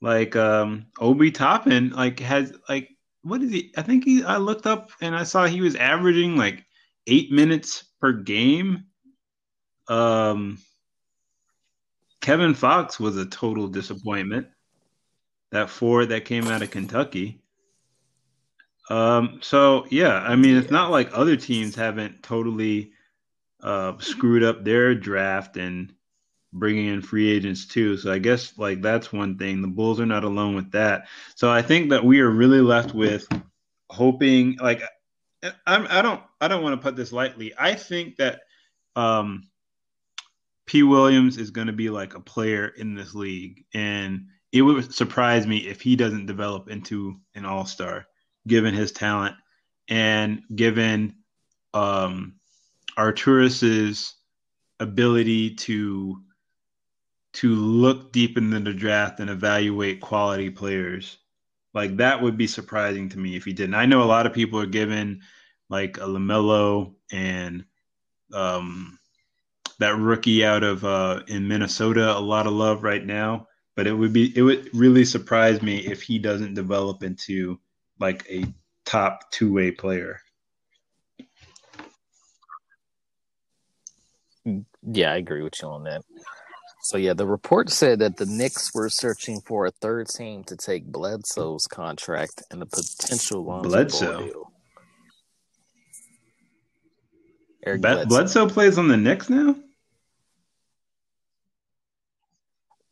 Like 0.00 0.36
um 0.36 0.86
Obi 1.00 1.30
Toppin 1.30 1.90
like 1.90 2.20
has 2.20 2.52
like 2.68 2.90
what 3.22 3.42
is 3.42 3.50
he? 3.50 3.72
I 3.76 3.82
think 3.82 4.04
he 4.04 4.22
I 4.22 4.36
looked 4.36 4.66
up 4.66 4.90
and 5.00 5.14
I 5.14 5.24
saw 5.24 5.46
he 5.46 5.60
was 5.60 5.74
averaging 5.76 6.36
like 6.36 6.64
8 7.06 7.32
minutes 7.32 7.84
per 8.00 8.12
game. 8.12 8.84
Um, 9.88 10.58
Kevin 12.20 12.54
Knox 12.60 13.00
was 13.00 13.16
a 13.16 13.26
total 13.26 13.68
disappointment. 13.68 14.48
That 15.50 15.70
four 15.70 16.04
that 16.06 16.26
came 16.26 16.46
out 16.46 16.62
of 16.62 16.70
Kentucky. 16.70 17.40
Um, 18.90 19.38
so 19.42 19.86
yeah, 19.90 20.18
I 20.18 20.36
mean, 20.36 20.56
it's 20.56 20.70
not 20.70 20.90
like 20.90 21.10
other 21.12 21.36
teams 21.36 21.74
haven't 21.74 22.22
totally 22.22 22.92
uh, 23.62 23.98
screwed 23.98 24.42
up 24.42 24.64
their 24.64 24.94
draft 24.94 25.56
and 25.56 25.92
bringing 26.52 26.86
in 26.86 27.02
free 27.02 27.30
agents 27.30 27.66
too. 27.66 27.96
So 27.96 28.12
I 28.12 28.18
guess 28.18 28.56
like 28.58 28.82
that's 28.82 29.12
one 29.12 29.36
thing. 29.38 29.60
The 29.60 29.68
Bulls 29.68 30.00
are 30.00 30.06
not 30.06 30.24
alone 30.24 30.54
with 30.54 30.72
that. 30.72 31.08
So 31.34 31.50
I 31.50 31.62
think 31.62 31.90
that 31.90 32.04
we 32.04 32.20
are 32.20 32.30
really 32.30 32.60
left 32.60 32.94
with 32.94 33.28
hoping. 33.90 34.56
Like 34.60 34.82
I'm, 35.66 35.86
I 35.88 36.02
don't, 36.02 36.22
I 36.40 36.48
don't 36.48 36.62
want 36.62 36.80
to 36.80 36.84
put 36.84 36.96
this 36.96 37.12
lightly. 37.12 37.52
I 37.58 37.74
think 37.74 38.16
that 38.16 38.42
um, 38.96 39.48
P. 40.66 40.82
Williams 40.82 41.38
is 41.38 41.50
going 41.50 41.68
to 41.68 41.72
be 41.72 41.90
like 41.90 42.14
a 42.14 42.20
player 42.20 42.68
in 42.68 42.94
this 42.94 43.14
league, 43.14 43.64
and 43.74 44.26
it 44.52 44.62
would 44.62 44.92
surprise 44.92 45.46
me 45.46 45.58
if 45.58 45.80
he 45.80 45.96
doesn't 45.96 46.26
develop 46.26 46.68
into 46.68 47.20
an 47.34 47.44
All 47.44 47.66
Star, 47.66 48.06
given 48.46 48.74
his 48.74 48.92
talent 48.92 49.36
and 49.88 50.42
given 50.54 51.14
um, 51.74 52.37
Arturas's 52.98 54.14
ability 54.80 55.54
to 55.54 56.20
to 57.34 57.54
look 57.54 58.12
deep 58.12 58.36
into 58.36 58.58
the 58.58 58.72
draft 58.72 59.20
and 59.20 59.30
evaluate 59.30 60.00
quality 60.00 60.50
players. 60.50 61.18
Like 61.74 61.98
that 61.98 62.20
would 62.20 62.36
be 62.36 62.46
surprising 62.46 63.08
to 63.10 63.18
me 63.18 63.36
if 63.36 63.44
he 63.44 63.52
didn't. 63.52 63.74
I 63.74 63.86
know 63.86 64.02
a 64.02 64.04
lot 64.04 64.26
of 64.26 64.32
people 64.32 64.58
are 64.60 64.66
giving 64.66 65.20
like 65.68 65.98
a 65.98 66.00
LaMelo 66.00 66.94
and 67.12 67.64
um, 68.32 68.98
that 69.78 69.96
rookie 69.96 70.44
out 70.44 70.64
of 70.64 70.84
uh, 70.84 71.22
in 71.28 71.46
Minnesota 71.46 72.16
a 72.16 72.18
lot 72.18 72.46
of 72.46 72.52
love 72.52 72.82
right 72.82 73.04
now. 73.04 73.46
But 73.76 73.86
it 73.86 73.92
would 73.92 74.12
be 74.12 74.36
it 74.36 74.42
would 74.42 74.70
really 74.74 75.04
surprise 75.04 75.62
me 75.62 75.78
if 75.78 76.02
he 76.02 76.18
doesn't 76.18 76.54
develop 76.54 77.04
into 77.04 77.60
like 78.00 78.26
a 78.28 78.44
top 78.84 79.30
two 79.30 79.52
way 79.52 79.70
player. 79.70 80.20
Yeah, 84.82 85.12
I 85.12 85.16
agree 85.16 85.42
with 85.42 85.54
you 85.60 85.68
on 85.68 85.84
that. 85.84 86.02
So 86.82 86.96
yeah, 86.96 87.12
the 87.12 87.26
report 87.26 87.70
said 87.70 87.98
that 87.98 88.16
the 88.16 88.26
Knicks 88.26 88.70
were 88.74 88.88
searching 88.88 89.40
for 89.46 89.66
a 89.66 89.70
third 89.70 90.08
team 90.08 90.44
to 90.44 90.56
take 90.56 90.86
Bledsoe's 90.86 91.66
contract 91.66 92.42
and 92.50 92.62
a 92.62 92.66
potential 92.66 93.44
Lonzo 93.44 93.68
Bledsoe. 93.68 94.26
deal. 94.26 94.52
Eric 97.66 97.82
Bledsoe. 97.82 98.06
Bledsoe 98.06 98.48
plays 98.48 98.78
on 98.78 98.88
the 98.88 98.96
Knicks 98.96 99.28
now. 99.28 99.56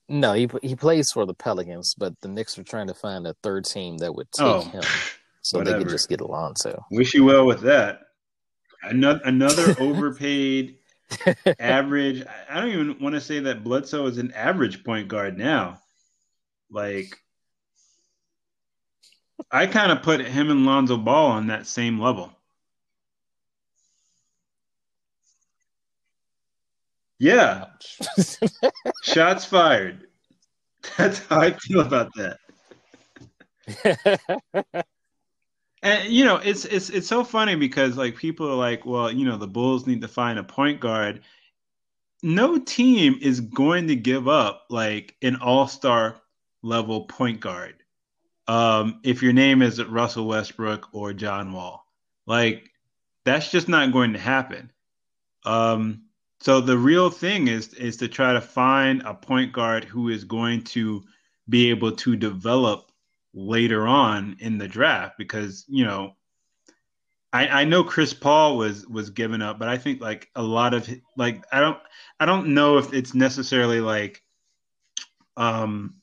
No, 0.09 0.35
he 0.35 0.49
he 0.63 0.77
plays 0.77 1.11
for 1.13 1.27
the 1.27 1.35
Pelicans, 1.35 1.95
but 1.97 2.21
the 2.21 2.29
Knicks 2.29 2.59
are 2.59 2.65
trying 2.65 2.87
to 2.89 2.95
find 2.95 3.27
a 3.27 3.35
third 3.43 3.65
team 3.65 3.99
that 3.99 4.15
would 4.15 4.31
take 4.31 4.47
oh, 4.47 4.61
him, 4.61 4.83
so 5.43 5.59
whatever. 5.59 5.79
they 5.79 5.85
could 5.85 5.91
just 5.91 6.09
get 6.09 6.21
Alonso. 6.21 6.85
Wish 6.91 7.15
you 7.15 7.25
well 7.25 7.45
with 7.45 7.63
that. 7.63 8.03
Another 8.83 9.21
another 9.25 9.75
overpaid 9.81 10.79
average. 11.59 12.25
I 12.49 12.61
don't 12.61 12.71
even 12.71 12.99
want 13.01 13.15
to 13.15 13.21
say 13.21 13.41
that 13.41 13.65
Bledsoe 13.65 14.07
is 14.07 14.19
an 14.19 14.33
average 14.33 14.85
point 14.85 15.09
guard 15.09 15.39
now. 15.39 15.81
Like, 16.71 17.17
I 19.51 19.67
kind 19.67 19.93
of 19.93 20.03
put 20.03 20.21
him 20.21 20.51
and 20.51 20.67
Lonzo 20.67 20.97
Ball 20.97 21.33
on 21.33 21.47
that 21.49 21.67
same 21.67 22.01
level. 22.01 22.33
Yeah. 27.19 27.67
Shots 29.03 29.45
fired. 29.45 30.07
That's 30.99 31.19
how 31.27 31.41
I 31.41 31.53
feel 31.53 31.81
about 31.81 32.11
that. 32.17 32.39
and 35.83 36.09
you 36.11 36.24
know, 36.24 36.37
it's 36.37 36.64
it's 36.64 36.91
it's 36.91 37.07
so 37.09 37.24
funny 37.24 37.57
because 37.57 37.97
like 37.97 38.16
people 38.16 38.49
are 38.51 38.57
like, 38.57 38.85
well, 38.87 39.11
you 39.12 39.24
know, 39.27 39.37
the 39.37 39.47
Bulls 39.47 39.87
need 39.87 40.03
to 40.03 40.09
find 40.09 40.39
a 40.39 40.45
point 40.45 40.81
guard. 40.81 41.22
No 42.22 42.59
team 42.59 43.18
is 43.20 43.41
going 43.41 43.89
to 43.89 43.97
give 43.97 44.29
up 44.29 44.64
like 44.70 45.14
an 45.22 45.37
all-star 45.37 46.20
level 46.62 47.05
point 47.05 47.41
guard. 47.41 47.74
Um, 48.49 49.01
if 49.05 49.22
your 49.22 49.33
name 49.33 49.62
is 49.62 49.83
Russell 49.85 50.27
Westbrook 50.27 50.89
or 50.93 51.12
John 51.12 51.53
Wall. 51.53 51.85
Like 52.27 52.70
that's 53.24 53.51
just 53.51 53.68
not 53.68 53.93
going 53.93 54.12
to 54.14 54.18
happen. 54.18 54.72
Um, 55.45 56.03
So 56.41 56.61
the 56.61 56.79
real 56.79 57.11
thing 57.11 57.49
is 57.49 57.74
is 57.74 57.97
to 57.99 58.09
try 58.09 58.33
to 58.35 58.41
find 58.41 59.03
a 59.03 59.14
point 59.14 59.53
guard 59.53 59.85
who 59.85 60.09
is 60.11 60.24
going 60.24 60.62
to 60.64 61.03
be 61.49 61.70
able 61.70 61.93
to 61.93 62.16
develop 62.16 62.91
later 63.37 63.87
on 63.87 64.39
in 64.41 64.57
the 64.57 64.66
draft 64.66 65.16
because 65.18 65.66
you 65.68 65.84
know 65.84 66.16
I, 67.32 67.49
I 67.49 67.64
know 67.64 67.84
Chris 67.84 68.14
Paul 68.14 68.57
was 68.57 68.87
was 68.87 69.11
given 69.11 69.43
up, 69.43 69.59
but 69.59 69.68
I 69.68 69.76
think 69.76 70.01
like 70.01 70.30
a 70.34 70.43
lot 70.43 70.72
of 70.72 70.89
like 71.18 71.45
I 71.53 71.61
don't 71.61 71.78
I 72.18 72.24
don't 72.24 72.55
know 72.55 72.78
if 72.78 72.95
it's 72.95 73.14
necessarily 73.14 73.80
like 73.80 74.22
um 75.37 75.97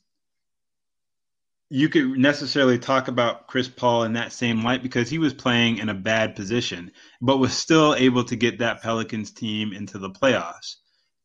you 1.70 1.90
could 1.90 2.20
necessarily 2.20 2.78
talk 2.78 3.08
about 3.08 3.48
Chris 3.48 3.68
Paul 3.68 4.04
in 4.04 4.14
that 4.14 4.32
same 4.32 4.64
light 4.64 4.84
because 4.84 5.10
he 5.10 5.18
was 5.18 5.34
playing 5.34 5.80
in 5.80 5.90
a 5.90 5.96
bad 5.96 6.36
position, 6.36 6.92
but 7.20 7.38
was 7.38 7.58
still 7.58 7.96
able 7.96 8.24
to 8.26 8.36
get 8.36 8.60
that 8.60 8.84
Pelicans 8.84 9.32
team 9.32 9.74
into 9.74 9.98
the 9.98 10.12
playoffs. 10.12 10.76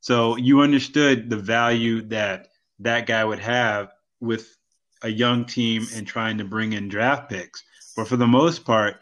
So 0.00 0.36
you 0.36 0.62
understood 0.62 1.28
the 1.28 1.36
value 1.36 2.00
that 2.08 2.48
that 2.78 3.06
guy 3.06 3.22
would 3.22 3.40
have 3.40 3.92
with 4.20 4.56
a 5.02 5.08
young 5.08 5.44
team 5.44 5.86
and 5.94 6.06
trying 6.06 6.38
to 6.38 6.44
bring 6.44 6.72
in 6.72 6.88
draft 6.88 7.30
picks. 7.30 7.62
But 7.96 8.08
for 8.08 8.16
the 8.16 8.26
most 8.26 8.64
part, 8.64 8.96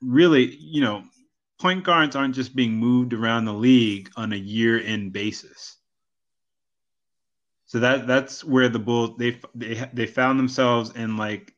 really, 0.00 0.56
you 0.56 0.80
know, 0.80 1.04
point 1.60 1.84
guards 1.84 2.16
aren't 2.16 2.34
just 2.34 2.56
being 2.56 2.72
moved 2.72 3.12
around 3.12 3.44
the 3.44 3.52
league 3.52 4.10
on 4.16 4.32
a 4.32 4.36
year-end 4.36 5.12
basis. 5.12 5.76
So 7.66 7.78
that 7.78 8.06
that's 8.06 8.44
where 8.44 8.68
the 8.68 8.78
Bulls 8.78 9.16
they 9.16 9.40
they 9.54 9.88
they 9.94 10.06
found 10.06 10.38
themselves 10.38 10.90
in 10.90 11.16
like 11.16 11.54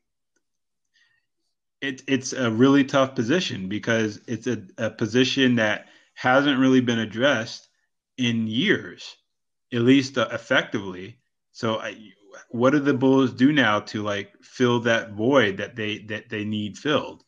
it's 1.80 2.03
it's 2.07 2.32
a 2.32 2.51
really 2.51 2.85
tough 2.85 3.14
position 3.14 3.68
because 3.68 4.20
it's 4.28 4.47
a, 4.47 4.62
a 4.78 4.91
position 4.91 5.57
that 5.57 5.89
hasn't 6.14 6.61
really 6.61 6.80
been 6.80 7.01
addressed 7.01 7.68
in 8.16 8.47
years, 8.47 9.16
at 9.72 9.80
least 9.80 10.16
uh, 10.16 10.28
effectively. 10.30 11.18
So 11.53 11.80
I, 11.80 11.97
what 12.51 12.70
do 12.70 12.80
the 12.80 12.95
Bulls 12.95 13.32
do 13.32 13.53
now 13.53 13.80
to 13.80 14.03
like 14.03 14.32
fill 14.43 14.80
that 14.80 15.12
void 15.12 15.57
that 15.59 15.76
they 15.76 15.99
that 16.09 16.28
they 16.28 16.45
need 16.45 16.78
filled 16.78 17.24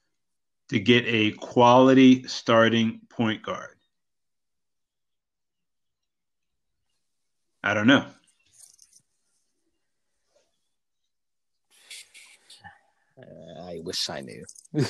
to 0.68 0.78
get 0.80 1.04
a 1.07 1.32
quality 1.32 2.26
starting 2.26 3.00
point 3.09 3.42
guard? 3.42 3.76
I 7.62 7.74
don't 7.74 7.86
know. 7.86 8.07
Uh, 13.18 13.61
I 13.62 13.80
wish 13.82 14.09
I 14.09 14.20
knew. 14.20 14.44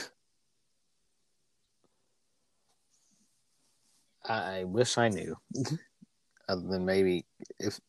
I 4.28 4.64
wish 4.64 4.98
I 4.98 5.08
knew. 5.08 5.36
Other 6.48 6.68
than 6.68 6.84
maybe 6.84 7.24
if 7.58 7.80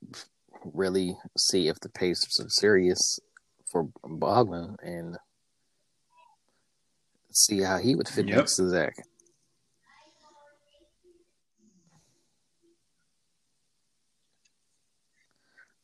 really 0.78 1.18
see 1.38 1.68
if 1.68 1.80
the 1.80 1.90
Pacers 1.90 2.40
are 2.40 2.50
serious 2.50 3.20
for 3.72 3.90
Brogdon 4.06 4.76
and 4.82 5.18
see 7.32 7.62
how 7.62 7.78
he 7.80 7.96
would 7.96 8.08
fit 8.08 8.28
Yep. 8.28 8.38
next 8.38 8.56
to 8.58 8.70
Zach. 8.70 8.96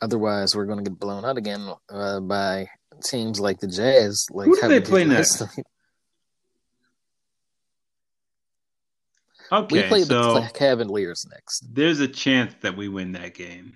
Otherwise, 0.02 0.56
we're 0.56 0.66
going 0.66 0.84
to 0.84 0.90
get 0.90 1.00
blown 1.00 1.24
out 1.24 1.38
again 1.38 1.70
uh, 1.90 2.20
by 2.20 2.68
teams 3.06 3.40
like 3.40 3.60
the 3.60 3.68
Jazz. 3.68 4.26
Like 4.32 4.48
Who 4.48 4.56
do 4.60 4.68
they 4.68 4.82
play 4.82 5.06
next? 5.06 5.42
Okay, 9.52 9.84
we 9.84 9.88
play 9.88 10.02
so 10.02 10.34
the 10.34 10.52
Cavaliers 10.54 11.26
next. 11.32 11.68
there's 11.74 12.00
a 12.00 12.08
chance 12.08 12.56
that 12.62 12.76
we 12.76 12.88
win 12.88 13.12
that 13.14 13.36
game. 13.36 13.74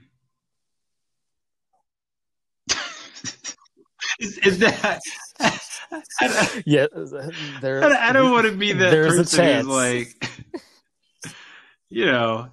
Is, 4.20 4.38
is 4.40 4.60
that? 4.60 5.02
I, 5.40 5.60
Yeah, 6.66 6.88
there. 7.62 7.84
I, 7.84 8.10
I 8.10 8.12
don't 8.12 8.32
want 8.32 8.46
to 8.48 8.56
be 8.56 8.74
that 8.74 8.92
person 8.92 9.46
who's 9.46 9.68
like, 9.68 10.30
you 11.90 12.06
know, 12.06 12.50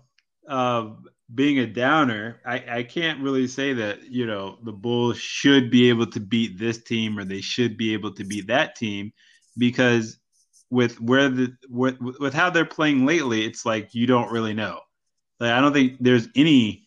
um, 0.48 1.04
being 1.34 1.58
a 1.58 1.66
downer. 1.66 2.40
I, 2.46 2.64
I 2.68 2.82
can't 2.82 3.20
really 3.20 3.48
say 3.48 3.72
that 3.74 4.04
you 4.04 4.26
know 4.26 4.58
the 4.62 4.72
Bulls 4.72 5.18
should 5.18 5.70
be 5.70 5.88
able 5.88 6.06
to 6.08 6.20
beat 6.20 6.58
this 6.58 6.82
team 6.82 7.18
or 7.18 7.24
they 7.24 7.40
should 7.40 7.76
be 7.76 7.92
able 7.94 8.12
to 8.14 8.24
beat 8.24 8.48
that 8.48 8.76
team 8.76 9.12
because 9.56 10.18
with 10.70 11.00
where 11.00 11.28
the 11.28 11.54
with, 11.68 11.98
with 12.00 12.34
how 12.34 12.50
they're 12.50 12.64
playing 12.64 13.06
lately, 13.06 13.44
it's 13.44 13.64
like 13.64 13.94
you 13.94 14.06
don't 14.06 14.30
really 14.30 14.54
know. 14.54 14.80
Like 15.40 15.52
I 15.52 15.60
don't 15.60 15.72
think 15.72 15.96
there's 16.00 16.28
any 16.36 16.84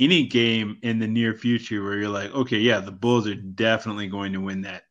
any 0.00 0.24
game 0.24 0.78
in 0.82 0.98
the 0.98 1.06
near 1.06 1.34
future 1.34 1.82
where 1.84 1.98
you're 1.98 2.08
like, 2.08 2.34
okay, 2.34 2.58
yeah, 2.58 2.80
the 2.80 2.90
Bulls 2.90 3.28
are 3.28 3.34
definitely 3.34 4.08
going 4.08 4.32
to 4.32 4.40
win 4.40 4.62
that 4.62 4.84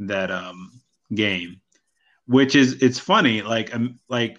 that 0.00 0.30
um 0.30 0.80
game. 1.12 1.60
Which 2.26 2.54
is 2.54 2.82
it's 2.82 2.98
funny, 2.98 3.42
like 3.42 3.74
um 3.74 3.98
like 4.08 4.38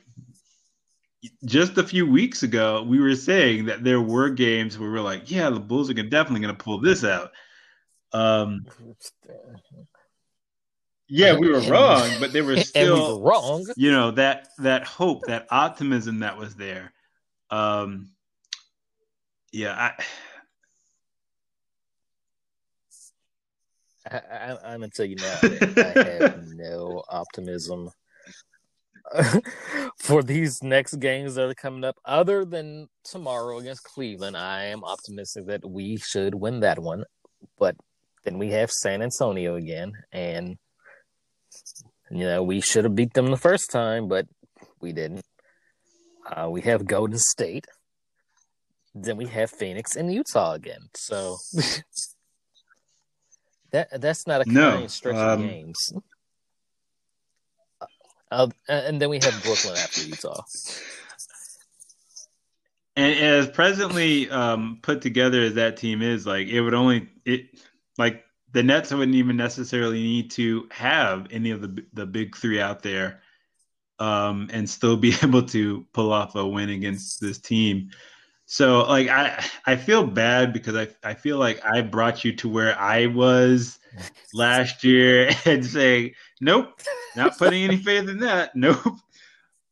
just 1.46 1.78
a 1.78 1.84
few 1.84 2.06
weeks 2.06 2.44
ago, 2.44 2.84
we 2.84 3.00
were 3.00 3.16
saying 3.16 3.66
that 3.66 3.84
there 3.84 4.02
were 4.02 4.30
games 4.30 4.78
where 4.78 4.92
we're 4.92 5.02
like, 5.02 5.32
yeah, 5.32 5.50
the 5.50 5.60
Bulls 5.60 5.90
are 5.90 5.94
gonna, 5.94 6.10
definitely 6.10 6.42
going 6.42 6.56
to 6.56 6.64
pull 6.64 6.80
this 6.80 7.04
out. 7.04 7.32
Um, 8.12 8.66
yeah, 11.08 11.38
we 11.38 11.50
were 11.50 11.62
wrong, 11.62 12.10
but 12.20 12.34
there 12.34 12.44
was 12.44 12.58
and 12.58 12.68
still 12.68 12.96
we 12.96 13.14
were 13.14 13.30
wrong. 13.30 13.66
you 13.76 13.92
know 13.92 14.12
that 14.12 14.50
that 14.60 14.86
hope 14.86 15.26
that 15.26 15.48
optimism 15.50 16.20
that 16.20 16.38
was 16.38 16.56
there 16.56 16.94
um 17.50 18.10
yeah 19.54 19.92
I, 19.92 20.04
I, 24.12 24.18
I, 24.18 24.74
I'm 24.74 24.80
gonna 24.82 24.90
tell 24.90 25.06
you 25.06 25.16
now. 25.16 25.38
I 25.44 26.04
have 26.22 26.48
no 26.48 27.04
optimism 27.08 27.90
for 29.98 30.24
these 30.24 30.62
next 30.64 30.96
games 30.96 31.36
that 31.36 31.50
are 31.50 31.54
coming 31.54 31.84
up. 31.84 31.96
Other 32.06 32.46
than 32.46 32.90
tomorrow 33.04 33.60
against 33.60 33.84
Cleveland, 33.84 34.36
I 34.36 34.66
am 34.66 34.84
optimistic 34.84 35.48
that 35.48 35.70
we 35.70 35.98
should 35.98 36.36
win 36.36 36.62
that 36.62 36.80
one. 36.80 37.06
But 37.58 37.76
then 38.24 38.38
we 38.40 38.52
have 38.52 38.72
San 38.72 39.02
Antonio 39.02 39.56
again, 39.56 39.94
and 40.12 40.58
you 42.10 42.26
know 42.26 42.44
we 42.44 42.62
should 42.62 42.86
have 42.86 42.96
beat 42.96 43.14
them 43.14 43.28
the 43.28 43.38
first 43.38 43.72
time, 43.72 44.08
but 44.08 44.28
we 44.82 44.92
didn't. 44.92 45.26
Uh, 46.26 46.50
we 46.50 46.62
have 46.62 46.86
Golden 46.86 47.20
State. 47.20 47.68
Then 48.96 49.18
we 49.18 49.26
have 49.28 49.50
Phoenix 49.50 49.96
and 49.96 50.14
Utah 50.14 50.54
again. 50.54 50.90
So 50.94 51.38
that 53.72 54.02
that's 54.02 54.28
not 54.28 54.46
a 54.46 54.52
No, 54.52 54.86
stretch 54.88 55.16
um, 55.16 55.42
of 55.42 55.50
games. 55.50 55.94
Uh, 58.32 58.48
and 58.68 59.02
then 59.02 59.10
we 59.10 59.18
have 59.18 59.44
Brooklyn 59.44 59.78
after 59.78 60.04
Utah. 60.04 60.44
and 62.96 63.20
as 63.20 63.48
presently 63.48 64.30
um 64.30 64.80
put 64.82 65.02
together 65.02 65.42
as 65.42 65.56
that 65.56 65.78
team 65.78 66.02
is 66.02 66.26
like 66.26 66.48
it 66.48 66.62
would 66.62 66.74
only 66.74 67.10
it 67.26 67.60
like 67.98 68.24
the 68.52 68.64
nets 68.64 68.92
wouldn't 68.92 69.16
even 69.16 69.36
necessarily 69.36 70.02
need 70.02 70.32
to 70.32 70.68
have 70.72 71.28
any 71.32 71.52
of 71.52 71.62
the 71.62 71.86
the 71.94 72.06
big 72.06 72.36
three 72.36 72.62
out 72.62 72.84
there 72.84 73.22
um 74.00 74.50
and 74.52 74.70
still 74.70 74.98
be 74.98 75.14
able 75.24 75.44
to 75.44 75.86
pull 75.94 76.12
off 76.12 76.36
a 76.36 76.48
win 76.48 76.70
against 76.70 77.20
this 77.20 77.40
team 77.40 77.90
so 78.46 78.84
like 78.84 79.08
i 79.08 79.44
i 79.66 79.76
feel 79.76 80.06
bad 80.06 80.54
because 80.54 80.76
i 80.76 80.88
i 81.04 81.14
feel 81.14 81.38
like 81.38 81.64
i 81.66 81.82
brought 81.82 82.24
you 82.24 82.36
to 82.36 82.50
where 82.50 82.78
i 82.80 83.06
was 83.06 83.80
last 84.34 84.84
year 84.84 85.30
and 85.46 85.66
saying 85.66 86.12
nope 86.42 86.82
not 87.16 87.38
putting 87.38 87.64
any 87.64 87.78
faith 87.84 88.10
in 88.10 88.20
that 88.20 88.56
nope 88.56 88.80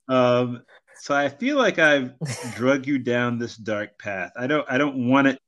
um 0.07 0.61
so 1.01 1.15
I 1.15 1.29
feel 1.29 1.57
like 1.57 1.79
I've 1.79 2.13
drug 2.53 2.85
you 2.85 2.99
down 2.99 3.39
this 3.39 3.57
dark 3.57 3.97
path. 3.97 4.31
I 4.37 4.45
don't 4.45 4.67
I 4.69 4.77
don't 4.77 5.09
want 5.09 5.29
it 5.29 5.39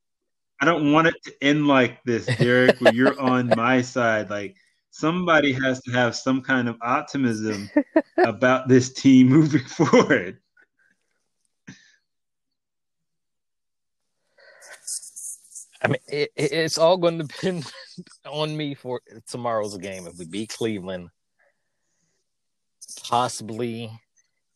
I 0.59 0.65
don't 0.65 0.91
want 0.91 1.07
it 1.07 1.15
to 1.25 1.33
end 1.41 1.67
like 1.67 2.01
this, 2.05 2.25
Derek, 2.25 2.81
where 2.81 2.93
you're 2.93 3.19
on 3.19 3.49
my 3.55 3.81
side. 3.83 4.31
Like 4.31 4.55
somebody 4.89 5.53
has 5.53 5.79
to 5.81 5.91
have 5.91 6.15
some 6.15 6.41
kind 6.41 6.67
of 6.67 6.77
optimism 6.81 7.69
about 8.17 8.67
this 8.67 8.93
team 8.93 9.27
moving 9.27 9.65
forward. 9.65 10.39
I 15.83 15.87
mean, 15.89 15.97
it, 16.07 16.31
it- 16.35 16.51
it's 16.51 16.77
all 16.77 16.97
going 16.97 17.17
to 17.19 17.25
depend 17.25 17.65
on 18.25 18.55
me 18.55 18.73
for 18.75 19.01
tomorrow's 19.27 19.77
game. 19.77 20.07
If 20.07 20.17
we 20.17 20.25
beat 20.25 20.49
Cleveland, 20.49 21.09
possibly, 23.03 23.91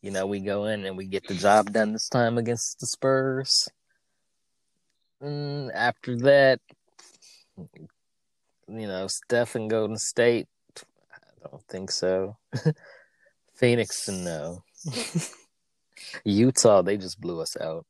you 0.01 0.11
know, 0.11 0.25
we 0.25 0.39
go 0.39 0.65
in 0.65 0.85
and 0.85 0.97
we 0.97 1.05
get 1.05 1.27
the 1.27 1.35
job 1.35 1.71
done 1.73 1.93
this 1.93 2.07
time 2.09 2.37
against 2.37 2.79
the 2.79 2.87
Spurs. 2.87 3.67
Mm, 5.21 5.71
after 5.73 6.15
that, 6.19 6.59
you 7.57 8.87
know, 8.87 9.07
Steph 9.07 9.55
and 9.55 9.69
Golden 9.69 9.97
State. 9.97 10.47
I 11.11 11.49
don't 11.49 11.63
think 11.67 11.91
so. 11.91 12.37
Phoenix, 13.55 14.07
no. 14.07 14.63
Utah, 16.25 16.81
they 16.83 16.97
just 16.97 17.19
blew 17.19 17.41
us 17.41 17.57
out. 17.59 17.85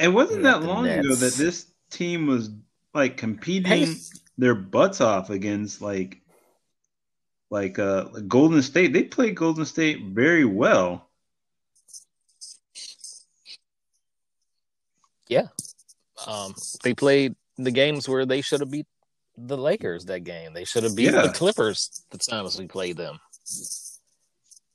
It 0.00 0.08
wasn't 0.08 0.42
that 0.44 0.62
long 0.62 0.86
ago 0.86 1.14
that 1.14 1.34
this 1.34 1.69
team 1.90 2.26
was 2.26 2.50
like 2.94 3.16
competing 3.16 3.96
their 4.38 4.54
butts 4.54 5.00
off 5.00 5.30
against 5.30 5.82
like 5.82 6.20
like 7.50 7.78
uh 7.78 8.04
Golden 8.28 8.62
State. 8.62 8.92
They 8.92 9.04
played 9.04 9.36
Golden 9.36 9.64
State 9.64 10.06
very 10.06 10.44
well. 10.44 11.08
Yeah. 15.28 15.46
Um, 16.26 16.54
they 16.82 16.94
played 16.94 17.34
the 17.56 17.70
games 17.70 18.08
where 18.08 18.26
they 18.26 18.40
should 18.40 18.60
have 18.60 18.70
beat 18.70 18.86
the 19.36 19.56
Lakers 19.56 20.06
that 20.06 20.24
game. 20.24 20.52
They 20.52 20.64
should 20.64 20.82
have 20.82 20.96
beat 20.96 21.12
Yeah. 21.12 21.22
the 21.22 21.32
Clippers 21.32 22.04
the 22.10 22.18
times 22.18 22.58
we 22.58 22.66
played 22.66 22.96
them. 22.96 23.18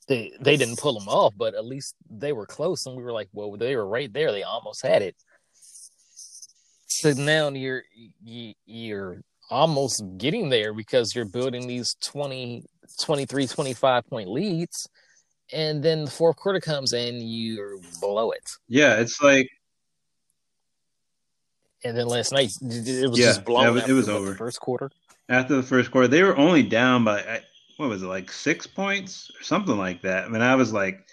They 0.07 0.31
they 0.39 0.55
didn't 0.55 0.79
pull 0.79 0.97
them 0.97 1.09
off, 1.09 1.33
but 1.35 1.55
at 1.55 1.65
least 1.65 1.95
they 2.09 2.31
were 2.31 2.45
close, 2.45 2.85
and 2.85 2.95
we 2.95 3.03
were 3.03 3.11
like, 3.11 3.27
well, 3.33 3.51
they 3.57 3.75
were 3.75 3.87
right 3.87 4.11
there. 4.11 4.31
They 4.31 4.43
almost 4.43 4.81
had 4.83 5.01
it. 5.01 5.15
So 7.01 7.11
now 7.11 7.49
you're 7.49 7.83
you, 8.23 8.53
you're 8.65 9.21
almost 9.49 10.01
getting 10.17 10.47
there 10.49 10.73
because 10.73 11.13
you're 11.13 11.25
building 11.25 11.67
these 11.67 11.95
20, 12.03 12.63
23, 13.01 13.47
25 13.47 14.07
point 14.07 14.29
leads, 14.29 14.87
and 15.51 15.83
then 15.83 16.05
the 16.05 16.11
fourth 16.11 16.37
quarter 16.37 16.61
comes 16.61 16.93
and 16.93 17.21
you 17.21 17.81
blow 17.99 18.31
it. 18.31 18.49
Yeah, 18.69 18.95
it's 18.95 19.21
like 19.21 19.49
And 21.83 21.97
then 21.97 22.07
last 22.07 22.31
night 22.31 22.51
it 22.61 23.09
was 23.09 23.19
Yeah, 23.19 23.27
just 23.27 23.43
blown. 23.45 23.67
it 23.67 23.71
was- 23.71 23.89
it 23.89 23.93
was 23.93 24.07
after, 24.09 24.11
the 24.13 24.25
over. 24.29 24.35
first 24.35 24.59
quarter. 24.61 24.89
after 25.29 25.55
the 25.57 25.63
first 25.63 25.91
quarter, 25.91 26.07
they 26.07 26.23
were 26.23 26.37
only 26.37 26.63
down 26.63 27.03
by 27.03 27.43
what 27.77 27.89
was 27.89 28.03
it 28.03 28.07
like 28.07 28.31
six 28.31 28.65
points 28.65 29.29
or 29.37 29.43
something 29.43 29.77
like 29.77 30.01
that. 30.03 30.23
I 30.23 30.27
mean, 30.29 30.41
I 30.41 30.55
was 30.55 30.71
like, 30.71 31.05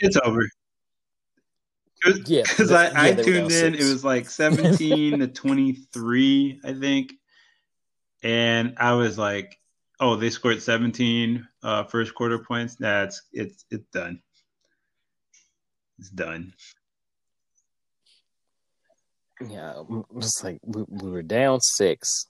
it's 0.00 0.16
over. 0.24 0.42
Yeah, 2.24 2.42
because 2.42 2.72
I, 2.72 2.86
I 2.88 3.08
yeah, 3.10 3.16
were 3.16 3.24
tuned 3.24 3.50
in. 3.50 3.72
six. 3.74 3.80
It 3.84 3.84
was 3.92 4.04
like 4.04 4.28
seventeen 4.28 5.18
to 5.18 5.28
twenty 5.42 5.72
three, 5.92 6.60
I 6.64 6.72
think, 6.72 7.12
and 8.22 8.74
I 8.78 8.94
was 8.94 9.18
like, 9.18 9.58
"Oh, 10.00 10.16
they 10.16 10.30
scored 10.30 10.62
17 10.62 11.46
uh, 11.62 11.84
first 11.84 12.14
quarter 12.14 12.38
points. 12.38 12.76
That's 12.76 13.22
it's 13.32 13.64
it's 13.70 13.86
done. 13.92 14.20
It's 15.98 16.10
done." 16.10 16.54
Yeah, 19.46 19.82
it's 20.16 20.42
like 20.44 20.58
we, 20.64 20.84
we 20.88 21.10
were 21.10 21.22
down 21.22 21.60
six. 21.60 22.26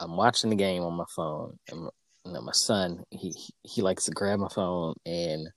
I'm 0.00 0.16
watching 0.16 0.50
the 0.50 0.56
game 0.56 0.82
on 0.82 0.94
my 0.94 1.04
phone, 1.16 1.58
and 1.68 1.88
know, 2.32 2.40
my 2.42 2.52
son 2.52 3.04
he 3.10 3.30
he- 3.30 3.54
he 3.62 3.82
likes 3.82 4.04
to 4.04 4.10
grab 4.10 4.38
my 4.38 4.48
phone 4.48 4.94
and 5.06 5.48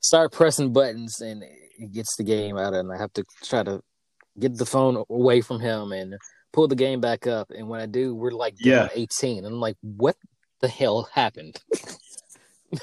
start 0.00 0.32
pressing 0.32 0.72
buttons, 0.72 1.20
and 1.20 1.42
it 1.42 1.92
gets 1.92 2.16
the 2.16 2.24
game 2.24 2.56
out, 2.56 2.74
and 2.74 2.92
I 2.92 2.98
have 2.98 3.12
to 3.14 3.24
try 3.44 3.62
to 3.62 3.80
get 4.38 4.56
the 4.56 4.66
phone 4.66 5.04
away 5.08 5.40
from 5.40 5.60
him 5.60 5.92
and 5.92 6.16
pull 6.52 6.68
the 6.68 6.76
game 6.76 7.00
back 7.00 7.26
up. 7.26 7.50
And 7.50 7.68
when 7.68 7.80
I 7.80 7.86
do, 7.86 8.14
we're 8.14 8.30
like 8.30 8.54
Yeah. 8.58 8.88
18, 8.94 9.38
and 9.38 9.46
I'm 9.46 9.60
like, 9.60 9.76
what 9.82 10.16
the 10.60 10.68
hell 10.68 11.08
happened? 11.12 11.60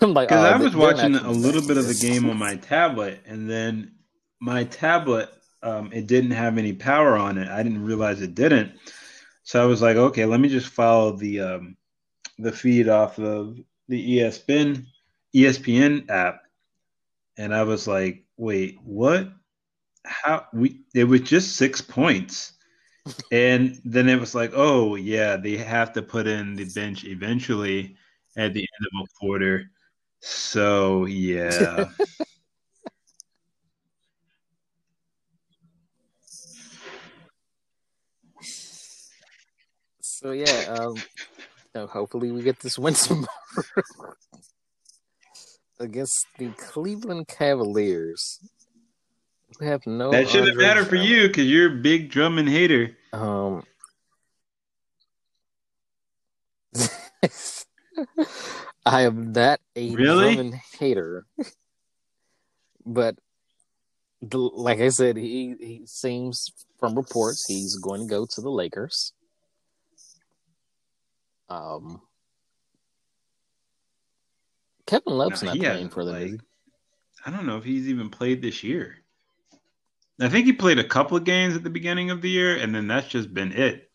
I'm 0.00 0.14
like, 0.14 0.28
Because 0.28 0.44
oh, 0.44 0.48
I 0.48 0.56
was 0.56 0.74
watching 0.74 1.14
a 1.14 1.30
little 1.30 1.62
bit 1.66 1.76
of 1.76 1.86
the 1.86 1.94
game 1.94 2.28
on 2.28 2.36
my 2.36 2.56
tablet, 2.62 3.20
and 3.26 3.48
then 3.48 3.92
my 4.40 4.64
tablet 4.64 5.30
um, 5.62 5.92
it 5.92 6.06
didn't 6.06 6.30
have 6.30 6.56
any 6.56 6.72
power 6.72 7.16
on 7.16 7.36
it. 7.36 7.48
I 7.48 7.62
didn't 7.62 7.84
realize 7.84 8.22
it 8.22 8.34
didn't, 8.34 8.72
so 9.42 9.62
I 9.62 9.66
was 9.66 9.82
like, 9.82 9.96
okay, 9.96 10.24
let 10.24 10.40
me 10.40 10.48
just 10.48 10.68
follow 10.68 11.12
the 11.16 11.40
um, 11.40 11.76
the 12.38 12.50
feed 12.50 12.88
off 12.88 13.18
of 13.18 13.58
the 13.88 14.18
ESPN 14.18 14.86
ESPN 15.34 16.08
app, 16.10 16.42
and 17.36 17.54
I 17.54 17.62
was 17.62 17.86
like, 17.86 18.24
wait, 18.36 18.78
what? 18.82 19.32
How 20.04 20.46
we? 20.52 20.82
It 20.94 21.04
was 21.04 21.22
just 21.22 21.56
six 21.56 21.80
points. 21.80 22.54
And 23.32 23.80
then 23.84 24.08
it 24.08 24.20
was 24.20 24.34
like, 24.34 24.52
oh 24.54 24.96
yeah, 24.96 25.36
they 25.36 25.56
have 25.56 25.92
to 25.94 26.02
put 26.02 26.26
in 26.26 26.54
the 26.54 26.64
bench 26.64 27.04
eventually 27.04 27.96
at 28.36 28.52
the 28.52 28.60
end 28.60 28.86
of 28.92 29.06
a 29.06 29.18
quarter. 29.18 29.70
So 30.20 31.06
yeah, 31.06 31.86
So 40.20 40.32
yeah, 40.32 40.76
um, 41.74 41.88
hopefully 41.88 42.30
we 42.30 42.42
get 42.42 42.60
this 42.60 42.78
win 42.78 42.92
tomorrow 42.94 43.26
against 45.80 46.26
the 46.38 46.50
Cleveland 46.50 47.26
Cavaliers. 47.26 48.38
We 49.58 49.66
have 49.66 49.84
no. 49.86 50.12
that 50.12 50.28
shouldn't 50.28 50.56
matter 50.56 50.84
for 50.84 50.94
you 50.96 51.26
because 51.26 51.46
you're 51.46 51.72
a 51.72 51.82
big 51.82 52.10
Drummond 52.10 52.48
hater. 52.48 52.96
Um, 53.12 53.64
I 58.86 59.02
am 59.02 59.32
not 59.32 59.60
a 59.74 59.90
Really? 59.94 60.34
Drummond 60.34 60.60
hater, 60.78 61.26
but 62.86 63.16
the, 64.22 64.38
like 64.38 64.80
I 64.80 64.90
said, 64.90 65.16
he 65.16 65.54
he 65.58 65.82
seems 65.86 66.52
from 66.78 66.94
reports 66.94 67.46
he's 67.46 67.76
going 67.76 68.02
to 68.02 68.06
go 68.06 68.26
to 68.26 68.40
the 68.40 68.50
Lakers. 68.50 69.12
Um, 71.48 72.00
Kevin 74.90 75.16
Love's 75.18 75.40
No, 75.44 75.50
not 75.50 75.58
playing 75.60 75.88
for 75.88 76.04
the 76.04 76.12
league. 76.12 76.42
I 77.24 77.30
don't 77.30 77.46
know 77.46 77.58
if 77.58 77.62
he's 77.62 77.88
even 77.88 78.10
played 78.10 78.42
this 78.42 78.64
year. 78.64 78.96
I 80.20 80.28
think 80.28 80.46
he 80.46 80.52
played 80.52 80.80
a 80.80 80.84
couple 80.84 81.16
of 81.16 81.22
games 81.22 81.54
at 81.54 81.62
the 81.62 81.70
beginning 81.70 82.10
of 82.10 82.22
the 82.22 82.28
year, 82.28 82.56
and 82.56 82.74
then 82.74 82.88
that's 82.88 83.06
just 83.06 83.32
been 83.32 83.52
it. 83.52 83.88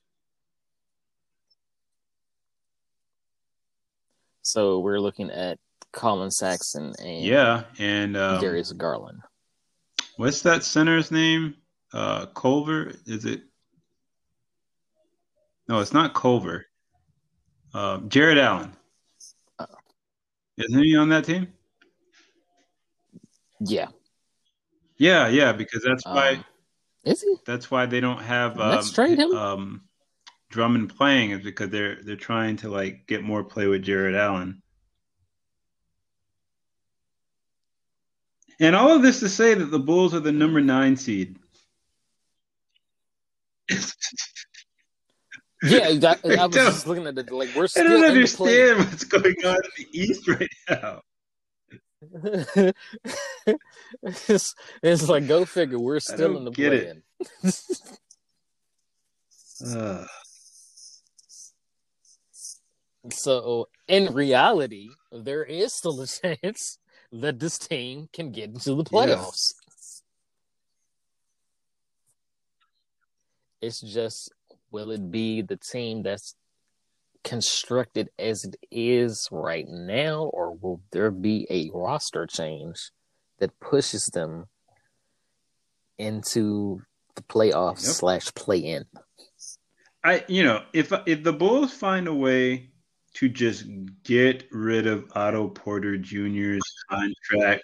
So 4.42 4.80
we're 4.80 5.02
looking 5.02 5.32
at 5.32 5.60
Collin 5.92 6.32
Sexton 6.32 6.94
and 6.98 7.26
Yeah, 7.26 7.64
and 7.78 8.16
um, 8.16 8.40
Darius 8.40 8.72
Garland. 8.72 9.20
what's 10.16 10.44
that 10.44 10.64
center's 10.64 11.12
name? 11.12 11.56
Uh, 11.92 12.28
Culver? 12.28 12.94
Is 13.06 13.26
it? 13.26 13.44
No, 15.68 15.82
it's 15.82 15.94
not 15.94 16.14
Culver. 16.14 16.68
Uh, 17.74 17.98
Jarrett 18.08 18.38
Allen. 18.38 18.78
Isn't 20.57 20.84
he 20.84 20.95
on 20.95 21.10
that 21.10 21.26
team? 21.26 21.48
Yeah, 23.60 23.88
Yeah, 24.98 25.27
yeah, 25.27 25.52
because 25.53 25.84
that's 25.84 26.06
why 26.06 26.36
um, 26.36 26.45
is 27.03 27.22
he? 27.22 27.36
that's 27.45 27.72
why 27.72 27.86
they 27.86 27.99
don't 27.99 28.22
have 28.22 28.60
um, 28.60 28.69
Let's 28.69 28.91
trade 28.91 29.18
him. 29.19 29.34
um 29.34 29.82
Drummond 30.49 30.95
playing 30.95 31.32
is 31.32 31.41
because 31.41 31.69
they're 31.69 32.02
they're 32.03 32.15
trying 32.15 32.57
to 32.57 32.69
like 32.69 33.07
get 33.07 33.23
more 33.23 33.44
play 33.44 33.68
with 33.68 33.84
Jarrett 33.84 34.15
Allen. 34.15 34.61
And 38.60 38.76
all 38.76 38.95
of 38.95 39.02
this 39.02 39.19
to 39.19 39.27
say 39.30 39.53
that 39.53 39.65
the 39.65 39.80
Bulls 39.80 40.14
are 40.14 40.19
the 40.22 40.32
number 40.32 40.61
nine 40.61 40.95
seed. 40.95 41.38
Yeah, 45.64 45.94
that, 45.99 46.19
I, 46.26 46.36
I 46.44 46.45
was 46.45 46.56
just 46.56 46.88
looking 46.88 47.07
at 47.07 47.18
it 47.18 47.32
like 47.32 47.49
we're 47.56 47.64
I 47.64 47.68
still 47.68 47.84
don't 47.86 48.15
in 48.15 48.22
the 48.22 48.27
play. 48.27 48.69
understand 48.72 48.80
what's 48.91 49.03
going 49.03 49.36
on 49.45 49.56
in 49.56 49.72
the 49.77 49.88
East 49.99 50.27
right 50.27 50.49
now. 50.69 51.02
it's, 54.03 54.53
it's 54.84 55.10
like 55.10 55.27
go 55.27 55.45
figure. 55.45 55.80
We're 55.80 55.95
I 55.95 55.99
still 55.99 56.34
don't 56.34 56.38
in 56.38 56.45
the 56.45 56.52
get 56.52 56.69
play. 56.72 56.94
it. 57.44 57.56
Ugh. 59.76 60.07
So 63.11 63.68
in 63.88 64.15
reality, 64.15 64.90
there 65.11 65.44
is 65.44 65.73
still 65.73 66.02
a 66.02 66.07
chance 66.07 66.80
that 67.11 67.40
this 67.40 67.60
team 67.60 68.10
can 68.11 68.32
get 68.32 68.49
into 68.49 68.73
the 68.73 68.84
playoffs. 68.84 69.53
It's 73.61 73.80
just 73.82 74.32
will 74.76 74.92
it 74.92 75.10
be 75.10 75.42
the 75.42 75.56
team 75.56 76.04
that's 76.04 76.36
constructed 77.24 78.10
as 78.20 78.44
it 78.44 78.58
is 78.70 79.30
right 79.32 79.68
now, 79.70 80.24
or 80.34 80.54
will 80.54 80.82
there 80.92 81.12
be 81.12 81.48
a 81.50 81.72
roster 81.74 82.28
change 82.28 82.92
that 83.40 83.58
pushes 83.62 84.08
them 84.08 84.48
into 85.98 86.82
the 87.16 87.22
playoffs 87.22 87.86
Yep. 87.86 87.96
slash 87.96 88.34
play 88.34 88.60
in? 88.60 88.84
I 90.04 90.26
you 90.28 90.44
know 90.44 90.66
if 90.74 90.92
if 91.06 91.24
the 91.24 91.32
Bulls 91.32 91.72
find 91.72 92.10
a 92.10 92.14
way 92.14 92.70
to 93.14 93.30
just 93.30 93.64
get 94.04 94.44
rid 94.52 94.88
of 94.88 95.10
Otto 95.16 95.48
Porter 95.48 95.98
Jr.'s 95.98 96.70
contract 96.90 97.64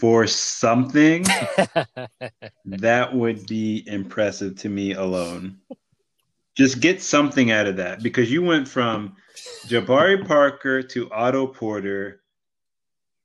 for 0.00 0.26
something, 0.26 1.22
that 2.64 3.14
would 3.14 3.46
be 3.46 3.84
impressive 3.86 4.56
to 4.56 4.68
me 4.68 4.94
alone. 4.94 5.60
Just 6.56 6.80
get 6.80 7.02
something 7.02 7.50
out 7.50 7.66
of 7.66 7.76
that 7.76 8.02
because 8.02 8.30
you 8.30 8.42
went 8.42 8.68
from 8.68 9.16
Jabari 9.66 10.26
Parker 10.26 10.82
to 10.82 11.10
Otto 11.10 11.48
Porter, 11.48 12.22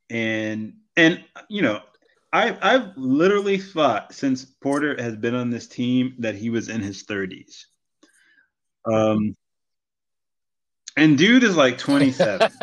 and 0.10 0.73
and 0.97 1.23
you 1.47 1.61
know 1.61 1.81
I 2.34 2.57
I've 2.61 2.97
literally 2.97 3.57
thought 3.57 4.14
since 4.14 4.45
Porter 4.45 5.01
has 5.01 5.15
been 5.15 5.35
on 5.35 5.49
this 5.49 5.68
team 5.68 6.15
that 6.19 6.35
he 6.35 6.49
was 6.49 6.69
in 6.69 6.81
his 6.81 7.03
30s. 7.03 7.65
Um, 8.85 9.35
and 10.95 11.18
dude 11.18 11.43
is 11.43 11.56
like 11.56 11.77
27. 11.77 12.51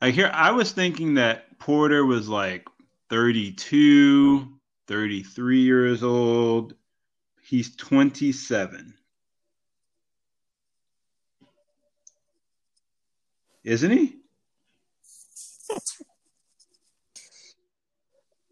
I 0.00 0.10
hear 0.10 0.30
I 0.32 0.50
was 0.52 0.72
thinking 0.72 1.14
that 1.14 1.58
Porter 1.58 2.04
was 2.04 2.28
like 2.28 2.66
32, 3.08 4.55
33 4.86 5.60
years 5.60 6.02
old. 6.02 6.74
He's 7.42 7.74
27. 7.76 8.94
Isn't 13.64 13.90
he? 13.90 14.16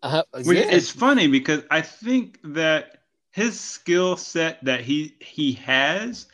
Uh, 0.03 0.23
yeah. 0.35 0.67
it's 0.69 0.91
funny 0.91 1.29
because 1.29 1.63
I 1.71 1.81
think 1.81 2.39
that 2.45 2.99
his 3.31 3.59
skill 3.59 4.19
set 4.19 4.63
that 4.63 4.83
he 4.83 5.17
he 5.19 5.55
has 5.55 6.27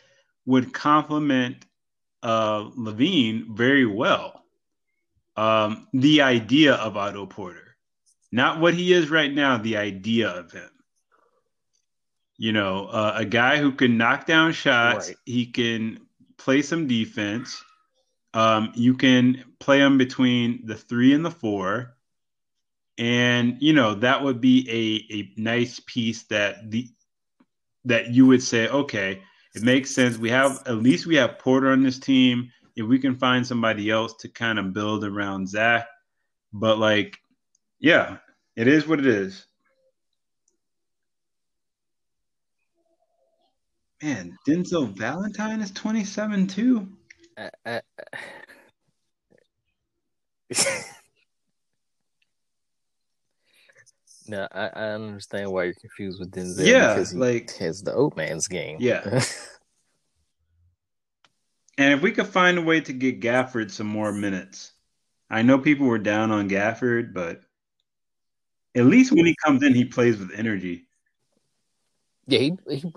would 0.44 0.72
complement 0.72 1.66
uh, 2.22 2.64
LaVine 2.76 3.56
very 3.56 3.86
well. 3.86 4.44
Um, 5.36 5.86
the 5.94 6.22
idea 6.22 6.74
of 6.74 6.96
Otto 6.96 7.26
Porter, 7.26 7.69
not 8.32 8.60
what 8.60 8.74
he 8.74 8.92
is 8.92 9.10
right 9.10 9.32
now, 9.32 9.58
the 9.58 9.76
idea 9.76 10.28
of 10.28 10.52
him. 10.52 10.70
You 12.38 12.52
know, 12.52 12.86
uh, 12.86 13.14
a 13.16 13.24
guy 13.24 13.58
who 13.58 13.72
can 13.72 13.98
knock 13.98 14.26
down 14.26 14.52
shots. 14.52 15.08
Right. 15.08 15.16
He 15.26 15.46
can 15.46 16.00
play 16.38 16.62
some 16.62 16.86
defense. 16.86 17.62
Um, 18.32 18.72
you 18.74 18.94
can 18.94 19.44
play 19.58 19.80
him 19.80 19.98
between 19.98 20.64
the 20.66 20.76
three 20.76 21.12
and 21.12 21.24
the 21.24 21.30
four 21.30 21.96
and 23.00 23.56
you 23.60 23.72
know 23.72 23.94
that 23.94 24.22
would 24.22 24.40
be 24.40 24.68
a, 24.70 25.14
a 25.14 25.32
nice 25.40 25.80
piece 25.86 26.24
that 26.24 26.70
the 26.70 26.86
that 27.86 28.10
you 28.10 28.26
would 28.26 28.42
say 28.42 28.68
okay 28.68 29.22
it 29.54 29.62
makes 29.62 29.90
sense 29.90 30.18
we 30.18 30.28
have 30.28 30.62
at 30.66 30.76
least 30.76 31.06
we 31.06 31.16
have 31.16 31.38
porter 31.38 31.70
on 31.72 31.82
this 31.82 31.98
team 31.98 32.50
if 32.76 32.86
we 32.86 32.98
can 32.98 33.16
find 33.16 33.44
somebody 33.44 33.90
else 33.90 34.14
to 34.14 34.28
kind 34.28 34.58
of 34.58 34.74
build 34.74 35.02
around 35.02 35.48
zach 35.48 35.86
but 36.52 36.78
like 36.78 37.18
yeah 37.80 38.18
it 38.56 38.68
is 38.68 38.86
what 38.86 38.98
it 38.98 39.06
is 39.06 39.46
man 44.02 44.36
denzel 44.46 44.86
valentine 44.96 45.60
is 45.60 45.70
27 45.72 46.46
too 46.46 46.88
I- 47.36 47.42
uh, 47.42 47.50
I- 47.66 47.70
uh, 47.76 47.80
uh. 48.12 48.16
no, 54.28 54.46
I, 54.52 54.66
I 54.68 54.88
understand 54.90 55.50
why 55.52 55.64
you're 55.64 55.74
confused 55.74 56.20
with 56.20 56.30
Denzel. 56.32 56.66
Yeah, 56.66 56.94
because 56.94 57.14
like- 57.14 57.56
has 57.58 57.82
the 57.82 57.94
old 57.94 58.16
man's 58.16 58.48
game. 58.48 58.78
Yeah. 58.80 59.22
And 61.78 61.94
if 61.94 62.02
we 62.02 62.12
could 62.12 62.26
find 62.26 62.58
a 62.58 62.62
way 62.62 62.82
to 62.82 62.92
get 62.92 63.22
Gafford 63.22 63.70
some 63.70 63.86
more 63.86 64.12
minutes, 64.12 64.72
I 65.30 65.40
know 65.40 65.58
people 65.58 65.86
were 65.86 65.98
down 65.98 66.30
on 66.30 66.46
Gafford, 66.50 67.14
but 67.14 67.40
at 68.76 68.86
least 68.86 69.12
when 69.12 69.26
he 69.26 69.36
comes 69.44 69.62
in, 69.62 69.74
he 69.74 69.84
plays 69.84 70.18
with 70.18 70.30
energy. 70.34 70.86
yeah, 72.26 72.38
he, 72.38 72.52
he, 72.68 72.92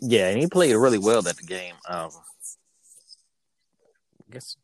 yeah, 0.00 0.28
and 0.28 0.40
he 0.40 0.46
played 0.46 0.74
really 0.74 0.98
well 0.98 1.22
that 1.22 1.36
game. 1.46 1.74
Um, 1.88 2.10
I 4.20 4.32
guess 4.32 4.56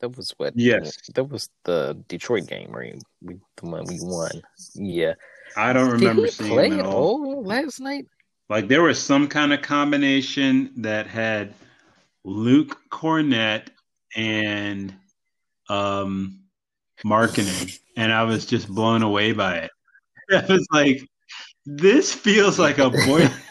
that 0.00 0.16
was 0.16 0.34
what. 0.36 0.54
Yes. 0.56 0.96
that 1.14 1.24
was 1.24 1.48
the 1.64 2.02
Detroit 2.08 2.46
game, 2.46 2.70
right? 2.70 3.00
We 3.22 3.36
the 3.56 3.66
one 3.66 3.84
we 3.84 3.98
won. 4.00 4.42
Yeah, 4.74 5.14
I 5.56 5.72
don't 5.72 5.90
did 5.90 6.00
remember 6.00 6.22
he 6.22 6.30
seeing 6.30 6.50
play 6.50 6.70
at 6.70 6.80
at 6.80 6.86
all. 6.86 7.24
all 7.24 7.44
last 7.44 7.80
night? 7.80 8.06
Like 8.48 8.68
there 8.68 8.82
was 8.82 8.98
some 8.98 9.28
kind 9.28 9.52
of 9.52 9.62
combination 9.62 10.72
that 10.76 11.06
had 11.06 11.54
Luke 12.24 12.80
Kornet 12.90 13.68
and 14.16 14.94
um 15.68 16.37
Markkanen, 17.04 17.78
and 17.96 18.12
I 18.12 18.24
was 18.24 18.46
just 18.46 18.68
blown 18.68 19.02
away 19.02 19.32
by 19.32 19.58
it. 19.58 19.70
I 20.30 20.44
was 20.52 20.66
like, 20.72 21.02
this 21.66 22.12
feels 22.12 22.58
like 22.58 22.78
a 22.78 22.90
boy 22.90 23.28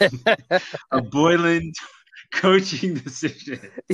a 0.90 1.00
Boylen 1.00 1.72
coaching 2.32 2.94
decision. 2.94 3.60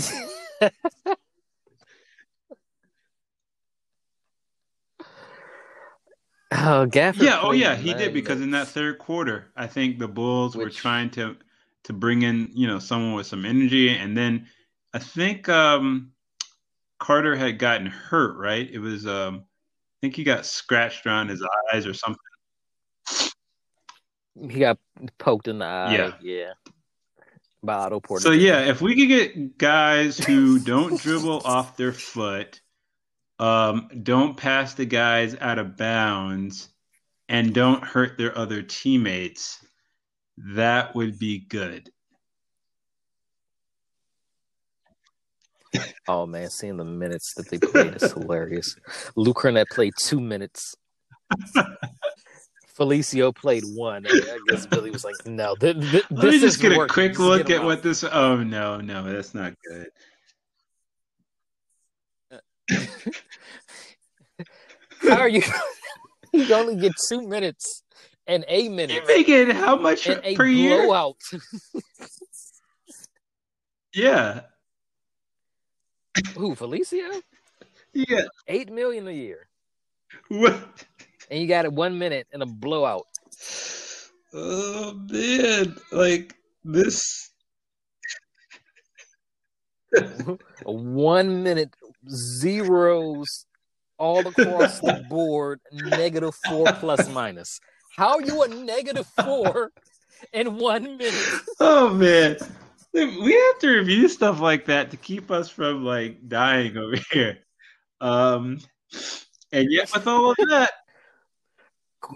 oh, 6.50 6.86
Gafford. 6.86 7.22
Yeah, 7.22 7.40
oh 7.42 7.52
yeah, 7.52 7.76
he 7.76 7.94
did 7.94 8.12
because 8.14 8.40
in 8.40 8.50
that 8.52 8.68
third 8.68 8.98
quarter, 8.98 9.52
I 9.56 9.66
think 9.66 9.98
the 9.98 10.08
Bulls 10.08 10.56
were 10.56 10.70
trying 10.70 11.10
to 11.10 11.36
to 11.84 11.92
bring 11.92 12.22
in, 12.22 12.48
you 12.54 12.66
know, 12.66 12.78
someone 12.78 13.12
with 13.14 13.26
some 13.26 13.44
energy 13.44 13.90
and 13.90 14.16
then 14.16 14.46
I 14.94 15.00
think 15.00 15.48
um 15.48 16.12
Carter 16.98 17.36
had 17.36 17.58
gotten 17.58 17.86
hurt, 17.86 18.36
right? 18.36 18.68
It 18.70 18.78
was 18.78 19.06
um 19.06 19.44
I 19.46 19.96
think 20.00 20.16
he 20.16 20.24
got 20.24 20.46
scratched 20.46 21.06
around 21.06 21.28
his 21.28 21.42
eyes 21.72 21.86
or 21.86 21.94
something. 21.94 22.20
he 24.50 24.58
got 24.60 24.78
poked 25.18 25.48
in 25.48 25.58
the 25.58 25.64
eye. 25.64 25.94
Yeah. 25.94 26.12
yeah. 26.20 26.52
By 27.62 27.74
Otto 27.74 28.00
Porter. 28.00 28.22
So 28.22 28.30
yeah, 28.32 28.60
if 28.66 28.82
we 28.82 28.94
could 28.96 29.08
get 29.08 29.58
guys 29.58 30.18
who 30.18 30.58
don't 30.58 31.00
dribble 31.00 31.42
off 31.44 31.76
their 31.76 31.92
foot, 31.92 32.60
um, 33.38 33.88
don't 34.02 34.36
pass 34.36 34.74
the 34.74 34.84
guys 34.84 35.34
out 35.40 35.58
of 35.58 35.76
bounds, 35.76 36.68
and 37.28 37.54
don't 37.54 37.82
hurt 37.82 38.18
their 38.18 38.36
other 38.36 38.62
teammates, 38.62 39.64
that 40.36 40.94
would 40.94 41.18
be 41.18 41.38
good. 41.38 41.90
Oh 46.06 46.26
man, 46.26 46.50
seeing 46.50 46.76
the 46.76 46.84
minutes 46.84 47.34
that 47.34 47.48
they 47.50 47.58
played 47.58 47.94
is 47.94 48.12
hilarious. 48.12 48.76
Luke 49.16 49.38
Kornet 49.38 49.66
played 49.70 49.94
two 49.98 50.20
minutes. 50.20 50.74
Felicio 52.78 53.34
played 53.34 53.64
one. 53.74 54.06
I 54.06 54.38
guess 54.48 54.66
Billy 54.66 54.90
was 54.90 55.04
like, 55.04 55.14
"No, 55.26 55.54
th- 55.54 55.76
th- 55.90 56.04
Let 56.10 56.30
me 56.30 56.40
just 56.40 56.60
get 56.60 56.72
a 56.72 56.86
quick 56.86 57.18
look 57.18 57.48
at 57.48 57.60
out." 57.60 57.64
what 57.64 57.82
this. 57.82 58.04
Oh 58.04 58.42
no, 58.42 58.80
no, 58.80 59.02
that's 59.04 59.34
not 59.34 59.54
good. 59.66 59.88
Uh, 62.32 62.38
how 65.02 65.16
are 65.18 65.28
you? 65.28 65.42
you 66.32 66.52
only 66.54 66.76
get 66.76 66.92
two 67.08 67.26
minutes 67.26 67.82
and 68.26 68.44
a 68.48 68.68
minute 68.68 68.94
You're 68.94 69.06
making 69.06 69.50
how 69.50 69.76
much 69.76 70.08
per 70.34 70.46
year? 70.46 70.84
blowout. 70.84 71.16
Yeah, 73.96 74.40
Who 76.36 76.54
Felicio? 76.54 77.22
yeah. 77.92 78.22
Eight 78.48 78.70
million 78.72 79.06
a 79.08 79.12
year, 79.12 79.46
What? 80.28 80.58
and 81.30 81.40
you 81.40 81.46
got 81.48 81.64
it 81.64 81.72
one 81.72 81.98
minute 81.98 82.26
in 82.32 82.42
a 82.42 82.46
blowout. 82.46 83.06
Oh 84.32 84.94
man, 85.10 85.76
like 85.92 86.34
this. 86.64 87.30
A 89.96 90.38
one 90.72 91.42
minute 91.44 91.70
zeros 92.08 93.46
all 93.96 94.26
across 94.26 94.80
the 94.80 95.04
board, 95.08 95.60
negative 95.72 96.34
four 96.48 96.66
plus 96.74 97.08
minus. 97.10 97.60
How 97.96 98.14
are 98.16 98.22
you 98.22 98.42
a 98.42 98.48
negative 98.48 99.06
four 99.24 99.70
in 100.32 100.58
one 100.58 100.96
minute? 100.96 101.40
Oh 101.60 101.90
man, 101.94 102.36
we 102.94 103.32
have 103.32 103.58
to 103.60 103.68
review 103.68 104.08
stuff 104.08 104.40
like 104.40 104.66
that 104.66 104.90
to 104.92 104.96
keep 104.96 105.30
us 105.30 105.48
from 105.48 105.84
like 105.84 106.28
dying 106.28 106.76
over 106.76 106.96
here. 107.12 107.38
Um, 108.00 108.60
and 109.52 109.70
yet 109.70 109.90
with 109.92 110.06
all 110.06 110.30
of 110.30 110.36
that, 110.48 110.70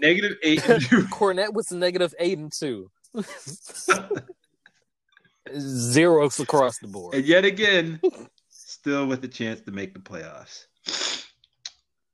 negative 0.01 0.37
eight. 0.43 0.59
Kornet 1.11 1.53
was 1.53 1.71
negative 1.71 2.13
eight 2.19 2.37
and 2.37 2.51
two. 2.51 2.89
Zeros 5.57 6.39
across 6.39 6.77
the 6.77 6.87
board. 6.87 7.15
and 7.15 7.25
yet 7.25 7.43
again, 7.43 7.99
still 8.49 9.07
with 9.07 9.23
a 9.23 9.27
chance 9.27 9.61
to 9.61 9.71
make 9.71 9.93
the 9.93 9.99
playoffs. 9.99 10.65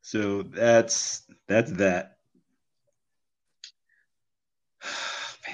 So 0.01 0.43
that's 0.43 1.23
that's 1.47 1.71
that. 1.73 2.17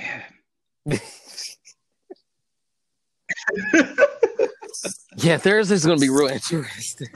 Man. 0.88 0.99
Yeah, 5.18 5.38
Thursday's 5.38 5.85
gonna 5.85 5.99
be 5.99 6.09
real 6.09 6.30
interesting. 6.30 7.09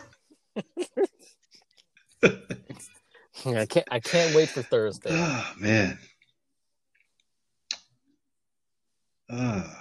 I 2.23 3.65
can't 3.65 3.87
I 3.89 3.99
can't 3.99 4.35
wait 4.35 4.49
for 4.49 4.61
Thursday. 4.61 5.09
Oh 5.11 5.53
man. 5.57 5.97
Oh. 9.29 9.71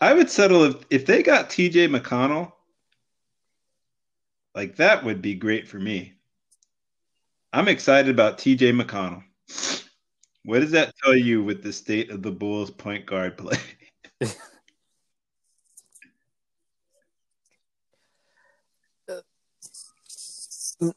I 0.00 0.12
would 0.12 0.30
settle 0.30 0.64
if 0.64 0.76
if 0.90 1.06
they 1.06 1.22
got 1.22 1.50
TJ 1.50 1.94
McConnell. 1.94 2.52
Like 4.54 4.76
that 4.76 5.04
would 5.04 5.20
be 5.20 5.34
great 5.34 5.66
for 5.66 5.78
me. 5.78 6.14
I'm 7.52 7.68
excited 7.68 8.10
about 8.10 8.38
TJ 8.38 8.80
McConnell. 8.80 9.24
What 10.44 10.60
does 10.60 10.70
that 10.72 10.94
tell 11.02 11.14
you 11.14 11.42
with 11.42 11.62
the 11.62 11.72
state 11.72 12.10
of 12.10 12.22
the 12.22 12.32
Bulls 12.32 12.70
point 12.70 13.06
guard 13.06 13.36
play? 13.36 13.58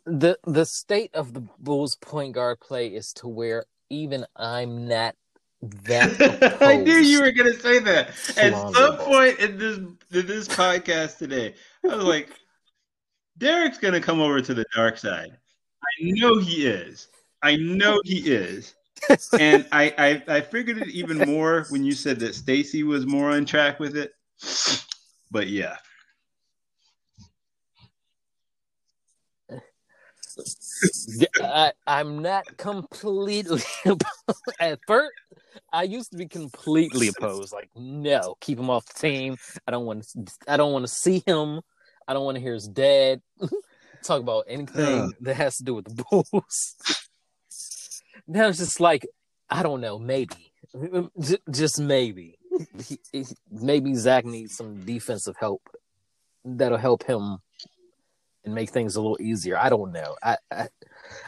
the 0.06 0.38
the 0.46 0.66
state 0.66 1.14
of 1.14 1.34
the 1.34 1.42
Bulls 1.60 1.96
point 1.98 2.34
guard 2.34 2.60
play 2.60 2.88
is 2.88 3.14
to 3.14 3.28
where 3.28 3.66
even 3.90 4.26
I'm 4.36 4.88
not 4.88 5.16
that. 5.62 6.58
I 6.62 6.78
knew 6.78 6.94
you 6.94 7.22
were 7.22 7.32
going 7.32 7.52
to 7.54 7.60
say 7.60 7.80
that 7.80 8.10
at 8.38 8.74
some 8.74 8.98
point 8.98 9.40
in 9.40 9.58
this 9.58 9.78
in 9.78 10.00
this 10.28 10.48
podcast 10.48 11.18
today. 11.18 11.54
I 11.84 11.96
was 11.96 12.06
like, 12.06 12.32
Derek's 13.38 13.78
going 13.78 13.94
to 13.94 14.02
come 14.02 14.22
over 14.22 14.42
to 14.42 14.54
the 14.54 14.66
dark 14.76 14.98
side. 14.98 15.38
I 15.84 15.92
know 16.02 16.40
he 16.40 16.66
is. 16.66 17.08
I 17.44 17.56
know 17.58 18.00
he 18.04 18.20
is. 18.20 18.74
and 19.40 19.68
I, 19.72 19.94
I 20.28 20.36
I 20.38 20.42
figured 20.42 20.80
it 20.80 20.88
even 20.88 21.20
more 21.30 21.68
when 21.70 21.84
you 21.84 21.92
said 21.92 22.20
that 22.22 22.34
Stacey 22.34 22.82
was 22.82 23.06
more 23.06 23.32
on 23.32 23.46
track 23.46 23.80
with 23.80 23.96
it. 23.96 24.14
But 25.30 25.48
yeah. 25.48 25.76
I, 31.42 31.72
I'm 31.88 32.22
not 32.22 32.58
completely 32.58 33.64
at 34.60 34.80
first. 34.88 35.12
I 35.72 35.84
used 35.84 36.12
to 36.12 36.18
be 36.18 36.28
completely 36.28 37.10
opposed. 37.10 37.54
Like, 37.54 37.70
no, 37.76 38.36
keep 38.42 38.60
him 38.60 38.70
off 38.70 38.86
the 38.86 39.00
team. 39.00 39.38
I 39.68 39.72
don't 39.72 39.86
want 39.86 40.04
to. 40.04 40.26
I 40.48 40.58
don't 40.58 40.74
want 40.74 40.86
to 40.86 40.92
see 40.92 41.24
him. 41.26 41.62
I 42.08 42.14
don't 42.14 42.26
want 42.26 42.36
to 42.36 42.42
hear 42.42 42.54
his 42.54 42.68
dad 42.68 43.22
talk 44.04 44.22
about 44.22 44.46
anything 44.48 45.02
Ugh. 45.02 45.14
that 45.22 45.36
has 45.36 45.58
to 45.58 45.64
do 45.64 45.74
with 45.76 45.86
the 45.86 46.04
Bulls. 46.04 46.76
now 48.28 48.48
it's 48.48 48.60
just 48.60 48.80
like 48.80 49.08
I 49.50 49.64
don't 49.64 49.82
know. 49.82 50.00
Maybe, 50.00 50.52
just 51.52 51.80
maybe. 51.80 52.38
Maybe 53.52 53.96
Zach 53.96 54.26
needs 54.26 54.56
some 54.56 54.86
defensive 54.86 55.36
help 55.40 55.62
that'll 56.46 56.78
help 56.78 57.04
him 57.04 57.40
and 58.46 58.54
make 58.54 58.70
things 58.70 58.96
a 58.96 59.02
little 59.02 59.18
easier. 59.20 59.58
I 59.58 59.70
don't 59.70 59.92
know. 59.92 60.16
I 60.24 60.38
I, 60.52 60.68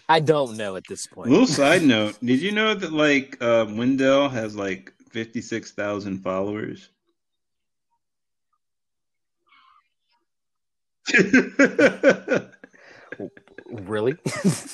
I 0.07 0.19
don't 0.19 0.57
know 0.57 0.75
at 0.75 0.87
this 0.87 1.07
point. 1.07 1.29
Little 1.29 1.47
side 1.61 1.83
note: 1.83 2.17
Did 2.23 2.41
you 2.41 2.51
know 2.51 2.73
that 2.73 2.93
like 2.93 3.37
uh, 3.41 3.65
Wendell 3.69 4.29
has 4.29 4.55
like 4.55 4.93
fifty 5.09 5.41
six 5.41 5.71
thousand 5.71 6.19
followers? 6.19 6.89
Really? 13.69 14.15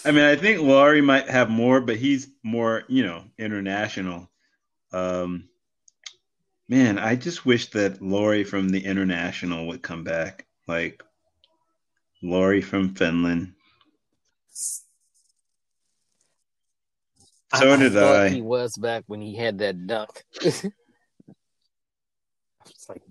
I 0.05 0.11
mean, 0.11 0.23
I 0.23 0.35
think 0.35 0.61
Lauri 0.61 1.01
might 1.01 1.27
have 1.27 1.49
more, 1.49 1.81
but 1.81 1.95
he's 1.95 2.27
more, 2.43 2.83
you 2.87 3.03
know, 3.03 3.23
international. 3.39 4.29
Um, 4.91 5.49
man, 6.69 6.99
I 6.99 7.15
just 7.15 7.45
wish 7.45 7.71
that 7.71 8.01
Lauri 8.01 8.43
from 8.43 8.69
the 8.69 8.85
international 8.85 9.67
would 9.67 9.81
come 9.81 10.03
back, 10.03 10.45
like 10.67 11.01
Lauri 12.23 12.61
from 12.61 12.95
Finland. 12.95 13.53
So 17.55 17.77
did 17.77 17.95
I. 17.95 18.29
He 18.29 18.41
was 18.41 18.75
back 18.77 19.03
when 19.05 19.21
he 19.21 19.35
had 19.35 19.59
that 19.59 19.85
dunk. 19.85 20.09
it's 20.41 20.63
like, 22.89 23.03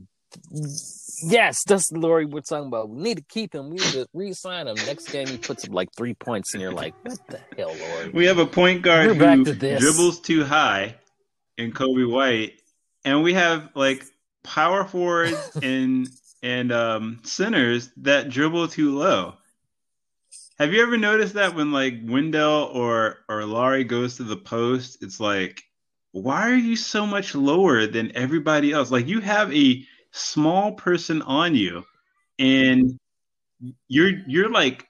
yes, 1.22 1.62
that's 1.64 1.93
Lauri 1.93 2.26
we're 2.26 2.40
talking 2.40 2.66
about. 2.66 2.89
We 2.89 3.02
need 3.02 3.18
to 3.18 3.24
keep 3.28 3.55
him. 3.55 3.70
We 3.70 3.76
need 3.76 3.93
to 3.93 4.09
re-sign 4.12 4.66
him. 4.66 4.74
Next 4.86 5.12
game, 5.12 5.28
he 5.28 5.39
puts 5.39 5.64
up 5.64 5.72
like 5.72 5.90
three 5.97 6.14
points, 6.14 6.55
and 6.55 6.62
you're 6.62 6.72
like, 6.72 6.94
what 7.02 7.18
the 7.28 7.39
hell, 7.56 7.72
Lauri? 7.78 8.10
We 8.10 8.26
have 8.26 8.39
a 8.39 8.47
point 8.47 8.82
guard 8.82 9.16
We're 9.16 9.36
who 9.36 9.44
to 9.44 9.52
this. 9.52 9.80
dribbles 9.80 10.20
too 10.20 10.44
high 10.44 10.97
and 11.56 11.72
Coby 11.72 12.10
White, 12.10 12.55
and 13.05 13.22
we 13.22 13.34
have 13.34 13.68
like 13.76 14.05
power 14.43 14.84
forwards 14.84 15.56
and 15.62 16.09
and 16.43 16.73
um, 16.73 17.20
centers 17.24 17.90
that 17.98 18.28
dribble 18.31 18.69
too 18.69 18.97
low. 18.97 19.35
Have 20.59 20.73
you 20.73 20.82
ever 20.82 20.97
noticed 20.97 21.35
that 21.35 21.55
when 21.55 21.73
like 21.73 21.94
Wendell 22.05 22.70
or 22.73 23.24
or 23.28 23.44
Lauri 23.44 23.85
goes 23.85 24.16
to 24.16 24.24
the 24.24 24.36
post, 24.36 25.02
it's 25.02 25.20
like, 25.20 25.62
why 26.12 26.51
are 26.51 26.55
you 26.55 26.77
so 26.77 27.06
much 27.06 27.35
lower 27.35 27.86
than 27.86 28.16
everybody 28.16 28.73
else? 28.73 28.90
Like 28.90 29.06
you 29.09 29.20
have 29.20 29.52
a 29.55 29.85
small 30.12 30.73
person 30.73 31.23
on 31.23 31.55
you, 31.55 31.85
and 32.39 32.98
you're 33.89 34.12
you're 34.27 34.51
like 34.51 34.86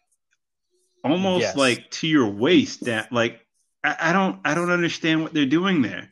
almost 1.05 1.41
Yes. 1.41 1.57
like 1.57 1.91
to 1.93 2.07
your 2.09 2.29
waist. 2.29 2.85
That 2.85 3.13
like 3.13 3.41
I, 3.85 3.97
I 4.01 4.13
don't 4.13 4.41
I 4.45 4.55
don't 4.55 4.71
understand 4.71 5.23
what 5.23 5.33
they're 5.33 5.47
doing 5.47 5.83
there. 5.83 6.11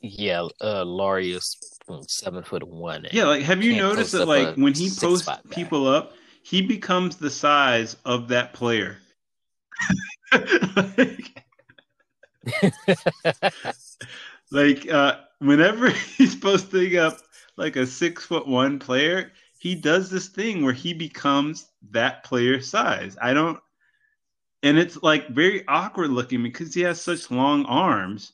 Yeah, 0.00 0.48
uh, 0.60 0.84
Lauri 0.84 1.32
is 1.32 1.56
seven 2.06 2.42
foot 2.42 2.66
one. 2.66 3.06
Yeah, 3.12 3.24
like 3.24 3.42
have 3.42 3.62
you 3.62 3.76
noticed 3.76 4.12
that 4.12 4.26
like 4.26 4.56
when 4.56 4.74
he 4.74 4.90
posts 4.90 5.28
people 5.50 5.86
up, 5.86 6.12
he 6.42 6.62
becomes 6.62 7.16
the 7.16 7.30
size 7.30 7.96
of 8.04 8.28
that 8.28 8.52
player. 8.52 8.98
like, 10.32 11.44
like 14.50 14.88
uh 14.90 15.16
whenever 15.38 15.90
he's 16.16 16.36
posting 16.36 16.96
up 16.96 17.18
like 17.56 17.76
a 17.76 17.86
six 17.86 18.24
foot 18.24 18.46
one 18.46 18.78
player, 18.78 19.32
he 19.58 19.74
does 19.74 20.10
this 20.10 20.28
thing 20.28 20.64
where 20.64 20.72
he 20.72 20.92
becomes 20.92 21.68
that 21.90 22.24
player's 22.24 22.68
size. 22.68 23.16
I 23.20 23.32
don't 23.32 23.58
and 24.62 24.78
it's 24.78 25.02
like 25.02 25.28
very 25.28 25.66
awkward 25.68 26.10
looking 26.10 26.42
because 26.42 26.74
he 26.74 26.82
has 26.82 27.00
such 27.00 27.30
long 27.30 27.64
arms. 27.66 28.32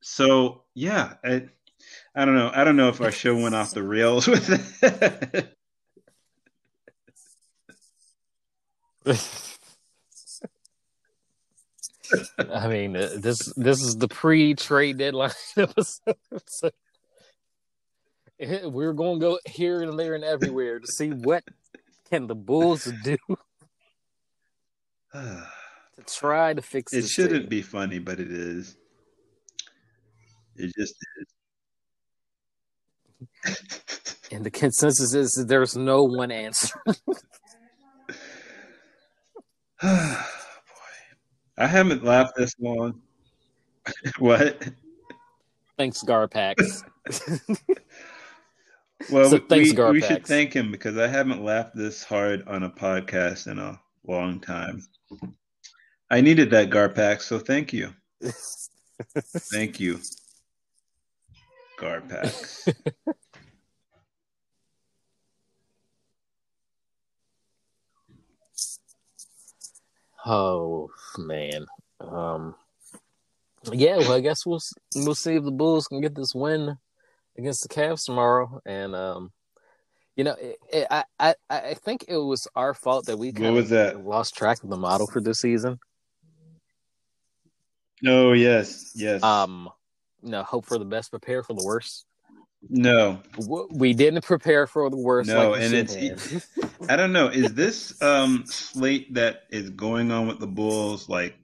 So 0.00 0.62
yeah, 0.74 1.14
I, 1.24 1.48
I 2.14 2.24
don't 2.24 2.34
know. 2.34 2.50
I 2.54 2.64
don't 2.64 2.76
know 2.76 2.88
if 2.88 3.00
our 3.00 3.12
show 3.12 3.36
went 3.36 3.54
off 3.54 3.72
the 3.72 3.82
rails 3.82 4.26
with 4.26 4.46
that. 4.80 5.54
I 12.38 12.68
mean, 12.68 12.96
uh, 12.96 13.10
this 13.16 13.52
this 13.56 13.82
is 13.82 13.96
the 13.96 14.08
pre-trade 14.08 14.98
deadline 14.98 15.30
episode. 15.56 16.16
So, 16.46 16.70
we're 18.40 18.94
going 18.94 19.20
to 19.20 19.26
go 19.26 19.38
here 19.46 19.82
and 19.82 19.98
there 19.98 20.14
and 20.14 20.24
everywhere 20.24 20.80
to 20.80 20.86
see 20.86 21.10
what 21.10 21.44
can 22.10 22.26
the 22.26 22.34
Bulls 22.34 22.90
do 23.04 23.16
to 25.12 25.46
try 26.06 26.54
to 26.54 26.62
fix. 26.62 26.94
it 26.94 27.08
shouldn't 27.08 27.42
team. 27.42 27.48
be 27.48 27.62
funny, 27.62 27.98
but 27.98 28.20
it 28.20 28.30
is. 28.30 28.77
It 30.58 30.72
just 30.76 30.94
is. 33.44 33.56
And 34.30 34.44
the 34.44 34.50
consensus 34.50 35.14
is 35.14 35.32
that 35.32 35.48
there's 35.48 35.74
no 35.74 36.04
one 36.04 36.30
answer. 36.30 36.78
Boy, 36.84 36.94
I 39.82 40.22
haven't 41.56 42.04
laughed 42.04 42.34
this 42.36 42.54
long. 42.60 43.00
what? 44.18 44.68
Thanks, 45.78 46.04
Garpax. 46.04 46.82
Well, 49.10 49.30
So 49.30 49.36
we, 49.36 49.42
thanks, 49.48 49.72
we, 49.72 49.90
we 49.92 50.00
should 50.00 50.26
thank 50.26 50.52
him 50.52 50.70
because 50.70 50.98
I 50.98 51.06
haven't 51.06 51.44
laughed 51.44 51.74
this 51.74 52.02
hard 52.02 52.46
on 52.46 52.64
a 52.64 52.70
podcast 52.70 53.50
in 53.50 53.58
a 53.58 53.80
long 54.06 54.40
time. 54.40 54.82
I 56.10 56.20
needed 56.20 56.50
that 56.50 56.70
Garpax, 56.70 57.22
so 57.22 57.38
thank 57.38 57.72
you. 57.72 57.94
Thank 59.52 59.78
you, 59.78 60.00
Garpax. 61.78 62.74
Oh 70.26 70.90
man. 71.16 71.66
Um 72.00 72.54
yeah, 73.72 73.96
well 73.96 74.12
I 74.12 74.20
guess 74.20 74.44
we'll 74.44 74.60
we'll 74.94 75.14
see 75.14 75.36
if 75.36 75.44
the 75.44 75.50
Bulls 75.50 75.86
can 75.86 76.00
get 76.02 76.14
this 76.14 76.34
win 76.34 76.76
against 77.38 77.62
the 77.62 77.68
Cavs 77.68 78.04
tomorrow 78.04 78.60
and 78.66 78.94
um 78.94 79.32
you 80.16 80.24
know, 80.24 80.34
it, 80.34 80.56
it, 80.72 80.86
I, 80.90 81.04
I 81.18 81.34
I 81.48 81.74
think 81.74 82.04
it 82.08 82.16
was 82.16 82.48
our 82.56 82.74
fault 82.74 83.06
that 83.06 83.16
we 83.16 83.32
kind 83.32 83.54
was 83.54 83.66
of 83.66 83.70
that? 83.70 84.04
lost 84.04 84.34
track 84.36 84.62
of 84.62 84.68
the 84.68 84.76
model 84.76 85.06
for 85.06 85.20
this 85.20 85.40
season. 85.40 85.78
Oh 88.04 88.32
yes, 88.32 88.90
yes. 88.96 89.22
Um, 89.22 89.70
you 90.22 90.30
know, 90.30 90.42
hope 90.42 90.66
for 90.66 90.78
the 90.78 90.84
best, 90.84 91.10
prepare 91.10 91.42
for 91.42 91.54
the 91.54 91.64
worst. 91.64 92.06
no, 92.68 93.20
We 93.70 93.94
didn't 93.94 94.24
prepare 94.24 94.66
for 94.66 94.90
the 94.90 94.96
worst. 94.96 95.28
No, 95.28 95.50
like 95.50 95.62
and 95.62 95.74
it's- 95.74 96.48
I 96.88 96.96
don't 96.96 97.12
know. 97.12 97.28
Is 97.28 97.54
this 97.54 98.00
um 98.02 98.44
slate 98.46 99.14
that 99.14 99.44
is 99.50 99.70
going 99.70 100.10
on 100.10 100.26
with 100.26 100.38
the 100.40 100.46
Bulls 100.46 101.08
like 101.08 101.36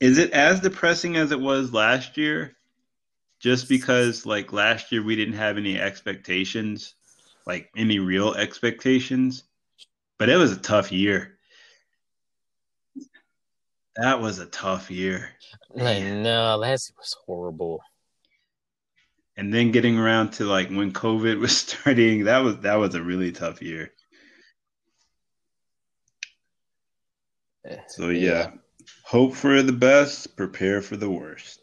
is 0.00 0.18
it 0.18 0.32
as 0.32 0.60
depressing 0.60 1.16
as 1.16 1.32
it 1.32 1.40
was 1.40 1.72
last 1.72 2.16
year? 2.16 2.56
just 3.42 3.68
because 3.68 4.24
like 4.24 4.52
last 4.52 4.92
year 4.92 5.02
we 5.02 5.16
didn't 5.16 5.34
have 5.34 5.56
any 5.58 5.76
expectations, 5.78 6.94
like 7.44 7.68
any 7.76 7.98
real 7.98 8.34
expectations. 8.34 9.42
But 10.18 10.28
it 10.28 10.36
was 10.36 10.52
a 10.52 10.60
tough 10.60 10.92
year. 10.92 11.31
That 13.96 14.20
was 14.20 14.38
a 14.38 14.46
tough 14.46 14.90
year. 14.90 15.30
Like, 15.70 16.02
no, 16.02 16.56
last 16.56 16.90
year 16.90 16.96
was 16.98 17.16
horrible. 17.26 17.82
And 19.36 19.52
then 19.52 19.70
getting 19.70 19.98
around 19.98 20.32
to 20.34 20.44
like 20.44 20.68
when 20.68 20.92
COVID 20.92 21.38
was 21.40 21.56
starting, 21.56 22.24
that 22.24 22.38
was 22.38 22.58
that 22.58 22.76
was 22.76 22.94
a 22.94 23.02
really 23.02 23.32
tough 23.32 23.60
year. 23.62 23.92
So 27.88 28.08
yeah, 28.08 28.30
yeah. 28.30 28.50
hope 29.04 29.34
for 29.34 29.62
the 29.62 29.72
best, 29.72 30.36
prepare 30.36 30.82
for 30.82 30.96
the 30.96 31.10
worst. 31.10 31.60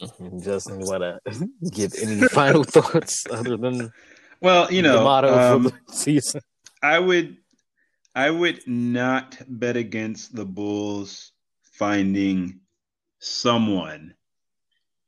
Justin, 0.42 0.80
want 0.80 1.02
to 1.02 1.48
give 1.70 1.92
any 2.00 2.26
final 2.28 2.64
thoughts 2.64 3.26
other 3.30 3.56
than 3.56 3.92
well, 4.40 4.72
you 4.72 4.82
know, 4.82 4.98
the 4.98 5.04
motto 5.04 5.38
um, 5.38 5.64
for 5.64 5.70
the 5.70 5.92
season? 5.92 6.40
I 6.82 6.98
would, 6.98 7.36
I 8.14 8.30
would 8.30 8.66
not 8.66 9.38
bet 9.48 9.76
against 9.76 10.34
the 10.34 10.44
Bulls 10.44 11.32
finding 11.62 12.60
someone 13.18 14.14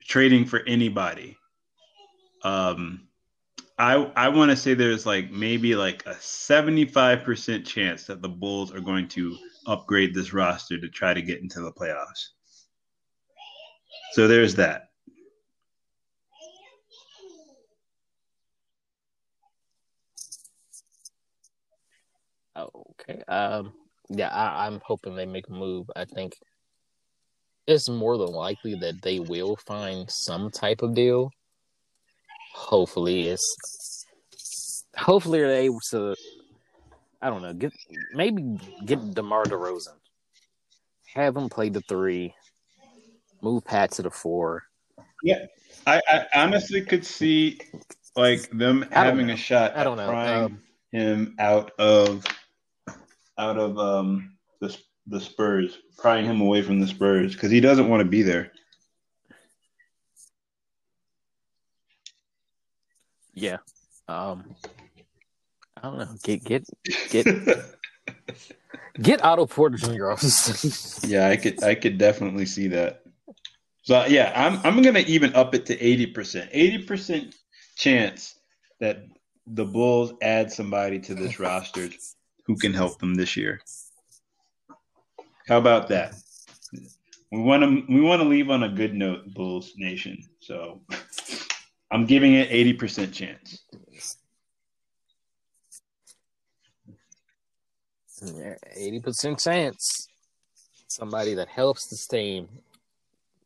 trading 0.02 0.44
for 0.44 0.60
anybody. 0.66 1.36
Um, 2.44 3.08
I 3.78 3.94
I 4.16 4.28
want 4.28 4.50
to 4.50 4.56
say 4.56 4.74
there's 4.74 5.06
like 5.06 5.30
maybe 5.30 5.74
like 5.74 6.04
a 6.06 6.14
75% 6.14 7.64
chance 7.64 8.04
that 8.04 8.22
the 8.22 8.28
Bulls 8.28 8.72
are 8.72 8.80
going 8.80 9.08
to 9.08 9.36
upgrade 9.66 10.14
this 10.14 10.32
roster 10.32 10.78
to 10.78 10.88
try 10.88 11.14
to 11.14 11.22
get 11.22 11.40
into 11.40 11.60
the 11.60 11.72
playoffs. 11.72 12.28
So 14.12 14.28
there's 14.28 14.54
that. 14.56 14.91
Okay. 22.56 23.22
Um. 23.28 23.72
Yeah, 24.08 24.28
I, 24.28 24.66
I'm 24.66 24.80
hoping 24.84 25.14
they 25.14 25.26
make 25.26 25.48
a 25.48 25.52
move. 25.52 25.90
I 25.96 26.04
think 26.04 26.34
it's 27.66 27.88
more 27.88 28.18
than 28.18 28.28
likely 28.28 28.74
that 28.74 29.00
they 29.02 29.20
will 29.20 29.56
find 29.56 30.10
some 30.10 30.50
type 30.50 30.82
of 30.82 30.94
deal. 30.94 31.30
Hopefully, 32.54 33.28
it's 33.28 34.04
hopefully 34.96 35.40
they're 35.40 35.52
able 35.52 35.80
to. 35.90 36.14
I 37.22 37.30
don't 37.30 37.42
know. 37.42 37.54
Get 37.54 37.72
maybe 38.12 38.58
get 38.84 39.14
DeMar 39.14 39.44
DeRozan. 39.44 39.96
Have 41.14 41.36
him 41.36 41.48
play 41.48 41.68
the 41.68 41.80
three 41.82 42.34
move 43.42 43.64
Pat 43.64 43.90
to 43.92 44.02
the 44.02 44.10
four. 44.10 44.62
Yeah, 45.22 45.44
I, 45.86 46.00
I 46.08 46.26
honestly 46.34 46.82
could 46.82 47.04
see 47.04 47.60
like 48.16 48.48
them 48.50 48.86
having 48.90 49.30
a 49.30 49.36
shot. 49.36 49.76
I 49.76 49.84
don't 49.84 49.96
know. 49.96 50.14
Um, 50.14 50.62
him 50.90 51.34
out 51.38 51.72
of 51.78 52.24
out 53.38 53.58
of 53.58 53.78
um 53.78 54.36
the 54.60 54.76
the 55.06 55.20
Spurs, 55.20 55.78
prying 55.98 56.24
him 56.24 56.40
away 56.40 56.62
from 56.62 56.80
the 56.80 56.86
Spurs 56.86 57.34
because 57.34 57.50
he 57.50 57.60
doesn't 57.60 57.88
want 57.88 58.00
to 58.00 58.08
be 58.08 58.22
there. 58.22 58.52
Yeah. 63.34 63.58
Um. 64.08 64.54
I 65.76 65.88
don't 65.88 65.98
know. 65.98 66.08
Get 66.22 66.44
get 66.44 66.68
get 67.10 67.26
get 69.00 69.24
Otto 69.24 69.46
Porter 69.46 69.78
Jr. 69.78 70.12
yeah, 71.06 71.28
I 71.28 71.36
could 71.36 71.62
I 71.64 71.74
could 71.74 71.98
definitely 71.98 72.46
see 72.46 72.68
that. 72.68 73.02
So 73.82 74.04
yeah, 74.06 74.32
I'm 74.36 74.60
I'm 74.64 74.82
gonna 74.82 75.00
even 75.00 75.34
up 75.34 75.54
it 75.54 75.66
to 75.66 75.80
eighty 75.80 76.06
percent. 76.06 76.50
Eighty 76.52 76.78
percent 76.78 77.34
chance 77.76 78.36
that 78.78 79.04
the 79.46 79.64
Bulls 79.64 80.12
add 80.22 80.52
somebody 80.52 81.00
to 81.00 81.14
this 81.14 81.40
roster 81.40 81.88
who 82.52 82.58
can 82.58 82.74
help 82.74 82.98
them 82.98 83.14
this 83.14 83.34
year. 83.34 83.62
How 85.48 85.56
about 85.56 85.88
that? 85.88 86.14
We 87.30 87.40
want 87.40 87.62
to 87.62 87.82
we 87.88 88.02
want 88.02 88.20
to 88.20 88.28
leave 88.28 88.50
on 88.50 88.64
a 88.64 88.68
good 88.68 88.94
note, 88.94 89.32
Bulls 89.32 89.72
Nation. 89.76 90.18
So 90.40 90.82
I'm 91.90 92.04
giving 92.04 92.34
it 92.34 92.48
eighty 92.50 92.74
percent 92.74 93.14
chance. 93.14 93.62
Eighty 98.76 99.00
percent 99.00 99.38
chance. 99.38 100.08
Somebody 100.88 101.32
that 101.34 101.48
helps 101.48 101.86
the 101.86 101.96
team 101.96 102.48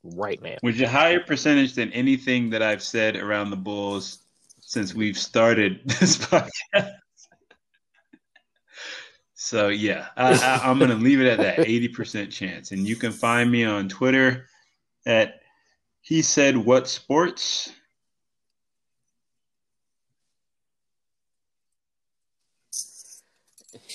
right 0.03 0.43
now. 0.43 0.57
Which 0.63 0.77
is 0.77 0.83
a 0.83 0.89
higher 0.89 1.21
percentage 1.21 1.75
than 1.75 1.93
anything 1.93 2.51
that 2.51 2.61
I've 2.61 2.83
said 2.83 3.15
around 3.15 3.51
the 3.51 3.57
Bulls 3.57 4.19
since 4.59 4.95
we've 4.95 5.17
started 5.17 5.81
this 5.85 6.19
podcast. 6.19 6.97
So 9.47 9.69
yeah, 9.69 10.09
I, 10.17 10.69
am 10.69 10.81
going 10.81 10.91
to 10.91 10.97
leave 10.97 11.21
it 11.21 11.29
at 11.29 11.39
that 11.39 11.59
80% 11.69 12.33
chance. 12.33 12.73
And 12.73 12.85
you 12.85 12.97
can 12.97 13.13
find 13.13 13.49
me 13.49 13.65
on 13.65 13.89
Twitter 13.89 14.49
at 15.07 15.41
he 16.01 16.23
said 16.23 16.57
what 16.57 16.89
sports. 16.89 17.73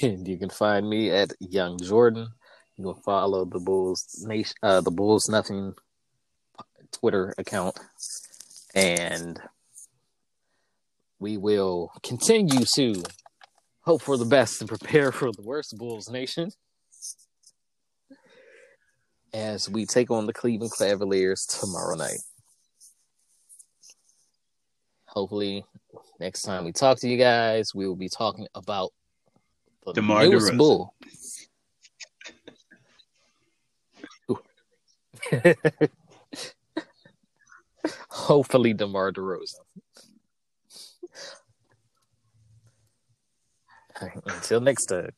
And 0.02 0.26
you 0.28 0.38
can 0.38 0.50
find 0.50 0.90
me 0.90 1.12
at 1.12 1.34
Young 1.40 1.78
Jordan. 1.78 2.30
You 2.78 2.94
can 2.94 3.04
follow 3.04 3.44
the 3.46 3.60
Bulls 3.60 4.24
nation, 4.26 4.56
uh, 4.64 4.82
the 4.82 4.90
Bulls 4.90 5.30
Nothing 5.30 5.76
Twitter 6.92 7.36
account, 7.38 7.78
and 8.74 9.40
we 11.20 11.38
will 11.38 11.92
continue 12.02 12.66
to 12.78 13.04
hope 13.82 14.02
for 14.02 14.18
the 14.18 14.26
best 14.26 14.62
and 14.62 14.70
prepare 14.70 15.12
for 15.12 15.32
the 15.32 15.42
worst, 15.42 15.78
Bulls 15.78 16.10
Nation, 16.10 16.52
as 19.34 19.70
we 19.70 19.86
take 19.86 20.12
on 20.12 20.26
the 20.26 20.34
Cleveland 20.34 20.74
Cavaliers 20.78 21.46
tomorrow 21.46 21.96
night. 21.96 22.20
Hopefully, 25.08 25.66
next 26.20 26.44
time 26.44 26.64
we 26.64 26.72
talk 26.72 27.00
to 27.00 27.10
you 27.10 27.18
guys, 27.18 27.76
we 27.76 27.88
will 27.88 27.96
be 27.96 28.10
talking 28.10 28.48
about 28.56 28.92
the 29.86 29.94
DeMar 29.94 30.28
newest 30.28 30.52
DeRozan. 30.52 30.58
Bull. 30.58 30.94
Hopefully, 38.10 38.74
DeMar 38.74 39.12
DeRozan. 39.12 39.60
Until 44.26 44.62
next 44.62 44.86
time. 44.88 45.12